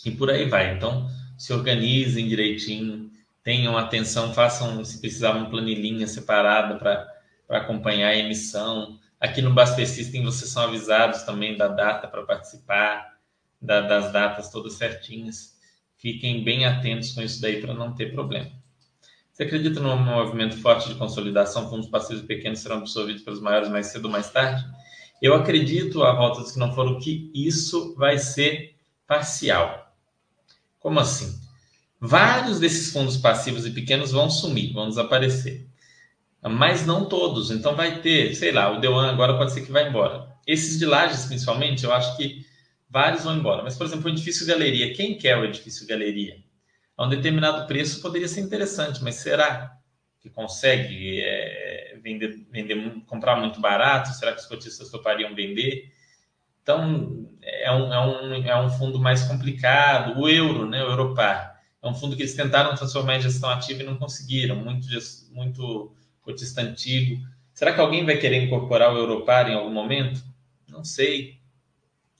E 0.04 0.10
por 0.10 0.30
aí 0.30 0.48
vai. 0.48 0.74
Então, 0.74 1.08
se 1.36 1.52
organizem 1.52 2.28
direitinho, 2.28 3.10
tenham 3.42 3.76
atenção, 3.76 4.32
façam, 4.32 4.84
se 4.84 5.00
precisar, 5.00 5.32
uma 5.32 5.50
planilhinha 5.50 6.06
separada 6.06 6.76
para 6.76 7.08
acompanhar 7.48 8.08
a 8.08 8.16
emissão. 8.16 8.98
Aqui 9.20 9.42
no 9.42 9.52
Basper 9.52 9.88
System 9.88 10.24
vocês 10.24 10.50
são 10.50 10.62
avisados 10.62 11.22
também 11.22 11.56
da 11.56 11.68
data 11.68 12.06
para 12.06 12.22
participar, 12.22 13.16
da, 13.60 13.80
das 13.80 14.12
datas 14.12 14.50
todas 14.50 14.74
certinhas. 14.74 15.51
Fiquem 16.02 16.42
bem 16.42 16.64
atentos 16.64 17.12
com 17.12 17.22
isso 17.22 17.40
daí 17.40 17.60
para 17.60 17.72
não 17.72 17.94
ter 17.94 18.12
problema. 18.12 18.50
Você 19.30 19.44
acredita 19.44 19.78
num 19.78 19.96
movimento 19.96 20.56
forte 20.56 20.88
de 20.88 20.96
consolidação? 20.96 21.70
Fundos 21.70 21.88
passivos 21.88 22.24
pequenos 22.24 22.58
serão 22.58 22.78
absorvidos 22.78 23.22
pelos 23.22 23.40
maiores 23.40 23.68
mais 23.68 23.86
cedo 23.86 24.06
ou 24.06 24.10
mais 24.10 24.28
tarde? 24.28 24.64
Eu 25.22 25.32
acredito, 25.32 26.02
a 26.02 26.12
volta 26.12 26.40
dos 26.40 26.50
que 26.50 26.58
não 26.58 26.74
foram, 26.74 26.98
que 26.98 27.30
isso 27.32 27.94
vai 27.94 28.18
ser 28.18 28.74
parcial. 29.06 29.94
Como 30.80 30.98
assim? 30.98 31.40
Vários 32.00 32.58
desses 32.58 32.92
fundos 32.92 33.16
passivos 33.16 33.64
e 33.64 33.70
pequenos 33.70 34.10
vão 34.10 34.28
sumir, 34.28 34.72
vão 34.72 34.88
desaparecer. 34.88 35.68
Mas 36.42 36.84
não 36.84 37.04
todos. 37.04 37.52
Então 37.52 37.76
vai 37.76 38.00
ter, 38.00 38.34
sei 38.34 38.50
lá, 38.50 38.76
o 38.76 38.80
Deuan 38.80 39.08
agora 39.08 39.38
pode 39.38 39.52
ser 39.52 39.60
que 39.60 39.70
vá 39.70 39.82
embora. 39.82 40.32
Esses 40.44 40.80
de 40.80 40.84
lajes, 40.84 41.26
principalmente, 41.26 41.84
eu 41.84 41.92
acho 41.92 42.16
que 42.16 42.44
vários 42.92 43.24
vão 43.24 43.36
embora. 43.36 43.62
Mas, 43.62 43.76
por 43.76 43.86
exemplo, 43.86 44.06
o 44.06 44.10
edifício 44.10 44.46
galeria. 44.46 44.92
Quem 44.92 45.16
quer 45.16 45.38
o 45.38 45.44
edifício 45.44 45.86
galeria? 45.86 46.36
A 46.96 47.06
um 47.06 47.08
determinado 47.08 47.66
preço 47.66 48.02
poderia 48.02 48.28
ser 48.28 48.42
interessante, 48.42 49.02
mas 49.02 49.14
será 49.16 49.78
que 50.20 50.28
consegue 50.28 51.20
é, 51.22 51.98
vender, 52.02 52.46
vender, 52.50 52.76
comprar 53.06 53.36
muito 53.36 53.60
barato? 53.60 54.10
Será 54.10 54.32
que 54.32 54.40
os 54.40 54.46
cotistas 54.46 54.90
topariam 54.90 55.34
vender? 55.34 55.90
Então, 56.62 57.26
é 57.42 57.72
um, 57.72 57.92
é 57.92 58.00
um, 58.00 58.34
é 58.46 58.60
um 58.60 58.70
fundo 58.70 59.00
mais 59.00 59.22
complicado. 59.24 60.20
O 60.20 60.28
euro, 60.28 60.68
né, 60.68 60.84
o 60.84 60.88
Europar, 60.88 61.60
é 61.82 61.88
um 61.88 61.94
fundo 61.94 62.14
que 62.14 62.22
eles 62.22 62.34
tentaram 62.34 62.74
transformar 62.74 63.16
em 63.16 63.22
gestão 63.22 63.48
ativa 63.48 63.82
e 63.82 63.86
não 63.86 63.96
conseguiram. 63.96 64.54
Muito, 64.56 64.86
muito 65.32 65.96
cotista 66.20 66.60
antigo. 66.60 67.20
Será 67.54 67.72
que 67.72 67.80
alguém 67.80 68.04
vai 68.04 68.18
querer 68.18 68.44
incorporar 68.44 68.92
o 68.92 68.98
Europar 68.98 69.50
em 69.50 69.54
algum 69.54 69.72
momento? 69.72 70.22
Não 70.68 70.84
sei. 70.84 71.41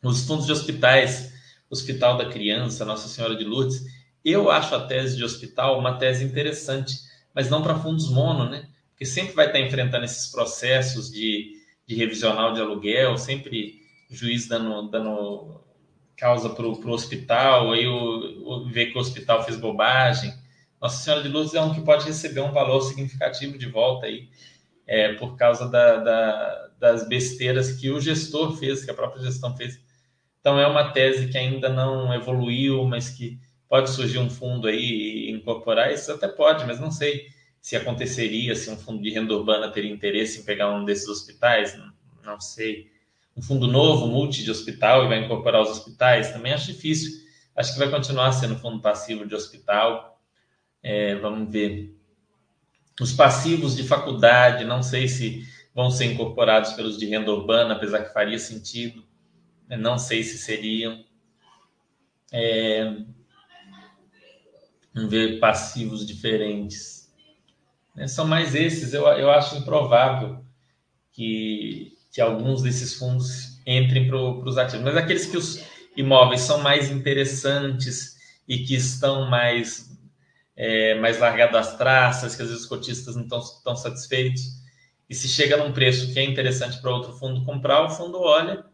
Os 0.03 0.27
fundos 0.27 0.47
de 0.47 0.53
hospitais, 0.53 1.33
Hospital 1.71 2.19
da 2.19 2.29
Criança, 2.29 2.85
Nossa 2.85 3.09
Senhora 3.09 3.37
de 3.37 3.45
Lourdes, 3.45 3.85
eu 4.25 4.51
acho 4.51 4.75
a 4.75 4.87
tese 4.87 5.17
de 5.17 5.25
hospital 5.25 5.79
uma 5.79 5.97
tese 5.97 6.25
interessante, 6.25 6.95
mas 7.35 7.49
não 7.49 7.63
para 7.63 7.79
fundos 7.79 8.11
mono, 8.11 8.49
né? 8.49 8.69
Porque 8.91 9.07
sempre 9.07 9.35
vai 9.35 9.47
estar 9.47 9.61
enfrentando 9.61 10.05
esses 10.05 10.31
processos 10.31 11.11
de, 11.11 11.53
de 11.87 11.95
revisional 11.95 12.53
de 12.53 12.61
aluguel, 12.61 13.17
sempre 13.17 13.81
juiz 14.11 14.47
dando, 14.47 14.91
dando 14.91 15.61
causa 16.17 16.51
para 16.51 16.67
o 16.67 16.91
hospital, 16.91 17.73
aí 17.73 17.87
o, 17.87 18.65
o, 18.65 18.71
que 18.71 18.93
o 18.95 19.01
hospital 19.01 19.45
fez 19.45 19.57
bobagem. 19.57 20.33
Nossa 20.81 21.03
Senhora 21.03 21.23
de 21.23 21.29
Lourdes 21.29 21.55
é 21.55 21.61
um 21.61 21.75
que 21.75 21.81
pode 21.81 22.05
receber 22.05 22.41
um 22.41 22.53
valor 22.53 22.81
significativo 22.83 23.59
de 23.59 23.67
volta 23.67 24.07
aí, 24.07 24.29
é, 24.87 25.15
por 25.15 25.37
causa 25.37 25.69
da, 25.69 25.97
da, 25.97 26.69
das 26.79 27.09
besteiras 27.09 27.73
que 27.73 27.91
o 27.91 28.01
gestor 28.01 28.57
fez, 28.57 28.85
que 28.85 28.91
a 28.91 28.95
própria 28.95 29.23
gestão 29.23 29.57
fez. 29.57 29.81
Então 30.43 30.61
é 30.61 30.67
uma 30.67 30.93
tese 30.93 31.29
que 31.29 31.39
ainda 31.39 31.71
não 31.71 32.13
evoluiu, 32.13 32.85
mas 32.85 33.09
que 33.09 33.41
Pode 33.73 33.89
surgir 33.89 34.19
um 34.19 34.29
fundo 34.29 34.69
aí 34.69 34.79
e 34.79 35.31
incorporar 35.31 35.91
isso? 35.91 36.13
Até 36.13 36.29
pode, 36.29 36.67
mas 36.67 36.79
não 36.79 36.91
sei 36.91 37.29
se 37.59 37.75
aconteceria, 37.75 38.55
se 38.55 38.69
um 38.69 38.77
fundo 38.77 39.03
de 39.03 39.09
renda 39.09 39.33
urbana 39.33 39.73
teria 39.73 39.91
interesse 39.91 40.39
em 40.39 40.45
pegar 40.45 40.71
um 40.75 40.85
desses 40.85 41.09
hospitais, 41.09 41.75
não, 42.23 42.39
sei. 42.39 42.93
Um 43.35 43.41
fundo 43.41 43.67
novo, 43.67 44.07
multi 44.09 44.45
de 44.45 44.51
hospital, 44.51 45.07
e 45.07 45.09
vai 45.09 45.25
incorporar 45.25 45.63
os 45.63 45.71
hospitais, 45.71 46.33
também 46.33 46.53
acho 46.53 46.71
difícil. 46.71 47.13
Acho 47.57 47.73
que 47.73 47.79
vai 47.79 47.91
continuar 47.91 48.31
sendo 48.33 48.57
fundo 48.57 48.79
passivo 48.79 49.27
de 49.27 49.35
hospital. 49.35 50.21
É, 50.83 51.15
vamos 51.15 51.51
ver. 51.51 51.97
Os 53.01 53.15
passivos 53.15 53.75
de 53.75 53.85
faculdade, 53.85 54.67
não 54.67 54.83
sei 54.83 55.09
se 55.09 55.49
vão 55.75 55.91
ser 55.91 56.13
incorporados 56.13 56.75
pelos 56.75 56.99
de 56.99 57.07
renda 57.07 57.33
urbana, 57.33 57.73
apesar 57.73 58.05
que 58.05 58.13
faria 58.13 58.39
sentido. 58.39 59.03
Não 59.77 59.99
sei 59.99 60.23
se 60.23 60.39
seriam. 60.39 61.05
É, 62.33 62.95
ver 64.95 65.39
passivos 65.39 66.07
diferentes. 66.07 67.11
Né? 67.95 68.07
São 68.07 68.27
mais 68.27 68.55
esses, 68.55 68.93
eu, 68.93 69.07
eu 69.07 69.31
acho 69.31 69.57
improvável 69.57 70.45
que, 71.13 71.97
que 72.13 72.21
alguns 72.21 72.63
desses 72.63 72.95
fundos 72.95 73.61
entrem 73.67 74.07
para 74.07 74.19
os 74.19 74.59
ativos. 74.59 74.85
Mas 74.85 74.97
aqueles 74.97 75.27
que 75.27 75.37
os 75.37 75.65
imóveis 75.97 76.43
são 76.43 76.59
mais 76.61 76.91
interessantes 76.91 78.17
e 78.49 78.59
que 78.59 78.75
estão 78.75 79.29
mais, 79.29 79.99
é, 80.57 80.95
mais 80.97 81.19
largados 81.19 81.57
às 81.57 81.77
traças, 81.77 82.35
que 82.35 82.43
às 82.43 82.49
vezes 82.49 82.65
os 82.65 82.69
cotistas 82.69 83.15
não 83.15 83.23
estão 83.23 83.41
tão 83.65 83.77
satisfeitos, 83.77 84.63
e 85.09 85.15
se 85.15 85.29
chega 85.29 85.59
num 85.59 85.73
preço 85.73 86.13
que 86.13 86.19
é 86.19 86.25
interessante 86.25 86.81
para 86.81 86.91
outro 86.91 87.13
fundo 87.13 87.45
comprar, 87.45 87.85
o 87.85 87.91
fundo 87.91 88.19
olha, 88.19 88.65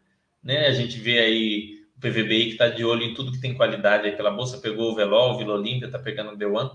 né? 0.43 0.67
A 0.67 0.73
gente 0.73 0.99
vê 0.99 1.19
aí 1.19 1.79
o 1.97 2.01
PVBI 2.01 2.47
que 2.47 2.53
está 2.53 2.69
de 2.69 2.85
olho 2.85 3.03
em 3.03 3.15
tudo 3.15 3.33
que 3.33 3.41
tem 3.41 3.55
qualidade 3.55 4.07
aí 4.07 4.17
pela 4.17 4.31
bolsa, 4.31 4.59
pegou 4.59 4.93
o 4.93 4.95
Velol, 4.95 5.35
o 5.35 5.39
Vila 5.39 5.55
Olímpia, 5.55 5.87
está 5.87 5.99
pegando 5.99 6.33
o 6.33 6.39
The 6.39 6.47
One. 6.47 6.71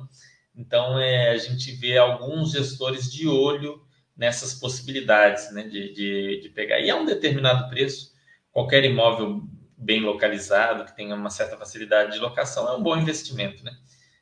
Então, 0.55 0.99
é, 0.99 1.32
a 1.32 1.38
gente 1.38 1.72
vê 1.72 1.97
alguns 1.97 2.51
gestores 2.51 3.11
de 3.11 3.28
olho 3.28 3.82
nessas 4.16 4.53
possibilidades 4.53 5.51
né, 5.51 5.64
de, 5.64 5.91
de, 5.93 6.41
de 6.41 6.49
pegar. 6.49 6.80
E 6.80 6.89
a 6.89 6.95
um 6.95 7.05
determinado 7.05 7.70
preço, 7.70 8.14
qualquer 8.51 8.84
imóvel 8.84 9.41
bem 9.76 10.01
localizado, 10.01 10.86
que 10.86 10.95
tenha 10.95 11.16
uma 11.16 11.30
certa 11.30 11.57
facilidade 11.57 12.14
de 12.14 12.20
locação, 12.20 12.68
é 12.68 12.78
um 12.78 12.84
bom 12.84 12.95
investimento. 12.95 13.64
Né? 13.64 13.76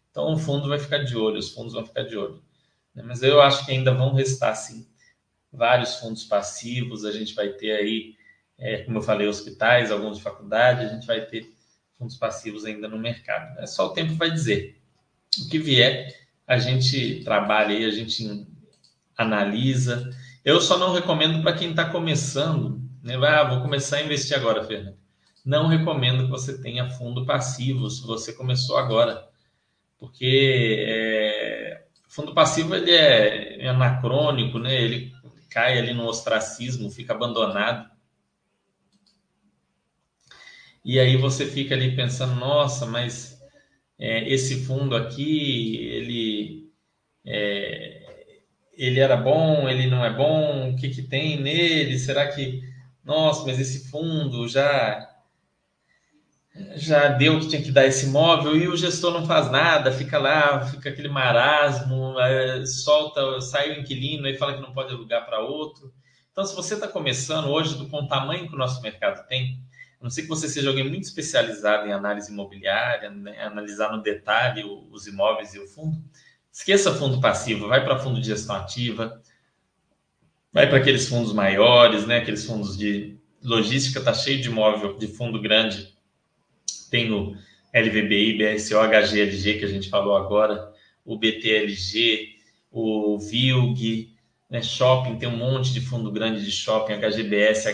Então, 0.09 0.33
o 0.33 0.37
fundo 0.37 0.69
vai 0.69 0.79
ficar 0.79 0.99
de 0.99 1.17
olho, 1.17 1.37
os 1.37 1.53
fundos 1.53 1.73
vão 1.73 1.85
ficar 1.85 2.03
de 2.03 2.15
olho. 2.17 2.41
Né? 2.95 3.03
Mas 3.05 3.21
eu 3.21 3.41
acho 3.41 3.65
que 3.65 3.71
ainda 3.71 3.93
vão 3.93 4.13
restar, 4.13 4.55
sim, 4.55 4.87
vários 5.51 5.95
fundos 5.95 6.23
passivos, 6.23 7.03
a 7.03 7.11
gente 7.11 7.33
vai 7.33 7.49
ter 7.49 7.71
aí 7.71 8.15
é, 8.61 8.83
como 8.83 8.99
eu 8.99 9.01
falei, 9.01 9.27
hospitais, 9.27 9.91
alguns 9.91 10.17
de 10.17 10.23
faculdade, 10.23 10.85
a 10.85 10.87
gente 10.87 11.07
vai 11.07 11.21
ter 11.21 11.51
fundos 11.97 12.15
passivos 12.15 12.63
ainda 12.63 12.87
no 12.87 12.97
mercado. 12.97 13.59
É 13.59 13.65
só 13.65 13.87
o 13.87 13.93
tempo 13.93 14.13
vai 14.13 14.29
dizer. 14.29 14.79
O 15.43 15.49
que 15.49 15.57
vier, 15.57 16.15
a 16.47 16.59
gente 16.59 17.23
trabalha 17.23 17.75
aí, 17.75 17.85
a 17.85 17.91
gente 17.91 18.47
analisa. 19.17 20.09
Eu 20.45 20.61
só 20.61 20.77
não 20.77 20.93
recomendo 20.93 21.41
para 21.41 21.53
quem 21.53 21.71
está 21.71 21.85
começando, 21.89 22.81
né? 23.03 23.15
Ah, 23.15 23.43
vou 23.43 23.61
começar 23.61 23.97
a 23.97 24.03
investir 24.03 24.37
agora, 24.37 24.63
Fernando. 24.63 24.97
Não 25.43 25.67
recomendo 25.67 26.25
que 26.25 26.29
você 26.29 26.61
tenha 26.61 26.89
fundo 26.89 27.25
passivo 27.25 27.89
se 27.89 28.05
você 28.05 28.31
começou 28.31 28.77
agora, 28.77 29.27
porque 29.97 30.85
é, 30.87 31.83
fundo 32.07 32.33
passivo 32.33 32.75
ele 32.75 32.91
é 32.91 33.67
anacrônico, 33.67 34.59
né? 34.59 34.79
Ele 34.79 35.11
cai 35.49 35.77
ali 35.79 35.93
no 35.93 36.05
ostracismo, 36.05 36.91
fica 36.91 37.13
abandonado. 37.13 37.90
E 40.83 40.99
aí 40.99 41.15
você 41.17 41.45
fica 41.45 41.75
ali 41.75 41.95
pensando, 41.95 42.35
nossa, 42.35 42.85
mas 42.85 43.39
é, 43.99 44.27
esse 44.29 44.65
fundo 44.65 44.95
aqui, 44.95 45.77
ele, 45.77 46.71
é, 47.25 48.05
ele 48.73 48.99
era 48.99 49.15
bom, 49.15 49.69
ele 49.69 49.87
não 49.87 50.03
é 50.03 50.11
bom, 50.11 50.71
o 50.71 50.75
que, 50.75 50.89
que 50.89 51.03
tem 51.03 51.39
nele? 51.39 51.99
Será 51.99 52.27
que, 52.27 52.61
nossa, 53.03 53.45
mas 53.45 53.59
esse 53.59 53.89
fundo 53.89 54.47
já 54.47 55.07
já 56.75 57.07
deu 57.07 57.37
o 57.37 57.39
que 57.39 57.47
tinha 57.47 57.61
que 57.61 57.71
dar 57.71 57.85
esse 57.85 58.05
imóvel 58.05 58.55
e 58.57 58.67
o 58.67 58.75
gestor 58.75 59.13
não 59.13 59.25
faz 59.25 59.49
nada, 59.49 59.91
fica 59.91 60.17
lá, 60.17 60.65
fica 60.65 60.89
aquele 60.89 61.07
marasmo, 61.07 62.19
é, 62.19 62.65
solta, 62.65 63.39
sai 63.41 63.71
o 63.71 63.79
inquilino 63.79 64.27
e 64.27 64.37
fala 64.37 64.55
que 64.55 64.61
não 64.61 64.73
pode 64.73 64.93
alugar 64.93 65.25
para 65.25 65.39
outro. 65.39 65.93
Então, 66.31 66.45
se 66.45 66.55
você 66.55 66.73
está 66.75 66.87
começando 66.87 67.47
hoje, 67.47 67.85
com 67.87 67.99
o 67.99 68.07
tamanho 68.07 68.47
que 68.47 68.55
o 68.55 68.57
nosso 68.57 68.81
mercado 68.81 69.25
tem, 69.27 69.59
a 70.01 70.03
não 70.03 70.09
ser 70.09 70.23
que 70.23 70.27
você 70.27 70.49
seja 70.49 70.67
alguém 70.67 70.89
muito 70.89 71.03
especializado 71.03 71.87
em 71.87 71.93
análise 71.93 72.31
imobiliária, 72.31 73.11
né? 73.11 73.39
analisar 73.43 73.95
no 73.95 74.01
detalhe 74.01 74.63
os 74.63 75.05
imóveis 75.05 75.53
e 75.53 75.59
o 75.59 75.67
fundo, 75.67 76.03
esqueça 76.51 76.91
fundo 76.91 77.21
passivo, 77.21 77.67
vai 77.67 77.83
para 77.83 77.99
fundo 77.99 78.19
de 78.19 78.25
gestão 78.25 78.55
ativa, 78.55 79.21
vai 80.51 80.67
para 80.67 80.79
aqueles 80.79 81.07
fundos 81.07 81.33
maiores, 81.33 82.07
né? 82.07 82.17
aqueles 82.17 82.43
fundos 82.43 82.75
de 82.75 83.15
logística, 83.43 83.99
está 83.99 84.11
cheio 84.11 84.41
de 84.41 84.49
imóvel 84.49 84.97
de 84.97 85.07
fundo 85.07 85.39
grande. 85.39 85.95
Tem 86.89 87.11
o 87.11 87.37
LVBI, 87.73 88.39
BSO, 88.39 88.79
HGLG, 88.79 89.59
que 89.59 89.65
a 89.65 89.69
gente 89.69 89.87
falou 89.87 90.15
agora, 90.15 90.73
o 91.05 91.15
BTLG, 91.15 92.37
o 92.71 93.19
VILG, 93.19 94.10
né? 94.51 94.61
Shopping, 94.61 95.17
tem 95.17 95.29
um 95.29 95.37
monte 95.37 95.71
de 95.71 95.79
fundo 95.79 96.11
grande 96.11 96.43
de 96.43 96.51
shopping, 96.51 96.95
HGBS, 96.95 97.69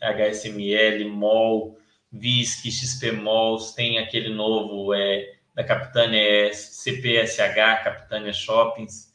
HSML, 0.00 1.08
MOL, 1.08 1.78
VISC, 2.12 2.68
XP 2.68 3.12
Malls, 3.12 3.72
tem 3.72 4.00
aquele 4.00 4.34
novo 4.34 4.92
é, 4.92 5.34
da 5.54 5.62
Capitânia 5.62 6.18
é 6.18 6.52
CPSH, 6.52 7.84
Capitânia 7.84 8.32
Shoppings, 8.32 9.14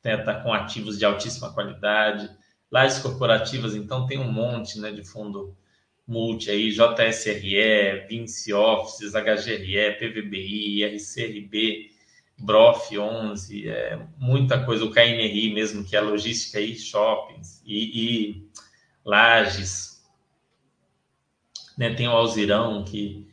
que 0.00 0.08
está 0.08 0.40
com 0.40 0.52
ativos 0.52 0.96
de 0.96 1.04
altíssima 1.04 1.52
qualidade. 1.52 2.30
Lajes 2.70 3.00
corporativas, 3.00 3.74
então, 3.74 4.06
tem 4.06 4.18
um 4.18 4.30
monte 4.30 4.78
né, 4.78 4.92
de 4.92 5.02
fundo 5.02 5.56
multi 6.06 6.50
aí, 6.50 6.70
JSRE, 6.70 8.06
Vinci 8.08 8.52
Offices, 8.52 9.12
HGRE, 9.12 9.96
PVBI, 9.98 10.84
RCRB, 10.84 11.90
Brof 12.38 12.96
11, 12.96 13.68
é, 13.68 13.98
muita 14.16 14.64
coisa, 14.64 14.84
o 14.84 14.90
KNRI 14.90 15.52
mesmo, 15.52 15.84
que 15.84 15.96
é 15.96 16.00
logística 16.00 16.60
e 16.60 16.78
shoppings, 16.78 17.60
e, 17.64 18.28
e 18.28 18.48
lajes, 19.04 20.02
né, 21.76 21.94
tem 21.94 22.08
o 22.08 22.12
Alzirão, 22.12 22.84
que 22.84 23.26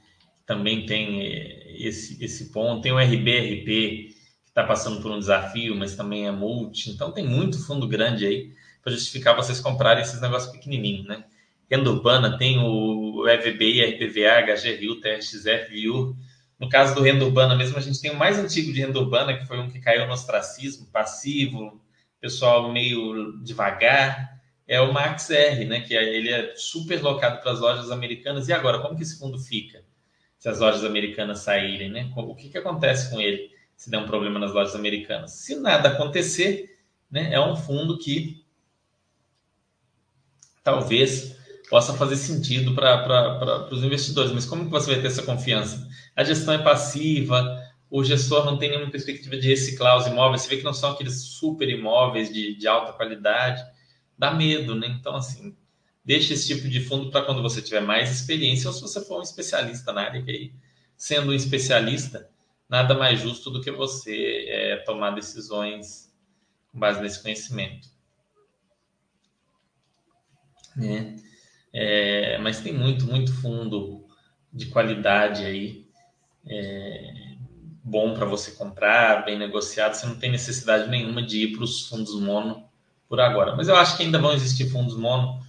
também 0.45 0.85
tem 0.85 1.21
é, 1.21 1.87
esse, 1.87 2.23
esse 2.23 2.51
ponto, 2.51 2.81
tem 2.81 2.91
o 2.91 2.99
RBRP, 2.99 3.65
que 3.65 4.15
está 4.47 4.63
passando 4.63 5.01
por 5.01 5.11
um 5.11 5.19
desafio, 5.19 5.75
mas 5.75 5.95
também 5.95 6.27
é 6.27 6.31
multi. 6.31 6.89
Então 6.91 7.11
tem 7.11 7.25
muito 7.25 7.63
fundo 7.65 7.87
grande 7.87 8.25
aí 8.25 8.53
para 8.81 8.93
justificar 8.93 9.35
vocês 9.35 9.59
comprarem 9.59 10.03
esses 10.03 10.21
negócios 10.21 10.51
pequenininhos, 10.51 11.05
né? 11.07 11.25
Renda 11.69 11.89
urbana 11.89 12.37
tem 12.37 12.59
o 12.59 13.27
EVBI, 13.27 13.83
RPVA, 13.83 14.41
HGRU, 14.43 15.01
TRXF, 15.01 15.69
VIU. 15.71 16.15
No 16.65 16.69
caso 16.69 16.95
do 16.95 17.03
renda 17.03 17.23
urbana 17.23 17.55
mesmo, 17.55 17.77
a 17.77 17.81
gente 17.81 18.01
tem 18.01 18.09
o 18.09 18.17
mais 18.17 18.39
antigo 18.39 18.73
de 18.73 18.81
renda 18.81 18.97
urbana, 18.97 19.37
que 19.37 19.45
foi 19.45 19.59
um 19.59 19.69
que 19.69 19.79
caiu 19.79 20.07
no 20.07 20.13
ostracismo, 20.13 20.87
passivo, 20.87 21.79
pessoal 22.19 22.71
meio 22.73 23.39
devagar, 23.43 24.41
é 24.67 24.81
o 24.81 24.91
Max 24.91 25.29
R, 25.29 25.63
né? 25.65 25.81
Que 25.81 25.93
ele 25.93 26.31
é 26.31 26.55
super 26.55 27.03
locado 27.03 27.39
para 27.39 27.51
as 27.51 27.59
lojas 27.59 27.91
americanas. 27.91 28.47
E 28.47 28.53
agora, 28.53 28.79
como 28.79 28.95
que 28.95 29.03
esse 29.03 29.19
fundo 29.19 29.37
fica? 29.37 29.83
Se 30.39 30.49
as 30.49 30.57
lojas 30.57 30.83
americanas 30.83 31.41
saírem, 31.41 31.91
né? 31.91 32.11
O 32.15 32.33
que, 32.33 32.49
que 32.49 32.57
acontece 32.57 33.11
com 33.11 33.21
ele 33.21 33.51
se 33.77 33.91
der 33.91 33.99
um 33.99 34.07
problema 34.07 34.39
nas 34.39 34.51
lojas 34.51 34.73
americanas? 34.73 35.33
Se 35.33 35.57
nada 35.57 35.89
acontecer, 35.89 36.79
né? 37.11 37.31
É 37.31 37.39
um 37.39 37.55
fundo 37.55 37.99
que 37.99 38.43
talvez 40.63 41.34
possa 41.69 41.93
fazer 41.93 42.15
sentido 42.15 42.73
para 42.73 43.67
os 43.71 43.83
investidores. 43.83 44.31
Mas 44.31 44.45
como 44.45 44.65
que 44.65 44.71
você 44.71 44.91
vai 44.91 45.01
ter 45.01 45.07
essa 45.07 45.23
confiança? 45.23 45.87
A 46.15 46.23
gestão 46.23 46.53
é 46.53 46.57
passiva, 46.57 47.61
o 47.89 48.03
gestor 48.03 48.45
não 48.45 48.57
tem 48.57 48.69
nenhuma 48.69 48.91
perspectiva 48.91 49.37
de 49.37 49.47
reciclar 49.47 49.97
os 49.97 50.07
imóveis, 50.07 50.41
você 50.41 50.49
vê 50.49 50.57
que 50.57 50.63
não 50.63 50.73
são 50.73 50.91
aqueles 50.91 51.21
super 51.21 51.69
imóveis 51.69 52.33
de, 52.33 52.55
de 52.55 52.67
alta 52.67 52.93
qualidade, 52.93 53.63
dá 54.17 54.33
medo, 54.33 54.75
né? 54.75 54.87
Então, 54.99 55.15
assim, 55.15 55.55
deixe 56.03 56.33
esse 56.33 56.47
tipo 56.47 56.67
de 56.67 56.81
fundo 56.81 57.09
para 57.09 57.23
quando 57.23 57.41
você 57.41 57.61
tiver 57.61 57.81
mais 57.81 58.11
experiência 58.11 58.67
ou 58.67 58.73
se 58.73 58.81
você 58.81 59.03
for 59.03 59.19
um 59.19 59.23
especialista 59.23 59.91
na 59.93 60.01
área, 60.01 60.21
que 60.21 60.31
aí, 60.31 60.53
sendo 60.97 61.31
um 61.31 61.33
especialista, 61.33 62.29
nada 62.69 62.95
mais 62.95 63.19
justo 63.19 63.49
do 63.49 63.61
que 63.61 63.71
você 63.71 64.45
é, 64.47 64.77
tomar 64.77 65.11
decisões 65.11 66.13
com 66.71 66.79
base 66.79 67.01
nesse 67.01 67.21
conhecimento. 67.21 67.87
É. 70.81 71.15
É, 71.77 72.37
mas 72.37 72.61
tem 72.61 72.71
muito, 72.71 73.05
muito 73.05 73.33
fundo 73.33 74.05
de 74.51 74.67
qualidade 74.67 75.43
aí, 75.45 75.85
é, 76.47 77.35
bom 77.83 78.13
para 78.13 78.25
você 78.25 78.51
comprar, 78.51 79.25
bem 79.25 79.37
negociado. 79.37 79.93
Você 79.93 80.05
não 80.05 80.15
tem 80.15 80.31
necessidade 80.31 80.89
nenhuma 80.89 81.21
de 81.21 81.43
ir 81.43 81.51
para 81.51 81.65
os 81.65 81.89
fundos 81.89 82.15
mono 82.15 82.63
por 83.09 83.19
agora. 83.19 83.57
Mas 83.57 83.67
eu 83.67 83.75
acho 83.75 83.97
que 83.97 84.03
ainda 84.03 84.17
vão 84.17 84.31
existir 84.31 84.69
fundos 84.69 84.95
mono. 84.95 85.43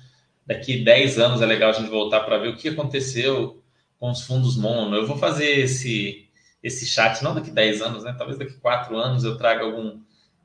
Daqui 0.44 0.82
10 0.82 1.16
anos 1.20 1.40
é 1.40 1.46
legal 1.46 1.70
a 1.70 1.74
gente 1.74 1.88
voltar 1.88 2.20
para 2.20 2.38
ver 2.38 2.48
o 2.48 2.56
que 2.56 2.70
aconteceu 2.70 3.62
com 3.96 4.10
os 4.10 4.22
fundos 4.22 4.56
mono. 4.56 4.96
Eu 4.96 5.06
vou 5.06 5.18
fazer 5.18 5.60
esse, 5.60 6.28
esse 6.60 6.86
chat, 6.86 7.22
não 7.22 7.36
daqui 7.36 7.52
10 7.52 7.82
anos, 7.82 8.02
né? 8.02 8.12
Talvez 8.18 8.36
daqui 8.36 8.54
4 8.54 8.96
anos 8.96 9.22
eu 9.22 9.36
traga 9.36 9.62
algum, 9.62 10.00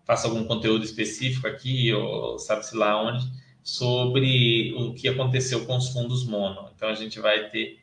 faça 0.06 0.28
algum 0.28 0.44
conteúdo 0.44 0.86
específico 0.86 1.48
aqui, 1.48 1.92
ou 1.92 2.38
sabe-se 2.38 2.78
lá 2.78 3.02
onde 3.02 3.26
sobre 3.64 4.74
o 4.76 4.93
que 4.93 5.07
aconteceu 5.07 5.66
com 5.66 5.78
os 5.78 5.89
fundos 5.89 6.26
mono. 6.26 6.70
Então 6.76 6.89
a 6.89 6.95
gente 6.95 7.20
vai 7.20 7.49
ter 7.49 7.80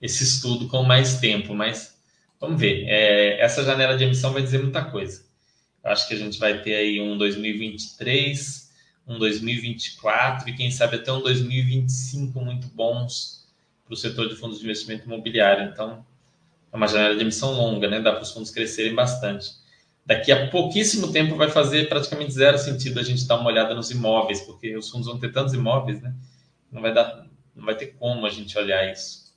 esse 0.00 0.24
estudo 0.24 0.68
com 0.68 0.82
mais 0.82 1.18
tempo, 1.20 1.54
mas 1.54 1.98
vamos 2.40 2.60
ver. 2.60 2.84
É, 2.86 3.40
essa 3.40 3.64
janela 3.64 3.96
de 3.96 4.04
emissão 4.04 4.32
vai 4.32 4.42
dizer 4.42 4.62
muita 4.62 4.84
coisa. 4.84 5.26
Eu 5.84 5.90
acho 5.90 6.08
que 6.08 6.14
a 6.14 6.18
gente 6.18 6.38
vai 6.38 6.62
ter 6.62 6.74
aí 6.74 7.00
um 7.00 7.16
2023, 7.16 8.72
um 9.06 9.18
2024 9.18 10.48
e 10.48 10.56
quem 10.56 10.70
sabe 10.70 10.96
até 10.96 11.12
um 11.12 11.20
2025 11.20 12.40
muito 12.40 12.68
bons 12.68 13.46
para 13.84 13.94
o 13.94 13.96
setor 13.96 14.28
de 14.28 14.36
fundos 14.36 14.58
de 14.58 14.64
investimento 14.64 15.06
imobiliário. 15.06 15.70
Então 15.70 16.04
é 16.72 16.76
uma 16.76 16.86
janela 16.86 17.14
de 17.14 17.22
emissão 17.22 17.52
longa, 17.52 17.88
né? 17.88 18.00
Dá 18.00 18.12
para 18.12 18.22
os 18.22 18.32
fundos 18.32 18.50
crescerem 18.50 18.94
bastante 18.94 19.67
daqui 20.08 20.32
a 20.32 20.48
pouquíssimo 20.48 21.12
tempo 21.12 21.36
vai 21.36 21.50
fazer 21.50 21.86
praticamente 21.86 22.32
zero 22.32 22.56
sentido 22.56 22.98
a 22.98 23.02
gente 23.02 23.28
dar 23.28 23.36
uma 23.36 23.50
olhada 23.50 23.74
nos 23.74 23.90
imóveis, 23.90 24.40
porque 24.40 24.74
os 24.74 24.88
fundos 24.88 25.06
vão 25.06 25.18
ter 25.18 25.30
tantos 25.30 25.52
imóveis, 25.52 26.00
né? 26.00 26.14
Não 26.72 26.80
vai 26.80 26.94
dar, 26.94 27.26
não 27.54 27.66
vai 27.66 27.76
ter 27.76 27.88
como 27.88 28.24
a 28.24 28.30
gente 28.30 28.56
olhar 28.56 28.90
isso. 28.90 29.28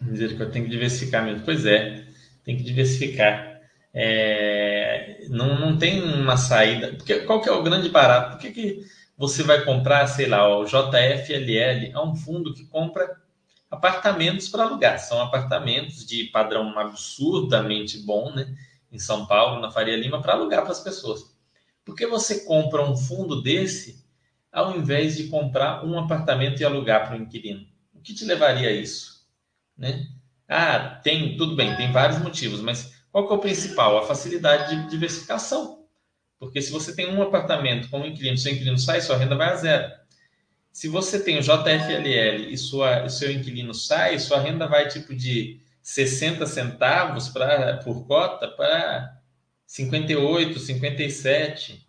Dizer 0.00 0.36
que 0.36 0.42
eu 0.42 0.50
tenho 0.52 0.66
que 0.66 0.70
diversificar 0.70 1.24
mesmo. 1.24 1.44
Pois 1.44 1.66
é, 1.66 2.06
tem 2.44 2.56
que 2.56 2.62
diversificar. 2.62 3.60
É, 3.92 5.26
não, 5.28 5.58
não 5.58 5.76
tem 5.76 6.00
uma 6.00 6.36
saída. 6.36 6.94
Porque, 6.94 7.22
qual 7.22 7.40
que 7.40 7.48
é 7.48 7.52
o 7.52 7.64
grande 7.64 7.88
barato? 7.88 8.36
Por 8.36 8.40
que, 8.42 8.52
que 8.52 8.86
você 9.18 9.42
vai 9.42 9.64
comprar, 9.64 10.06
sei 10.06 10.26
lá, 10.26 10.56
o 10.56 10.64
JFLL? 10.64 11.90
É 11.92 11.98
um 11.98 12.14
fundo 12.14 12.54
que 12.54 12.64
compra 12.66 13.18
apartamentos 13.70 14.48
para 14.48 14.64
alugar. 14.64 14.98
São 14.98 15.20
apartamentos 15.20 16.04
de 16.04 16.24
padrão 16.24 16.76
absurdamente 16.78 17.98
bom, 17.98 18.32
né? 18.32 18.54
Em 18.90 18.98
São 18.98 19.24
Paulo, 19.26 19.60
na 19.60 19.70
Faria 19.70 19.96
Lima, 19.96 20.20
para 20.20 20.32
alugar 20.32 20.62
para 20.62 20.72
as 20.72 20.80
pessoas. 20.80 21.34
Por 21.84 21.94
que 21.94 22.06
você 22.06 22.44
compra 22.44 22.82
um 22.82 22.96
fundo 22.96 23.40
desse 23.40 24.04
ao 24.52 24.76
invés 24.76 25.16
de 25.16 25.28
comprar 25.28 25.84
um 25.84 25.98
apartamento 25.98 26.60
e 26.60 26.64
alugar 26.64 27.06
para 27.06 27.16
o 27.16 27.22
inquilino? 27.22 27.66
O 27.94 28.00
que 28.00 28.12
te 28.12 28.24
levaria 28.24 28.68
a 28.68 28.72
isso? 28.72 29.26
Né? 29.76 30.08
Ah, 30.48 31.00
tem, 31.02 31.36
tudo 31.36 31.54
bem, 31.54 31.76
tem 31.76 31.92
vários 31.92 32.18
motivos, 32.18 32.60
mas 32.60 33.00
qual 33.12 33.26
que 33.26 33.32
é 33.32 33.36
o 33.36 33.40
principal? 33.40 33.98
A 33.98 34.06
facilidade 34.06 34.74
de 34.74 34.90
diversificação. 34.90 35.84
Porque 36.38 36.60
se 36.60 36.72
você 36.72 36.94
tem 36.94 37.12
um 37.14 37.22
apartamento 37.22 37.88
com 37.88 38.00
um 38.00 38.06
inquilino, 38.06 38.36
seu 38.36 38.52
inquilino 38.52 38.78
sai, 38.78 39.00
sua 39.00 39.16
renda 39.16 39.36
vai 39.36 39.50
a 39.50 39.56
zero. 39.56 39.99
Se 40.72 40.88
você 40.88 41.22
tem 41.22 41.38
o 41.38 41.42
JFLL 41.42 42.48
e 42.48 42.56
sua, 42.56 43.08
seu 43.08 43.30
inquilino 43.30 43.74
sai, 43.74 44.18
sua 44.18 44.38
renda 44.40 44.66
vai 44.68 44.88
tipo 44.88 45.14
de 45.14 45.60
60 45.82 46.46
centavos 46.46 47.28
pra, 47.28 47.78
por 47.78 48.06
cota 48.06 48.46
para 48.48 49.20
58, 49.66 50.58
57. 50.58 51.86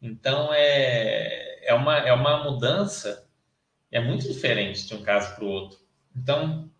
Então 0.00 0.50
é, 0.52 1.66
é, 1.66 1.74
uma, 1.74 1.98
é 1.98 2.12
uma 2.12 2.44
mudança, 2.44 3.26
é 3.90 4.00
muito 4.00 4.26
diferente 4.26 4.86
de 4.86 4.94
um 4.94 5.02
caso 5.02 5.34
para 5.34 5.44
o 5.44 5.48
outro. 5.48 5.78
Então, 6.16 6.70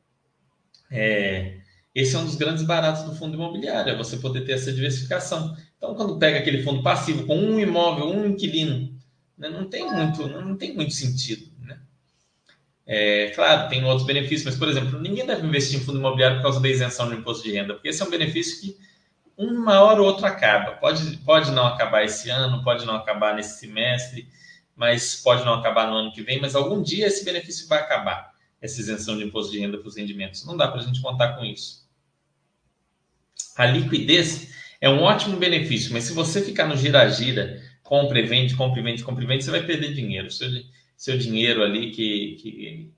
é, 0.91 1.59
esse 1.95 2.15
é 2.15 2.19
um 2.19 2.25
dos 2.25 2.37
grandes 2.37 2.63
baratos 2.63 3.03
do 3.03 3.15
fundo 3.17 3.35
imobiliário, 3.35 3.93
é 3.93 3.97
você 3.97 4.17
poder 4.17 4.43
ter 4.43 4.53
essa 4.53 4.73
diversificação. 4.73 5.57
Então, 5.77 5.95
quando 5.95 6.19
pega 6.19 6.39
aquele 6.39 6.63
fundo 6.63 6.83
passivo 6.83 7.27
com 7.27 7.37
um 7.37 7.59
imóvel, 7.59 8.09
um 8.09 8.27
inquilino, 8.27 9.00
né? 9.41 9.49
não 9.49 9.65
tem 9.65 9.91
muito, 9.91 10.29
não 10.29 10.55
tem 10.55 10.75
muito 10.75 10.93
sentido. 10.93 11.51
Né? 11.63 11.79
É, 12.87 13.31
claro, 13.31 13.69
tem 13.71 13.83
outros 13.85 14.07
benefícios, 14.07 14.45
mas, 14.45 14.57
por 14.57 14.69
exemplo, 14.69 15.01
ninguém 15.01 15.27
deve 15.27 15.47
investir 15.47 15.81
em 15.81 15.83
fundo 15.83 15.99
imobiliário 15.99 16.37
por 16.37 16.43
causa 16.43 16.61
da 16.61 16.69
isenção 16.69 17.09
do 17.09 17.15
imposto 17.15 17.43
de 17.43 17.53
renda, 17.53 17.73
porque 17.75 17.89
esse 17.89 18.03
é 18.03 18.05
um 18.05 18.11
benefício 18.11 18.61
que 18.61 18.77
uma 19.37 19.81
hora 19.81 20.03
ou 20.03 20.07
outra 20.07 20.29
acaba. 20.29 20.73
Pode, 20.73 21.17
pode 21.19 21.51
não 21.53 21.67
acabar 21.67 22.05
esse 22.05 22.29
ano, 22.29 22.63
pode 22.63 22.85
não 22.85 22.95
acabar 22.95 23.35
nesse 23.35 23.59
semestre, 23.59 24.29
mas 24.77 25.17
pode 25.17 25.45
não 25.45 25.55
acabar 25.55 25.89
no 25.89 25.97
ano 25.97 26.13
que 26.13 26.23
vem, 26.23 26.41
mas 26.41 26.55
algum 26.55 26.83
dia 26.83 27.07
esse 27.07 27.25
benefício 27.25 27.67
vai 27.67 27.79
acabar, 27.79 28.35
essa 28.61 28.79
isenção 28.79 29.17
de 29.17 29.25
imposto 29.25 29.51
de 29.51 29.59
renda 29.59 29.79
para 29.79 29.89
os 29.89 29.97
rendimentos. 29.97 30.45
Não 30.45 30.57
dá 30.57 30.69
para 30.69 30.81
a 30.81 30.85
gente 30.85 31.01
contar 31.01 31.33
com 31.35 31.45
isso. 31.45 31.89
A 33.57 33.65
liquidez 33.65 34.55
é 34.81 34.89
um 34.89 35.01
ótimo 35.01 35.37
benefício, 35.39 35.93
mas 35.93 36.05
se 36.05 36.13
você 36.13 36.43
ficar 36.43 36.67
no 36.67 36.77
gira-gira 36.77 37.70
compra 37.91 38.21
e 38.21 38.23
vende, 38.23 38.55
compra 38.55 38.79
e 38.79 38.83
vende, 38.85 39.03
compra 39.03 39.25
e 39.25 39.27
vende, 39.27 39.43
você 39.43 39.51
vai 39.51 39.65
perder 39.65 39.93
dinheiro. 39.93 40.31
Seu, 40.31 40.49
seu 40.97 41.19
dinheiro 41.19 41.61
ali 41.65 41.91
que 41.91 42.37
que 42.37 42.93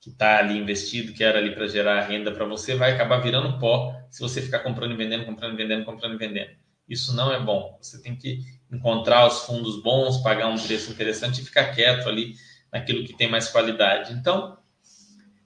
que 0.00 0.10
está 0.10 0.38
ali 0.38 0.58
investido, 0.58 1.12
que 1.12 1.22
era 1.22 1.38
ali 1.38 1.54
para 1.54 1.68
gerar 1.68 2.00
renda 2.02 2.32
para 2.32 2.44
você, 2.44 2.74
vai 2.74 2.92
acabar 2.92 3.18
virando 3.18 3.58
pó 3.58 3.94
se 4.10 4.20
você 4.20 4.40
ficar 4.42 4.60
comprando 4.60 4.92
e 4.92 4.96
vendendo, 4.96 5.24
comprando 5.24 5.54
e 5.54 5.56
vendendo, 5.56 5.84
comprando 5.84 6.14
e 6.14 6.18
vendendo. 6.18 6.50
Isso 6.88 7.14
não 7.14 7.32
é 7.32 7.40
bom. 7.40 7.78
Você 7.80 8.00
tem 8.02 8.16
que 8.16 8.40
encontrar 8.72 9.26
os 9.26 9.44
fundos 9.44 9.82
bons, 9.82 10.18
pagar 10.18 10.48
um 10.48 10.58
preço 10.58 10.90
interessante 10.90 11.40
e 11.40 11.44
ficar 11.44 11.74
quieto 11.74 12.08
ali 12.08 12.34
naquilo 12.72 13.04
que 13.04 13.16
tem 13.16 13.28
mais 13.28 13.48
qualidade. 13.48 14.12
Então, 14.14 14.58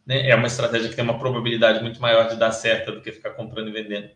né, 0.07 0.29
é 0.29 0.35
uma 0.35 0.47
estratégia 0.47 0.89
que 0.89 0.97
tem 0.97 1.05
uma 1.05 1.18
probabilidade 1.18 1.83
muito 1.83 2.01
maior 2.01 2.29
de 2.29 2.37
dar 2.37 2.53
certo 2.53 2.93
do 2.93 3.01
que 3.01 3.12
ficar 3.12 3.31
comprando 3.31 3.68
e 3.68 3.73
vendendo. 3.73 4.11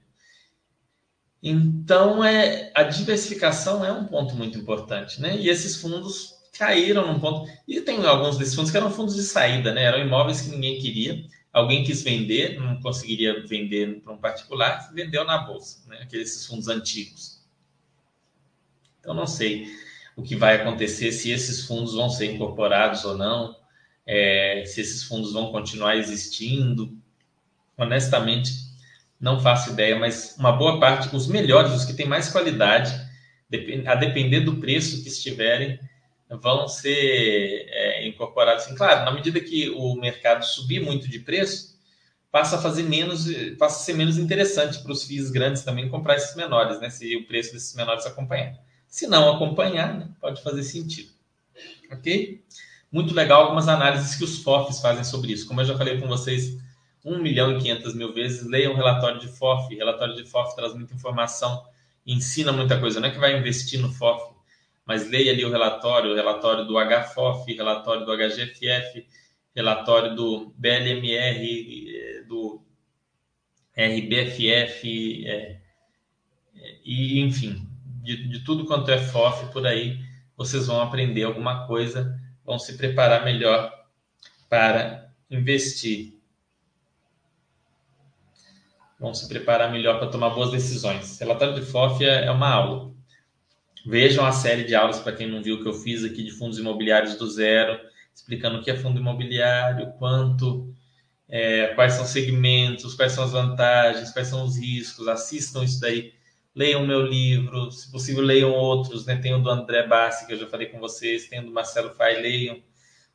Então, 1.49 2.25
é, 2.25 2.73
a 2.75 2.83
diversificação 2.83 3.85
é 3.85 3.93
um 3.93 4.05
ponto 4.05 4.35
muito 4.35 4.59
importante, 4.59 5.23
né? 5.23 5.37
E 5.37 5.49
esses 5.49 5.77
fundos 5.77 6.35
caíram 6.59 7.07
num 7.07 7.21
ponto. 7.21 7.49
E 7.69 7.81
tem 7.81 8.05
alguns 8.05 8.37
desses 8.37 8.57
fundos 8.57 8.73
que 8.73 8.77
eram 8.77 8.91
fundos 8.91 9.15
de 9.15 9.23
saída, 9.23 9.73
né? 9.73 9.85
Eram 9.85 10.01
imóveis 10.01 10.41
que 10.41 10.49
ninguém 10.49 10.81
queria. 10.81 11.25
Alguém 11.53 11.85
quis 11.85 12.03
vender, 12.03 12.59
não 12.59 12.81
conseguiria 12.81 13.47
vender 13.47 14.01
para 14.01 14.13
um 14.13 14.19
particular, 14.19 14.93
vendeu 14.93 15.25
na 15.25 15.39
bolsa, 15.39 15.89
né? 15.89 16.01
Aqueles 16.03 16.45
fundos 16.45 16.67
antigos. 16.67 17.41
Então, 18.99 19.15
não 19.15 19.29
sei 19.29 19.69
o 20.17 20.25
que 20.25 20.35
vai 20.35 20.57
acontecer, 20.57 21.13
se 21.13 21.31
esses 21.31 21.65
fundos 21.65 21.95
vão 21.95 22.11
ser 22.11 22.33
incorporados 22.33 23.05
ou 23.05 23.17
não, 23.17 23.55
é, 24.05 24.65
se 24.67 24.81
esses 24.81 25.05
fundos 25.05 25.33
vão 25.33 25.53
continuar 25.53 25.97
existindo. 25.97 26.93
Honestamente, 27.79 28.66
não 29.21 29.41
faço 29.41 29.71
ideia, 29.71 29.99
mas 29.99 30.37
uma 30.39 30.53
boa 30.53 30.79
parte, 30.79 31.15
os 31.15 31.27
melhores, 31.27 31.73
os 31.73 31.85
que 31.85 31.95
têm 31.95 32.07
mais 32.07 32.29
qualidade, 32.29 32.93
a 33.87 33.95
depender 33.95 34.41
do 34.41 34.57
preço 34.57 35.03
que 35.03 35.09
estiverem, 35.09 35.79
vão 36.29 36.69
ser 36.69 37.67
é, 37.69 38.07
incorporados. 38.07 38.65
Assim, 38.65 38.75
claro, 38.75 39.05
na 39.05 39.13
medida 39.13 39.41
que 39.41 39.71
o 39.71 39.95
mercado 39.95 40.45
subir 40.45 40.81
muito 40.81 41.09
de 41.09 41.21
preço, 41.21 41.77
passa 42.31 42.57
a 42.57 42.61
fazer 42.61 42.83
menos, 42.83 43.27
passa 43.59 43.81
a 43.81 43.85
ser 43.85 43.95
menos 43.95 44.19
interessante 44.19 44.81
para 44.81 44.93
os 44.93 45.05
FIIs 45.05 45.31
grandes 45.31 45.63
também 45.63 45.89
comprar 45.89 46.17
esses 46.17 46.37
menores, 46.37 46.81
né? 46.81 46.91
Se 46.91 47.17
o 47.17 47.27
preço 47.27 47.53
desses 47.53 47.75
menores 47.75 48.05
acompanhar. 48.05 48.55
Se 48.89 49.07
não 49.07 49.35
acompanhar, 49.35 49.95
né, 49.95 50.09
pode 50.21 50.43
fazer 50.43 50.63
sentido. 50.63 51.11
Ok? 51.91 52.45
Muito 52.93 53.15
legal 53.15 53.45
algumas 53.45 53.69
análises 53.69 54.17
que 54.17 54.25
os 54.25 54.43
FOFs 54.43 54.81
fazem 54.81 55.05
sobre 55.05 55.33
isso. 55.33 55.47
Como 55.47 55.61
eu 55.61 55.65
já 55.65 55.77
falei 55.77 55.99
com 55.99 56.07
vocês 56.07 56.57
1 57.07 57.23
milhão 57.23 57.57
e 57.57 57.63
500 57.63 57.95
mil 57.95 58.13
vezes, 58.13 58.45
leiam 58.47 58.73
o 58.73 58.77
relatório 58.77 59.21
de 59.21 59.29
FOF. 59.29 59.75
Relatório 59.75 60.17
de 60.17 60.25
FOF 60.25 60.57
traz 60.57 60.75
muita 60.75 60.93
informação, 60.93 61.65
ensina 62.05 62.53
muita 62.53 62.79
coisa. 62.81 62.99
Não 62.99 63.09
é 63.09 63.13
que 63.13 63.19
vai 63.19 63.39
investir 63.39 63.81
no 63.81 63.93
FOF, 63.93 64.35
mas 64.85 65.09
leia 65.09 65.33
ali 65.33 65.45
o 65.45 65.51
relatório, 65.51 66.11
o 66.11 66.15
relatório 66.15 66.65
do 66.65 66.75
HFOF, 66.75 67.55
relatório 67.55 68.05
do 68.05 68.13
HGFF, 68.13 69.07
relatório 69.55 70.15
do 70.15 70.53
BLMR, 70.59 72.25
do 72.29 72.61
RBFF, 73.77 75.27
é, 75.27 75.61
é, 76.57 76.77
e 76.85 77.21
enfim, 77.21 77.69
de, 78.03 78.29
de 78.29 78.45
tudo 78.45 78.65
quanto 78.65 78.91
é 78.91 78.99
FOF 78.99 79.53
por 79.53 79.67
aí, 79.67 79.99
vocês 80.37 80.67
vão 80.67 80.81
aprender 80.81 81.25
alguma 81.25 81.67
coisa, 81.67 82.19
vão 82.45 82.59
se 82.59 82.77
preparar 82.77 83.25
melhor 83.25 83.73
para 84.49 85.11
investir. 85.31 86.16
Vão 88.99 89.13
se 89.13 89.29
preparar 89.29 89.71
melhor 89.71 89.99
para 89.99 90.09
tomar 90.09 90.31
boas 90.31 90.51
decisões. 90.51 91.19
Relatório 91.19 91.55
de 91.55 91.63
FOF 91.63 92.03
é, 92.03 92.27
é 92.27 92.31
uma 92.31 92.49
aula. 92.49 92.95
Vejam 93.87 94.25
a 94.25 94.33
série 94.33 94.65
de 94.65 94.75
aulas, 94.75 94.99
para 94.99 95.13
quem 95.13 95.29
não 95.29 95.43
viu, 95.43 95.63
que 95.63 95.69
eu 95.69 95.75
fiz 95.75 96.03
aqui 96.03 96.25
de 96.25 96.33
fundos 96.33 96.59
imobiliários 96.59 97.15
do 97.17 97.31
zero, 97.31 97.79
explicando 98.15 98.59
o 98.59 98.63
que 98.63 98.71
é 98.71 98.77
fundo 98.77 98.99
imobiliário, 98.99 99.93
quanto, 99.99 100.75
é, 101.29 101.69
quais 101.69 101.93
são 101.93 102.05
os 102.05 102.11
segmentos, 102.11 102.95
quais 102.95 103.13
são 103.13 103.23
as 103.23 103.33
vantagens, 103.33 104.11
quais 104.11 104.29
são 104.29 104.45
os 104.45 104.59
riscos. 104.59 105.07
Assistam 105.07 105.63
isso 105.63 105.79
daí. 105.79 106.15
Leiam 106.55 106.87
meu 106.87 107.03
livro, 107.03 107.71
se 107.71 107.93
possível, 107.93 108.23
leiam 108.23 108.51
outros. 108.51 109.05
Né? 109.05 109.17
Tem 109.17 109.35
o 109.35 109.43
do 109.43 109.51
André 109.51 109.87
Bassi, 109.87 110.27
que 110.27 110.33
eu 110.33 110.39
já 110.39 110.47
falei 110.47 110.69
com 110.69 110.81
vocês, 110.81 111.29
tem 111.29 111.41
o 111.41 111.45
do 111.45 111.53
Marcelo 111.53 111.91
Fai, 111.91 112.21
leiam 112.21 112.61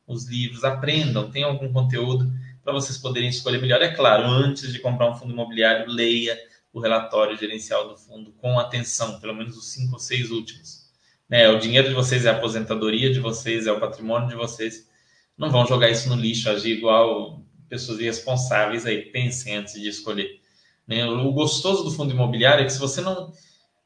os 0.06 0.26
livros, 0.26 0.64
aprendam, 0.64 1.30
tem 1.30 1.42
algum 1.42 1.72
conteúdo 1.72 2.32
para 2.62 2.72
vocês 2.72 2.98
poderem 2.98 3.28
escolher 3.28 3.60
melhor. 3.60 3.82
É 3.82 3.88
claro, 3.88 4.24
antes 4.24 4.72
de 4.72 4.78
comprar 4.78 5.10
um 5.10 5.14
fundo 5.14 5.32
imobiliário, 5.32 5.90
leia 5.90 6.38
o 6.72 6.80
relatório 6.80 7.36
gerencial 7.36 7.88
do 7.88 7.96
fundo 7.96 8.32
com 8.32 8.58
atenção, 8.58 9.20
pelo 9.20 9.34
menos 9.34 9.56
os 9.56 9.72
cinco 9.72 9.94
ou 9.94 9.98
seis 9.98 10.30
últimos. 10.30 10.90
Né? 11.28 11.48
O 11.48 11.58
dinheiro 11.58 11.88
de 11.88 11.94
vocês 11.94 12.24
é 12.24 12.30
a 12.30 12.36
aposentadoria 12.36 13.12
de 13.12 13.20
vocês, 13.20 13.66
é 13.66 13.72
o 13.72 13.80
patrimônio 13.80 14.28
de 14.28 14.34
vocês. 14.34 14.88
Não 15.36 15.50
vão 15.50 15.66
jogar 15.66 15.90
isso 15.90 16.08
no 16.08 16.14
lixo, 16.14 16.48
agir 16.48 16.78
igual 16.78 17.42
pessoas 17.68 18.00
irresponsáveis 18.00 18.86
aí. 18.86 19.02
Pensem 19.02 19.56
antes 19.56 19.74
de 19.74 19.88
escolher. 19.88 20.40
Né? 20.86 21.04
O 21.04 21.32
gostoso 21.32 21.84
do 21.84 21.90
fundo 21.90 22.12
imobiliário 22.12 22.62
é 22.62 22.66
que 22.66 22.72
se 22.72 22.78
você 22.78 23.00
não, 23.00 23.32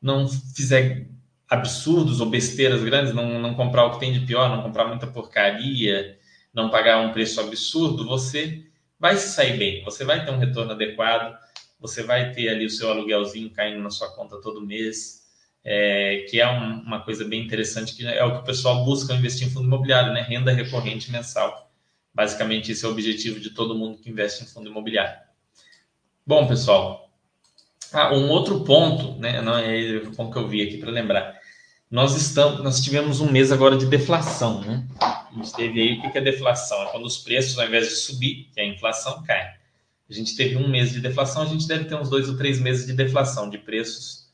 não 0.00 0.28
fizer 0.28 1.08
absurdos 1.48 2.20
ou 2.20 2.28
besteiras 2.28 2.82
grandes, 2.82 3.14
não, 3.14 3.38
não 3.40 3.54
comprar 3.54 3.86
o 3.86 3.92
que 3.92 4.00
tem 4.00 4.12
de 4.12 4.26
pior, 4.26 4.48
não 4.48 4.62
comprar 4.62 4.86
muita 4.86 5.06
porcaria, 5.06 6.18
não 6.52 6.70
pagar 6.70 6.98
um 6.98 7.12
preço 7.12 7.40
absurdo, 7.40 8.06
você 8.06 8.65
vai 8.98 9.16
se 9.16 9.28
sair 9.28 9.58
bem, 9.58 9.84
você 9.84 10.04
vai 10.04 10.24
ter 10.24 10.30
um 10.30 10.38
retorno 10.38 10.72
adequado, 10.72 11.36
você 11.78 12.02
vai 12.02 12.32
ter 12.32 12.48
ali 12.48 12.66
o 12.66 12.70
seu 12.70 12.90
aluguelzinho 12.90 13.50
caindo 13.50 13.82
na 13.82 13.90
sua 13.90 14.14
conta 14.14 14.40
todo 14.40 14.64
mês, 14.66 15.26
é, 15.64 16.24
que 16.30 16.40
é 16.40 16.48
um, 16.48 16.80
uma 16.82 17.00
coisa 17.00 17.24
bem 17.24 17.44
interessante, 17.44 17.94
que 17.94 18.06
é 18.06 18.24
o 18.24 18.32
que 18.36 18.38
o 18.38 18.44
pessoal 18.44 18.84
busca 18.84 19.12
investir 19.14 19.48
em 19.48 19.50
fundo 19.50 19.66
imobiliário, 19.66 20.12
né? 20.12 20.22
Renda 20.22 20.52
recorrente 20.52 21.10
mensal. 21.10 21.70
Basicamente, 22.14 22.72
esse 22.72 22.84
é 22.84 22.88
o 22.88 22.92
objetivo 22.92 23.40
de 23.40 23.50
todo 23.50 23.74
mundo 23.74 23.98
que 23.98 24.08
investe 24.08 24.44
em 24.44 24.46
fundo 24.46 24.70
imobiliário. 24.70 25.18
Bom, 26.24 26.46
pessoal, 26.46 27.10
ah, 27.92 28.14
um 28.14 28.30
outro 28.30 28.64
ponto, 28.64 29.18
né? 29.20 29.42
Não 29.42 29.58
é 29.58 29.96
o 29.98 30.12
ponto 30.12 30.32
que 30.32 30.38
eu 30.38 30.48
vi 30.48 30.62
aqui 30.62 30.78
para 30.78 30.90
lembrar. 30.90 31.36
Nós 31.90 32.16
estamos, 32.16 32.62
nós 32.62 32.80
tivemos 32.80 33.20
um 33.20 33.30
mês 33.30 33.52
agora 33.52 33.76
de 33.76 33.86
deflação, 33.86 34.60
né? 34.60 34.86
A 35.30 35.34
gente 35.34 35.52
teve 35.52 35.80
aí 35.80 35.98
o 35.98 36.10
que 36.10 36.18
é 36.18 36.20
deflação? 36.20 36.82
É 36.82 36.86
quando 36.90 37.04
os 37.04 37.18
preços, 37.18 37.58
ao 37.58 37.66
invés 37.66 37.88
de 37.88 37.96
subir, 37.96 38.48
que 38.52 38.60
é 38.60 38.64
a 38.64 38.66
inflação, 38.66 39.22
cai. 39.24 39.54
A 40.08 40.12
gente 40.12 40.36
teve 40.36 40.56
um 40.56 40.68
mês 40.68 40.92
de 40.92 41.00
deflação, 41.00 41.42
a 41.42 41.46
gente 41.46 41.66
deve 41.66 41.84
ter 41.84 41.96
uns 41.96 42.08
dois 42.08 42.28
ou 42.28 42.36
três 42.36 42.60
meses 42.60 42.86
de 42.86 42.92
deflação, 42.92 43.50
de 43.50 43.58
preços 43.58 44.32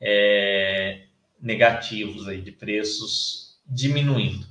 é, 0.00 1.02
negativos, 1.40 2.26
aí, 2.26 2.40
de 2.40 2.50
preços 2.50 3.58
diminuindo. 3.66 4.46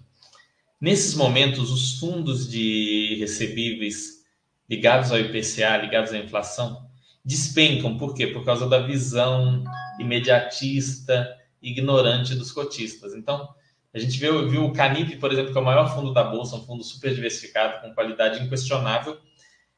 Nesses 0.79 1.15
momentos, 1.15 1.71
os 1.71 1.99
fundos 1.99 2.49
de 2.49 3.15
recebíveis 3.19 4.21
ligados 4.69 5.11
ao 5.11 5.19
IPCA, 5.19 5.77
ligados 5.77 6.13
à 6.13 6.17
inflação, 6.17 6.89
despencam. 7.25 7.97
Por 7.97 8.13
quê? 8.13 8.27
Por 8.27 8.45
causa 8.45 8.67
da 8.67 8.79
visão 8.79 9.63
imediatista, 9.99 11.38
ignorante 11.61 12.36
dos 12.36 12.51
cotistas. 12.51 13.13
Então, 13.13 13.53
a 13.93 13.99
gente 13.99 14.17
viu, 14.17 14.49
viu 14.49 14.65
o 14.65 14.73
Canip, 14.73 15.17
por 15.17 15.31
exemplo, 15.31 15.51
que 15.51 15.57
é 15.57 15.61
o 15.61 15.65
maior 15.65 15.93
fundo 15.93 16.13
da 16.13 16.23
Bolsa, 16.23 16.55
um 16.55 16.65
fundo 16.65 16.83
super 16.83 17.13
diversificado, 17.13 17.81
com 17.81 17.93
qualidade 17.93 18.41
inquestionável, 18.43 19.19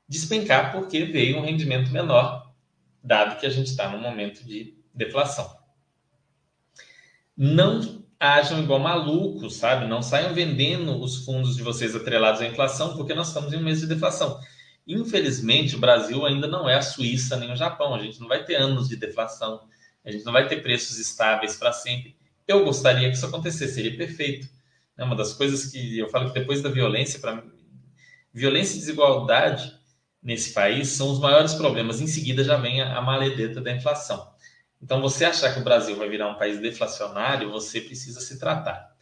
despencar 0.08 0.72
porque 0.72 1.04
veio 1.06 1.38
um 1.38 1.46
rendimento 1.46 1.92
menor, 1.92 2.54
dado 3.04 3.40
que 3.40 3.46
a 3.46 3.50
gente 3.50 3.68
está 3.68 3.90
num 3.90 4.00
momento 4.00 4.46
de 4.46 4.78
deflação. 4.94 5.58
Não 7.36 8.04
ajam 8.20 8.62
igual 8.62 8.80
malucos, 8.80 9.56
sabe? 9.56 9.88
Não 9.88 10.02
saiam 10.02 10.34
vendendo 10.34 11.02
os 11.02 11.26
fundos 11.26 11.56
de 11.56 11.64
vocês 11.64 11.96
atrelados 11.96 12.42
à 12.42 12.46
inflação, 12.46 12.96
porque 12.96 13.14
nós 13.14 13.30
estamos 13.30 13.52
em 13.52 13.58
um 13.58 13.64
mês 13.64 13.82
de 13.82 13.88
deflação. 13.88 14.40
Infelizmente, 14.88 15.76
o 15.76 15.80
Brasil 15.80 16.26
ainda 16.26 16.48
não 16.48 16.70
é 16.70 16.76
a 16.76 16.82
Suíça 16.82 17.36
nem 17.38 17.52
o 17.52 17.56
Japão. 17.56 17.96
A 17.96 18.00
gente 18.00 18.20
não 18.20 18.28
vai 18.28 18.46
ter 18.46 18.56
anos 18.56 18.88
de 18.88 18.96
deflação, 18.96 19.68
a 20.06 20.12
gente 20.12 20.24
não 20.24 20.32
vai 20.32 20.48
ter 20.48 20.62
preços 20.62 21.00
estáveis 21.00 21.56
para 21.56 21.74
sempre. 21.74 22.16
Eu 22.48 22.64
gostaria 22.64 23.10
que 23.10 23.16
isso 23.16 23.26
acontecesse, 23.26 23.76
seria 23.76 23.96
perfeito. 23.96 24.48
É 24.98 25.04
uma 25.04 25.16
das 25.16 25.34
coisas 25.34 25.66
que 25.66 25.98
eu 25.98 26.10
falo 26.10 26.32
que 26.32 26.40
depois 26.40 26.62
da 26.62 26.70
violência, 26.70 27.20
para 27.20 27.44
violência 28.34 28.76
e 28.76 28.80
desigualdade 28.80 29.74
nesse 30.22 30.54
país 30.54 30.90
são 30.90 31.12
os 31.12 31.20
maiores 31.20 31.54
problemas. 31.54 32.02
Em 32.02 32.08
seguida 32.08 32.44
já 32.44 32.58
vem 32.58 32.82
a, 32.82 32.98
a 32.98 33.02
maledeta 33.02 33.62
da 33.62 33.72
inflação. 33.72 34.32
Então, 34.82 35.02
você 35.02 35.24
achar 35.24 35.54
que 35.54 35.62
o 35.62 35.64
Brasil 35.64 35.96
vai 35.96 36.10
virar 36.10 36.30
um 36.30 36.38
país 36.38 36.60
deflacionário, 36.60 37.50
você 37.50 37.80
precisa 37.80 38.20
se 38.20 38.38
tratar. 38.38 38.94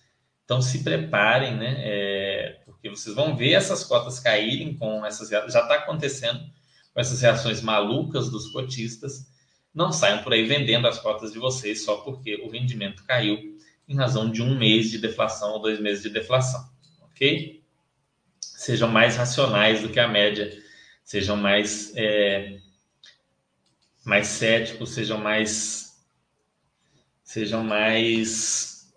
Então, 0.46 0.62
se 0.62 0.84
preparem, 0.84 1.56
né? 1.56 1.76
É, 1.80 2.62
porque 2.66 2.90
vocês 2.90 3.16
vão 3.16 3.36
ver 3.36 3.54
essas 3.54 3.84
cotas 3.84 4.20
caírem 4.20 4.76
com 4.76 5.04
essas. 5.06 5.30
Já 5.30 5.46
está 5.46 5.76
acontecendo 5.76 6.40
com 6.94 7.00
essas 7.00 7.22
reações 7.22 7.62
malucas 7.62 8.30
dos 8.30 8.52
cotistas. 8.52 9.31
Não 9.74 9.92
saiam 9.92 10.22
por 10.24 10.34
aí 10.34 10.46
vendendo 10.46 10.88
as 10.88 11.00
cotas 11.00 11.32
de 11.32 11.40
vocês 11.40 11.84
só 11.84 11.98
porque 11.98 12.36
o 12.36 12.50
rendimento 12.50 13.04
caiu 13.06 13.58
em 13.88 13.96
razão 13.96 14.30
de 14.30 14.42
um 14.42 14.58
mês 14.58 14.90
de 14.90 14.98
deflação 14.98 15.54
ou 15.54 15.62
dois 15.62 15.80
meses 15.80 16.04
de 16.04 16.10
deflação. 16.10 16.70
Ok? 17.02 17.62
Sejam 18.40 18.90
mais 18.90 19.16
racionais 19.16 19.82
do 19.82 19.90
que 19.90 20.00
a 20.00 20.08
média 20.08 20.62
sejam 21.04 21.36
mais, 21.36 21.94
é, 21.96 22.58
mais 24.06 24.28
céticos, 24.28 24.92
sejam 24.92 25.18
mais, 25.18 26.02
sejam 27.24 27.64
mais 27.64 28.94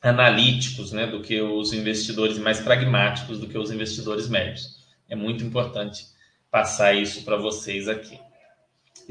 analíticos 0.00 0.92
né, 0.92 1.06
do 1.06 1.22
que 1.22 1.40
os 1.40 1.72
investidores, 1.72 2.38
mais 2.38 2.60
pragmáticos 2.60 3.38
do 3.38 3.46
que 3.46 3.56
os 3.56 3.70
investidores 3.70 4.28
médios. 4.28 4.82
É 5.08 5.14
muito 5.14 5.44
importante 5.44 6.06
passar 6.50 6.94
isso 6.94 7.24
para 7.24 7.36
vocês 7.36 7.88
aqui. 7.88 8.18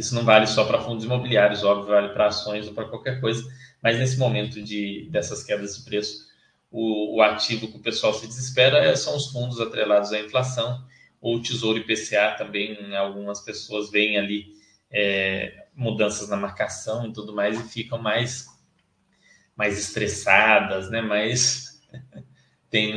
Isso 0.02 0.16
não 0.16 0.26
vale 0.26 0.48
só 0.48 0.66
para 0.66 0.82
fundos 0.82 1.06
imobiliários, 1.06 1.64
óbvio, 1.64 1.90
vale 1.90 2.10
para 2.10 2.26
ações 2.26 2.68
ou 2.68 2.74
para 2.74 2.86
qualquer 2.86 3.22
coisa, 3.22 3.48
mas 3.84 4.00
nesse 4.00 4.18
momento 4.18 4.60
de, 4.60 5.08
dessas 5.12 5.44
quedas 5.44 5.78
de 5.78 5.86
preço, 5.86 6.26
o, 6.72 7.18
o 7.18 7.22
ativo 7.22 7.68
que 7.68 7.78
o 7.78 7.82
pessoal 7.82 8.12
se 8.12 8.26
desespera 8.26 8.80
é, 8.80 8.96
são 8.96 9.16
os 9.16 9.28
fundos 9.28 9.62
atrelados 9.62 10.12
à 10.12 10.20
inflação 10.20 10.84
ou 11.22 11.40
Tesouro 11.40 11.78
IPCA 11.78 12.34
também, 12.36 12.96
algumas 12.96 13.42
pessoas 13.42 13.92
veem 13.92 14.18
ali 14.18 14.48
é, 14.90 15.68
mudanças 15.76 16.28
na 16.30 16.36
marcação 16.36 17.08
e 17.08 17.14
tudo 17.14 17.32
mais 17.32 17.60
e 17.60 17.70
ficam 17.70 18.02
mais, 18.02 18.48
mais 19.56 19.78
estressadas, 19.78 20.90
né? 20.90 21.00
Mais 21.00 21.80
tem 22.72 22.92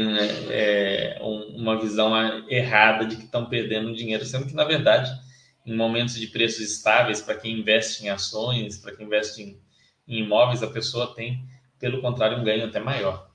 é, 0.49 1.19
um, 1.21 1.61
uma 1.61 1.79
visão 1.79 2.17
errada 2.49 3.05
de 3.05 3.17
que 3.17 3.25
estão 3.25 3.45
perdendo 3.45 3.95
dinheiro, 3.95 4.25
sendo 4.25 4.47
que, 4.47 4.55
na 4.55 4.65
verdade, 4.65 5.11
em 5.65 5.75
momentos 5.75 6.15
de 6.15 6.27
preços 6.27 6.61
estáveis, 6.61 7.21
para 7.21 7.37
quem 7.37 7.59
investe 7.59 8.05
em 8.05 8.11
ações, 8.11 8.79
para 8.79 8.95
quem 8.95 9.07
investe 9.07 9.43
em, 9.43 9.61
em 10.07 10.25
imóveis, 10.25 10.63
a 10.63 10.67
pessoa 10.67 11.15
tem, 11.15 11.47
pelo 11.79 12.01
contrário, 12.01 12.39
um 12.39 12.45
ganho 12.45 12.67
até 12.67 12.81
maior. 12.81 13.31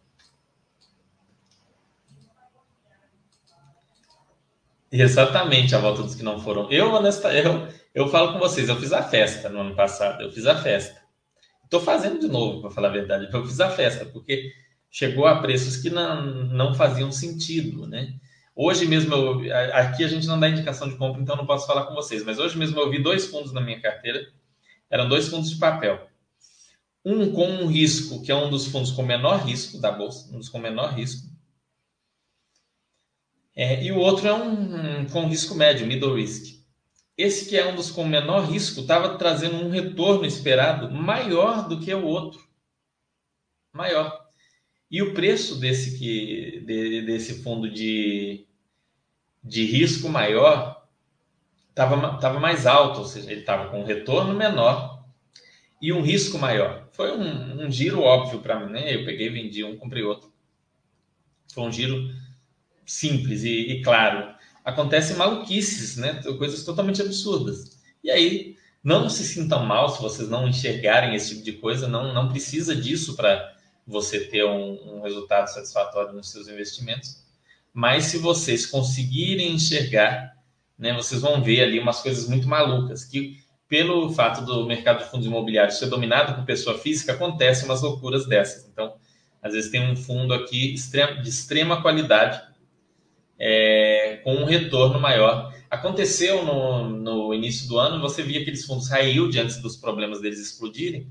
Exatamente, 4.91 5.75
a 5.75 5.80
volta 5.80 6.01
dos 6.01 6.15
que 6.15 6.23
não 6.23 6.39
foram. 6.39 6.71
Eu, 6.71 6.91
honesta, 6.93 7.32
eu, 7.34 7.67
eu 7.93 8.07
falo 8.07 8.34
com 8.34 8.39
vocês, 8.39 8.67
eu 8.69 8.75
fiz 8.75 8.91
a 8.91 9.03
festa 9.03 9.49
no 9.49 9.61
ano 9.61 9.75
passado, 9.75 10.23
eu 10.23 10.32
fiz 10.32 10.45
a 10.45 10.55
festa. 10.61 10.99
Estou 11.63 11.80
fazendo 11.80 12.19
de 12.19 12.27
novo, 12.27 12.61
para 12.61 12.71
falar 12.71 12.89
a 12.89 12.91
verdade, 12.91 13.30
eu 13.32 13.45
fiz 13.45 13.59
a 13.59 13.69
festa, 13.69 14.05
porque 14.05 14.51
chegou 14.89 15.27
a 15.27 15.39
preços 15.39 15.77
que 15.77 15.89
não, 15.91 16.25
não 16.45 16.73
faziam 16.73 17.11
sentido, 17.11 17.86
né? 17.86 18.15
Hoje 18.62 18.86
mesmo, 18.86 19.16
eu, 19.16 19.55
aqui 19.74 20.03
a 20.03 20.07
gente 20.10 20.28
não 20.28 20.38
dá 20.38 20.49
indicação 20.49 20.89
de 20.89 20.97
compra, 20.97 21.22
então 21.22 21.38
não 21.38 21.45
posso 21.45 21.66
falar 21.66 21.86
com 21.86 21.93
vocês, 21.95 22.26
mas 22.26 22.39
hoje 22.39 22.57
mesmo 22.57 22.78
eu 22.78 22.89
vi 22.89 23.01
dois 23.01 23.26
fundos 23.28 23.53
na 23.53 23.62
minha 23.62 23.80
carteira, 23.80 24.34
eram 24.89 25.07
dois 25.07 25.30
fundos 25.30 25.49
de 25.49 25.55
papel. 25.55 26.10
Um 27.05 27.32
com 27.32 27.47
um 27.47 27.68
risco, 27.68 28.22
que 28.22 28.30
é 28.30 28.36
um 28.36 28.49
dos 28.49 28.68
fundos 28.68 28.91
com 28.91 29.01
menor 29.01 29.45
risco 29.45 29.80
da 29.80 29.89
bolsa, 29.93 30.30
um 30.36 30.39
dos 30.39 30.49
com 30.49 30.60
menor 30.60 30.93
risco. 30.93 31.30
É, 33.55 33.82
e 33.82 33.93
o 33.93 33.97
outro 33.97 34.28
é 34.28 34.34
um, 34.34 35.03
um 35.03 35.05
com 35.05 35.26
risco 35.26 35.55
médio, 35.55 35.88
middle 35.88 36.16
risk. 36.16 36.60
Esse 37.18 37.47
que 37.47 37.55
é 37.55 37.66
um 37.66 37.78
dos 37.78 37.89
com 37.89 38.03
menor 38.03 38.41
risco 38.41 38.82
estava 38.82 39.18
trazendo 39.18 39.55
um 39.55 39.70
retorno 39.70 40.26
esperado 40.26 40.91
maior 40.91 41.66
do 41.70 41.80
que 41.80 41.93
o 41.93 42.03
outro. 42.03 42.45
Maior. 43.72 44.28
E 44.91 45.01
o 45.01 45.14
preço 45.14 45.57
desse, 45.57 45.97
que, 45.97 46.62
de, 46.66 47.03
desse 47.03 47.41
fundo 47.41 47.72
de, 47.72 48.49
de 49.44 49.66
risco 49.66 50.10
maior 50.10 50.86
estava 51.70 52.18
tava 52.18 52.40
mais 52.40 52.66
alto, 52.66 53.00
ou 53.00 53.06
seja, 53.06 53.32
ele 53.32 53.42
estava 53.42 53.70
com 53.70 53.82
um 53.82 53.86
retorno 53.86 54.34
menor 54.34 55.04
e 55.82 55.94
um 55.94 56.02
risco 56.02 56.38
maior. 56.38 56.88
Foi 56.92 57.12
um, 57.12 57.66
um 57.66 57.72
giro 57.72 58.02
óbvio 58.02 58.40
para 58.40 58.60
mim, 58.60 58.72
né? 58.72 58.94
Eu 58.94 59.06
peguei, 59.06 59.30
vendi 59.30 59.64
um, 59.64 59.78
comprei 59.78 60.04
outro. 60.04 60.32
Foi 61.54 61.64
um 61.64 61.72
giro 61.72 62.14
simples 62.86 63.44
e, 63.44 63.50
e 63.50 63.82
claro. 63.82 64.36
Acontecem 64.66 65.16
maluquices, 65.16 65.96
né? 65.96 66.22
Coisas 66.38 66.64
totalmente 66.64 67.02
absurdas. 67.02 67.80
E 68.04 68.12
aí, 68.12 68.58
não 68.84 69.10
se 69.10 69.24
sintam 69.24 69.66
mal 69.66 69.90
se 69.90 70.02
vocês 70.02 70.30
não 70.30 70.48
enxergarem 70.48 71.16
esse 71.16 71.30
tipo 71.30 71.44
de 71.44 71.54
coisa, 71.54 71.88
não, 71.88 72.14
não 72.14 72.30
precisa 72.30 72.76
disso 72.76 73.16
para 73.16 73.56
você 73.86 74.20
ter 74.26 74.46
um, 74.46 74.98
um 74.98 75.02
resultado 75.02 75.48
satisfatório 75.48 76.14
nos 76.14 76.30
seus 76.30 76.48
investimentos. 76.48 77.24
Mas 77.74 78.05
se 78.05 78.17
vocês 78.17 78.65
conseguirem 78.65 79.53
enxergar, 79.53 80.34
né, 80.78 80.93
vocês 80.93 81.22
vão 81.22 81.41
ver 81.41 81.61
ali 81.61 81.80
umas 81.80 82.01
coisas 82.01 82.28
muito 82.28 82.47
malucas 82.47 83.05
que 83.05 83.38
pelo 83.67 84.11
fato 84.11 84.43
do 84.43 84.65
mercado 84.65 85.03
de 85.03 85.11
fundos 85.11 85.28
imobiliários 85.28 85.78
ser 85.78 85.86
dominado 85.86 86.34
por 86.34 86.43
pessoa 86.43 86.78
física, 86.80 87.13
acontecem 87.13 87.65
umas 87.65 87.84
loucuras 87.84 88.26
dessas. 88.26 88.67
Então, 88.67 88.95
às 89.41 89.53
vezes 89.53 89.70
tem 89.70 89.91
um 89.91 89.95
fundo 89.95 90.34
aqui 90.34 90.74
de 90.74 91.30
extrema 91.30 91.82
qualidade, 91.82 92.41
é, 93.38 94.20
com 94.24 94.36
um 94.36 94.45
retorno 94.45 94.99
maior. 94.99 95.53
Aconteceu 95.70 96.43
no, 96.43 96.89
no 96.89 97.34
início 97.34 97.67
do 97.67 97.78
ano, 97.78 98.01
você 98.01 98.24
via 98.24 98.41
aqueles 98.41 98.65
fundos 98.65 98.89
high 98.89 99.11
yield 99.11 99.39
antes 99.39 99.61
dos 99.61 99.78
problemas 99.78 100.20
deles 100.20 100.39
explodirem, 100.39 101.07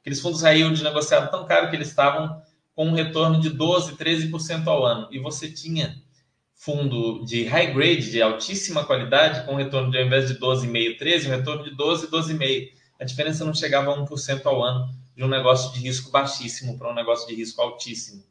aqueles 0.00 0.20
fundos 0.20 0.42
high 0.42 0.58
yield 0.58 0.82
negociados 0.84 1.30
tão 1.30 1.46
caro 1.46 1.70
que 1.70 1.76
eles 1.76 1.88
estavam 1.88 2.40
com 2.76 2.88
um 2.88 2.92
retorno 2.92 3.40
de 3.40 3.48
12, 3.48 3.96
13% 3.96 4.66
ao 4.66 4.84
ano. 4.84 5.08
E 5.10 5.18
você 5.18 5.50
tinha 5.50 5.96
fundo 6.54 7.24
de 7.24 7.44
high 7.44 7.72
grade, 7.72 8.10
de 8.10 8.20
altíssima 8.20 8.84
qualidade, 8.84 9.46
com 9.46 9.56
retorno 9.56 9.90
de 9.90 9.98
ao 9.98 10.04
invés 10.04 10.28
de 10.28 10.38
12,5, 10.38 10.98
13, 10.98 11.26
um 11.26 11.30
retorno 11.30 11.64
de 11.64 11.70
12, 11.74 12.08
12,5. 12.08 12.68
A 13.00 13.04
diferença 13.04 13.44
não 13.44 13.54
chegava 13.54 13.92
a 13.92 13.96
1% 13.96 14.44
ao 14.44 14.62
ano 14.62 14.94
de 15.16 15.24
um 15.24 15.28
negócio 15.28 15.72
de 15.72 15.80
risco 15.80 16.10
baixíssimo 16.10 16.78
para 16.78 16.90
um 16.90 16.94
negócio 16.94 17.26
de 17.26 17.34
risco 17.34 17.62
altíssimo. 17.62 18.22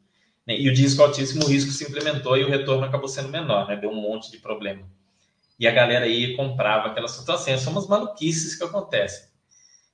Né? 0.46 0.56
E 0.56 0.68
o 0.68 0.72
de 0.72 0.82
risco 0.82 1.02
altíssimo, 1.02 1.44
o 1.44 1.48
risco 1.48 1.72
se 1.72 1.84
implementou 1.84 2.36
e 2.36 2.44
o 2.44 2.48
retorno 2.48 2.84
acabou 2.84 3.08
sendo 3.08 3.28
menor, 3.28 3.66
né? 3.66 3.76
deu 3.76 3.90
um 3.90 4.00
monte 4.00 4.30
de 4.30 4.38
problema. 4.38 4.82
E 5.58 5.66
a 5.66 5.72
galera 5.72 6.04
aí 6.04 6.36
comprava 6.36 6.88
aquelas 6.88 7.12
situações. 7.12 7.54
Assim, 7.54 7.64
são 7.64 7.72
umas 7.72 7.88
maluquices 7.88 8.54
que 8.54 8.62
acontecem. 8.62 9.26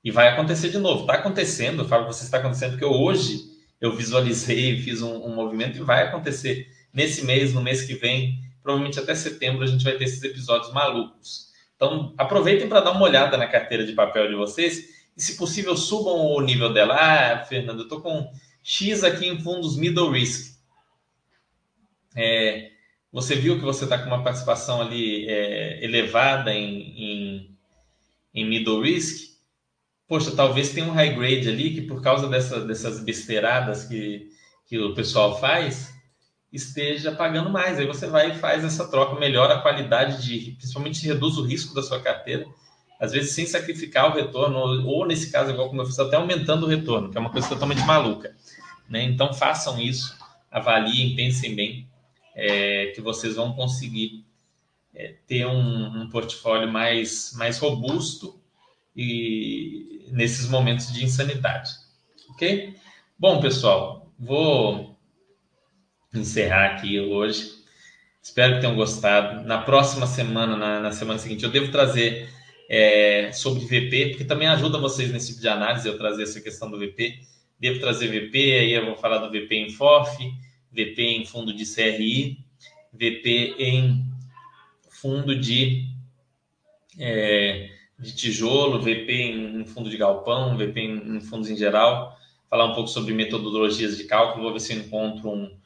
E 0.04 0.10
vai 0.10 0.28
acontecer 0.28 0.68
de 0.68 0.78
novo. 0.78 1.02
Está 1.02 1.14
acontecendo, 1.14 1.82
eu 1.82 1.88
falo 1.88 2.06
que 2.06 2.12
você 2.12 2.24
está 2.24 2.38
acontecendo, 2.38 2.72
porque 2.72 2.84
hoje 2.84 3.51
eu 3.82 3.94
visualizei, 3.96 4.80
fiz 4.80 5.02
um, 5.02 5.26
um 5.26 5.34
movimento 5.34 5.76
e 5.76 5.82
vai 5.82 6.04
acontecer 6.04 6.68
nesse 6.94 7.26
mês, 7.26 7.52
no 7.52 7.60
mês 7.60 7.82
que 7.82 7.94
vem, 7.94 8.38
provavelmente 8.62 9.00
até 9.00 9.12
setembro 9.12 9.64
a 9.64 9.66
gente 9.66 9.82
vai 9.82 9.94
ter 9.94 10.04
esses 10.04 10.22
episódios 10.22 10.72
malucos. 10.72 11.50
Então, 11.74 12.14
aproveitem 12.16 12.68
para 12.68 12.80
dar 12.80 12.92
uma 12.92 13.02
olhada 13.02 13.36
na 13.36 13.48
carteira 13.48 13.84
de 13.84 13.92
papel 13.92 14.28
de 14.28 14.36
vocês 14.36 14.84
e, 15.16 15.20
se 15.20 15.36
possível, 15.36 15.76
subam 15.76 16.14
o 16.14 16.40
nível 16.40 16.72
dela. 16.72 16.94
Ah, 16.94 17.44
Fernando, 17.44 17.80
eu 17.80 17.84
estou 17.84 18.00
com 18.00 18.30
X 18.62 19.02
aqui 19.02 19.26
em 19.26 19.40
fundos 19.40 19.76
middle 19.76 20.12
risk. 20.12 20.56
É, 22.14 22.70
você 23.10 23.34
viu 23.34 23.58
que 23.58 23.64
você 23.64 23.82
está 23.82 23.98
com 23.98 24.06
uma 24.06 24.22
participação 24.22 24.80
ali 24.80 25.28
é, 25.28 25.84
elevada 25.84 26.54
em, 26.54 26.78
em, 26.96 27.58
em, 28.32 28.48
middle 28.48 28.80
risk? 28.80 29.31
Poxa, 30.12 30.30
talvez 30.30 30.68
tenha 30.68 30.86
um 30.86 30.92
high 30.92 31.14
grade 31.14 31.48
ali 31.48 31.72
que, 31.72 31.80
por 31.80 32.02
causa 32.02 32.28
dessa, 32.28 32.60
dessas 32.60 33.02
besteiradas 33.02 33.84
que, 33.84 34.28
que 34.66 34.78
o 34.78 34.94
pessoal 34.94 35.40
faz, 35.40 35.90
esteja 36.52 37.12
pagando 37.12 37.48
mais. 37.48 37.78
Aí 37.78 37.86
você 37.86 38.06
vai 38.06 38.30
e 38.30 38.34
faz 38.34 38.62
essa 38.62 38.86
troca, 38.86 39.18
melhora 39.18 39.54
a 39.54 39.62
qualidade 39.62 40.22
de, 40.22 40.50
principalmente 40.50 41.06
reduz 41.06 41.38
o 41.38 41.42
risco 41.42 41.74
da 41.74 41.82
sua 41.82 41.98
carteira, 41.98 42.44
às 43.00 43.12
vezes 43.12 43.32
sem 43.32 43.46
sacrificar 43.46 44.10
o 44.10 44.14
retorno, 44.14 44.58
ou, 44.86 45.06
nesse 45.06 45.32
caso, 45.32 45.50
igual 45.50 45.70
como 45.70 45.80
eu 45.80 45.86
fiz, 45.86 45.98
até 45.98 46.16
aumentando 46.16 46.66
o 46.66 46.68
retorno, 46.68 47.10
que 47.10 47.16
é 47.16 47.20
uma 47.20 47.30
coisa 47.30 47.48
totalmente 47.48 47.80
maluca. 47.86 48.36
Né? 48.90 49.04
Então 49.04 49.32
façam 49.32 49.80
isso, 49.80 50.14
avaliem, 50.50 51.16
pensem 51.16 51.54
bem, 51.54 51.88
é, 52.36 52.92
que 52.94 53.00
vocês 53.00 53.36
vão 53.36 53.54
conseguir 53.54 54.26
é, 54.94 55.14
ter 55.26 55.46
um, 55.46 56.02
um 56.02 56.10
portfólio 56.10 56.70
mais, 56.70 57.32
mais 57.34 57.56
robusto 57.56 58.38
e 58.94 60.01
nesses 60.12 60.48
momentos 60.48 60.92
de 60.92 61.04
insanidade. 61.04 61.70
Ok? 62.30 62.74
Bom, 63.18 63.40
pessoal, 63.40 64.12
vou 64.18 64.96
encerrar 66.14 66.72
aqui 66.72 67.00
hoje. 67.00 67.62
Espero 68.22 68.54
que 68.54 68.60
tenham 68.60 68.76
gostado. 68.76 69.44
Na 69.44 69.58
próxima 69.58 70.06
semana, 70.06 70.56
na, 70.56 70.80
na 70.80 70.92
semana 70.92 71.18
seguinte, 71.18 71.44
eu 71.44 71.50
devo 71.50 71.72
trazer 71.72 72.28
é, 72.68 73.32
sobre 73.32 73.64
VP, 73.64 74.10
porque 74.10 74.24
também 74.24 74.46
ajuda 74.48 74.78
vocês 74.78 75.10
nesse 75.10 75.28
tipo 75.28 75.40
de 75.40 75.48
análise 75.48 75.88
eu 75.88 75.98
trazer 75.98 76.22
essa 76.22 76.40
questão 76.40 76.70
do 76.70 76.78
VP. 76.78 77.20
Devo 77.58 77.80
trazer 77.80 78.08
VP, 78.08 78.38
aí 78.38 78.72
eu 78.72 78.86
vou 78.86 78.96
falar 78.96 79.18
do 79.18 79.30
VP 79.30 79.54
em 79.54 79.70
FOF, 79.70 80.16
VP 80.70 81.02
em 81.02 81.24
fundo 81.24 81.52
de 81.52 81.64
CRI, 81.64 82.38
VP 82.92 83.54
em 83.58 84.04
fundo 84.90 85.38
de, 85.38 85.86
é, 86.98 87.68
de 88.02 88.14
tijolo, 88.14 88.80
VP 88.80 89.12
em 89.12 89.64
fundo 89.64 89.88
de 89.88 89.96
galpão, 89.96 90.56
VP 90.56 90.80
em, 90.80 91.20
fundos 91.20 91.48
em 91.48 91.56
geral. 91.56 92.18
Falar 92.50 92.66
um 92.66 92.74
pouco 92.74 92.88
sobre 92.88 93.14
metodologias 93.14 93.96
de 93.96 94.04
cálculo, 94.04 94.42
vou 94.42 94.52
ver 94.52 94.60
se 94.60 94.74
eu 94.74 94.80
encontro 94.80 95.30
um, 95.30 95.56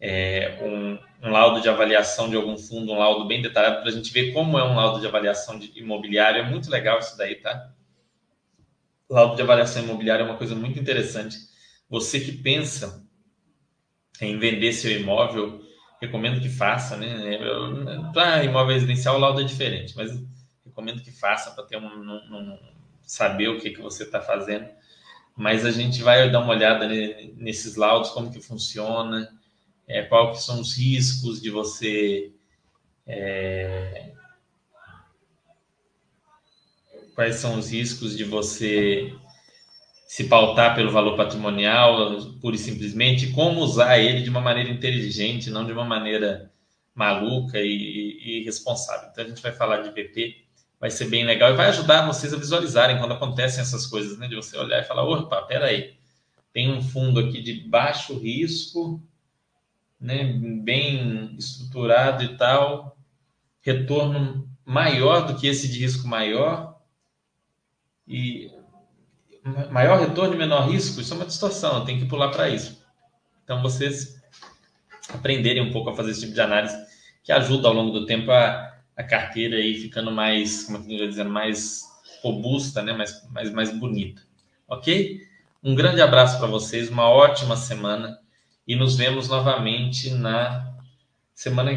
é, 0.00 0.58
um, 0.62 1.28
um, 1.28 1.30
laudo 1.30 1.60
de 1.60 1.68
avaliação 1.68 2.28
de 2.28 2.34
algum 2.34 2.56
fundo, 2.56 2.92
um 2.92 2.98
laudo 2.98 3.26
bem 3.26 3.42
detalhado 3.42 3.82
para 3.82 3.90
a 3.90 3.92
gente 3.92 4.12
ver 4.12 4.32
como 4.32 4.58
é 4.58 4.64
um 4.64 4.74
laudo 4.74 5.00
de 5.00 5.06
avaliação 5.06 5.58
de 5.58 5.70
imobiliário. 5.78 6.40
É 6.40 6.48
muito 6.50 6.70
legal 6.70 6.98
isso 6.98 7.16
daí, 7.16 7.36
tá? 7.36 7.70
Laudo 9.08 9.36
de 9.36 9.42
avaliação 9.42 9.82
imobiliária 9.84 10.22
é 10.22 10.26
uma 10.26 10.38
coisa 10.38 10.54
muito 10.54 10.80
interessante. 10.80 11.36
Você 11.88 12.18
que 12.18 12.32
pensa 12.32 13.06
em 14.20 14.36
vender 14.38 14.72
seu 14.72 14.90
imóvel, 14.90 15.60
recomendo 16.00 16.40
que 16.40 16.48
faça, 16.48 16.96
né? 16.96 17.38
Para 18.12 18.42
imóvel 18.42 18.74
residencial, 18.74 19.16
o 19.16 19.20
laudo 19.20 19.42
é 19.42 19.44
diferente, 19.44 19.94
mas 19.94 20.10
recomendo 20.76 21.02
que 21.02 21.10
faça 21.10 21.52
para 21.52 21.64
ter 21.64 21.78
um, 21.78 21.86
um, 21.86 22.36
um, 22.36 22.58
saber 23.02 23.48
o 23.48 23.58
que, 23.58 23.70
que 23.70 23.80
você 23.80 24.02
está 24.02 24.20
fazendo. 24.20 24.68
Mas 25.34 25.64
a 25.64 25.70
gente 25.70 26.02
vai 26.02 26.30
dar 26.30 26.40
uma 26.40 26.52
olhada 26.52 26.86
nesses 27.36 27.76
laudos, 27.76 28.10
como 28.10 28.30
que 28.30 28.40
funciona, 28.40 29.34
é, 29.88 30.02
quais 30.02 30.42
são 30.44 30.60
os 30.60 30.76
riscos 30.76 31.40
de 31.40 31.50
você 31.50 32.32
é, 33.06 34.12
quais 37.14 37.36
são 37.36 37.58
os 37.58 37.70
riscos 37.70 38.16
de 38.16 38.24
você 38.24 39.14
se 40.06 40.24
pautar 40.24 40.74
pelo 40.74 40.90
valor 40.90 41.16
patrimonial, 41.16 42.20
pura 42.40 42.56
e 42.56 42.58
simplesmente, 42.58 43.32
como 43.32 43.60
usar 43.60 43.98
ele 43.98 44.22
de 44.22 44.30
uma 44.30 44.40
maneira 44.40 44.70
inteligente, 44.70 45.50
não 45.50 45.64
de 45.64 45.72
uma 45.72 45.84
maneira 45.84 46.50
maluca 46.94 47.58
e, 47.60 47.66
e 47.66 48.40
irresponsável. 48.42 49.08
Então 49.10 49.24
a 49.24 49.28
gente 49.28 49.42
vai 49.42 49.52
falar 49.52 49.78
de 49.78 49.90
VP, 49.90 50.45
vai 50.78 50.90
ser 50.90 51.08
bem 51.08 51.24
legal 51.24 51.50
e 51.50 51.56
vai 51.56 51.68
ajudar 51.68 52.06
vocês 52.06 52.32
a 52.32 52.36
visualizarem 52.36 52.98
quando 52.98 53.14
acontecem 53.14 53.60
essas 53.60 53.86
coisas, 53.86 54.18
né? 54.18 54.28
De 54.28 54.36
você 54.36 54.56
olhar 54.56 54.80
e 54.80 54.84
falar, 54.84 55.04
opa, 55.04 55.42
peraí, 55.42 55.96
tem 56.52 56.72
um 56.72 56.82
fundo 56.82 57.20
aqui 57.20 57.42
de 57.42 57.68
baixo 57.68 58.18
risco, 58.18 59.02
né, 60.00 60.24
bem 60.64 61.34
estruturado 61.36 62.22
e 62.22 62.36
tal, 62.36 62.96
retorno 63.60 64.48
maior 64.64 65.26
do 65.26 65.36
que 65.38 65.46
esse 65.46 65.68
de 65.68 65.78
risco 65.78 66.06
maior 66.06 66.80
e 68.06 68.50
maior 69.70 70.00
retorno 70.00 70.34
e 70.34 70.38
menor 70.38 70.68
risco, 70.70 71.00
isso 71.00 71.12
é 71.12 71.16
uma 71.16 71.26
distorção, 71.26 71.84
tem 71.84 71.98
que 71.98 72.04
pular 72.04 72.30
para 72.30 72.48
isso. 72.48 72.84
Então 73.44 73.62
vocês 73.62 74.20
aprenderem 75.08 75.62
um 75.62 75.72
pouco 75.72 75.90
a 75.90 75.94
fazer 75.94 76.10
esse 76.10 76.20
tipo 76.20 76.34
de 76.34 76.40
análise 76.40 76.76
que 77.22 77.32
ajuda 77.32 77.68
ao 77.68 77.74
longo 77.74 77.92
do 77.92 78.06
tempo 78.06 78.30
a, 78.30 78.75
a 78.96 79.04
carteira 79.04 79.56
aí 79.56 79.74
ficando 79.74 80.10
mais, 80.10 80.64
como 80.64 80.78
é 80.78 80.80
eu 80.80 80.98
ia 80.98 81.08
dizer, 81.08 81.24
mais 81.24 81.84
robusta, 82.22 82.82
né, 82.82 82.92
mais, 82.92 83.28
mais, 83.30 83.52
mais 83.52 83.70
bonita. 83.78 84.22
Ok? 84.66 85.20
Um 85.62 85.74
grande 85.74 86.00
abraço 86.00 86.38
para 86.38 86.46
vocês, 86.46 86.88
uma 86.88 87.08
ótima 87.08 87.56
semana 87.56 88.20
E 88.66 88.74
nos 88.74 88.96
vemos 88.96 89.28
novamente 89.28 90.10
na 90.10 90.74
semana. 91.34 91.70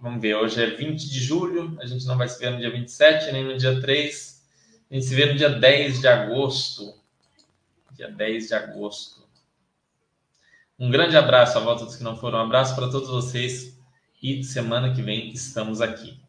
Vamos 0.00 0.20
ver, 0.20 0.34
hoje 0.36 0.62
é 0.62 0.66
20 0.66 1.08
de 1.08 1.20
julho, 1.20 1.76
a 1.80 1.86
gente 1.86 2.04
não 2.04 2.16
vai 2.16 2.28
se 2.28 2.38
ver 2.38 2.50
no 2.50 2.58
dia 2.58 2.70
27, 2.70 3.32
nem 3.32 3.44
no 3.44 3.56
dia 3.56 3.80
3. 3.80 4.44
A 4.90 4.94
gente 4.94 5.06
se 5.06 5.14
vê 5.14 5.26
no 5.26 5.36
dia 5.36 5.50
10 5.50 6.00
de 6.00 6.08
agosto. 6.08 6.94
Dia 7.92 8.10
10 8.10 8.48
de 8.48 8.54
agosto. 8.54 9.24
Um 10.78 10.90
grande 10.90 11.16
abraço 11.16 11.56
à 11.58 11.60
volta 11.60 11.84
dos 11.84 11.96
que 11.96 12.04
não 12.04 12.16
foram. 12.16 12.38
Um 12.38 12.42
abraço 12.42 12.74
para 12.74 12.90
todos 12.90 13.08
vocês 13.08 13.78
e 14.22 14.42
semana 14.44 14.92
que 14.94 15.00
vem 15.00 15.30
estamos 15.30 15.80
aqui. 15.80 16.20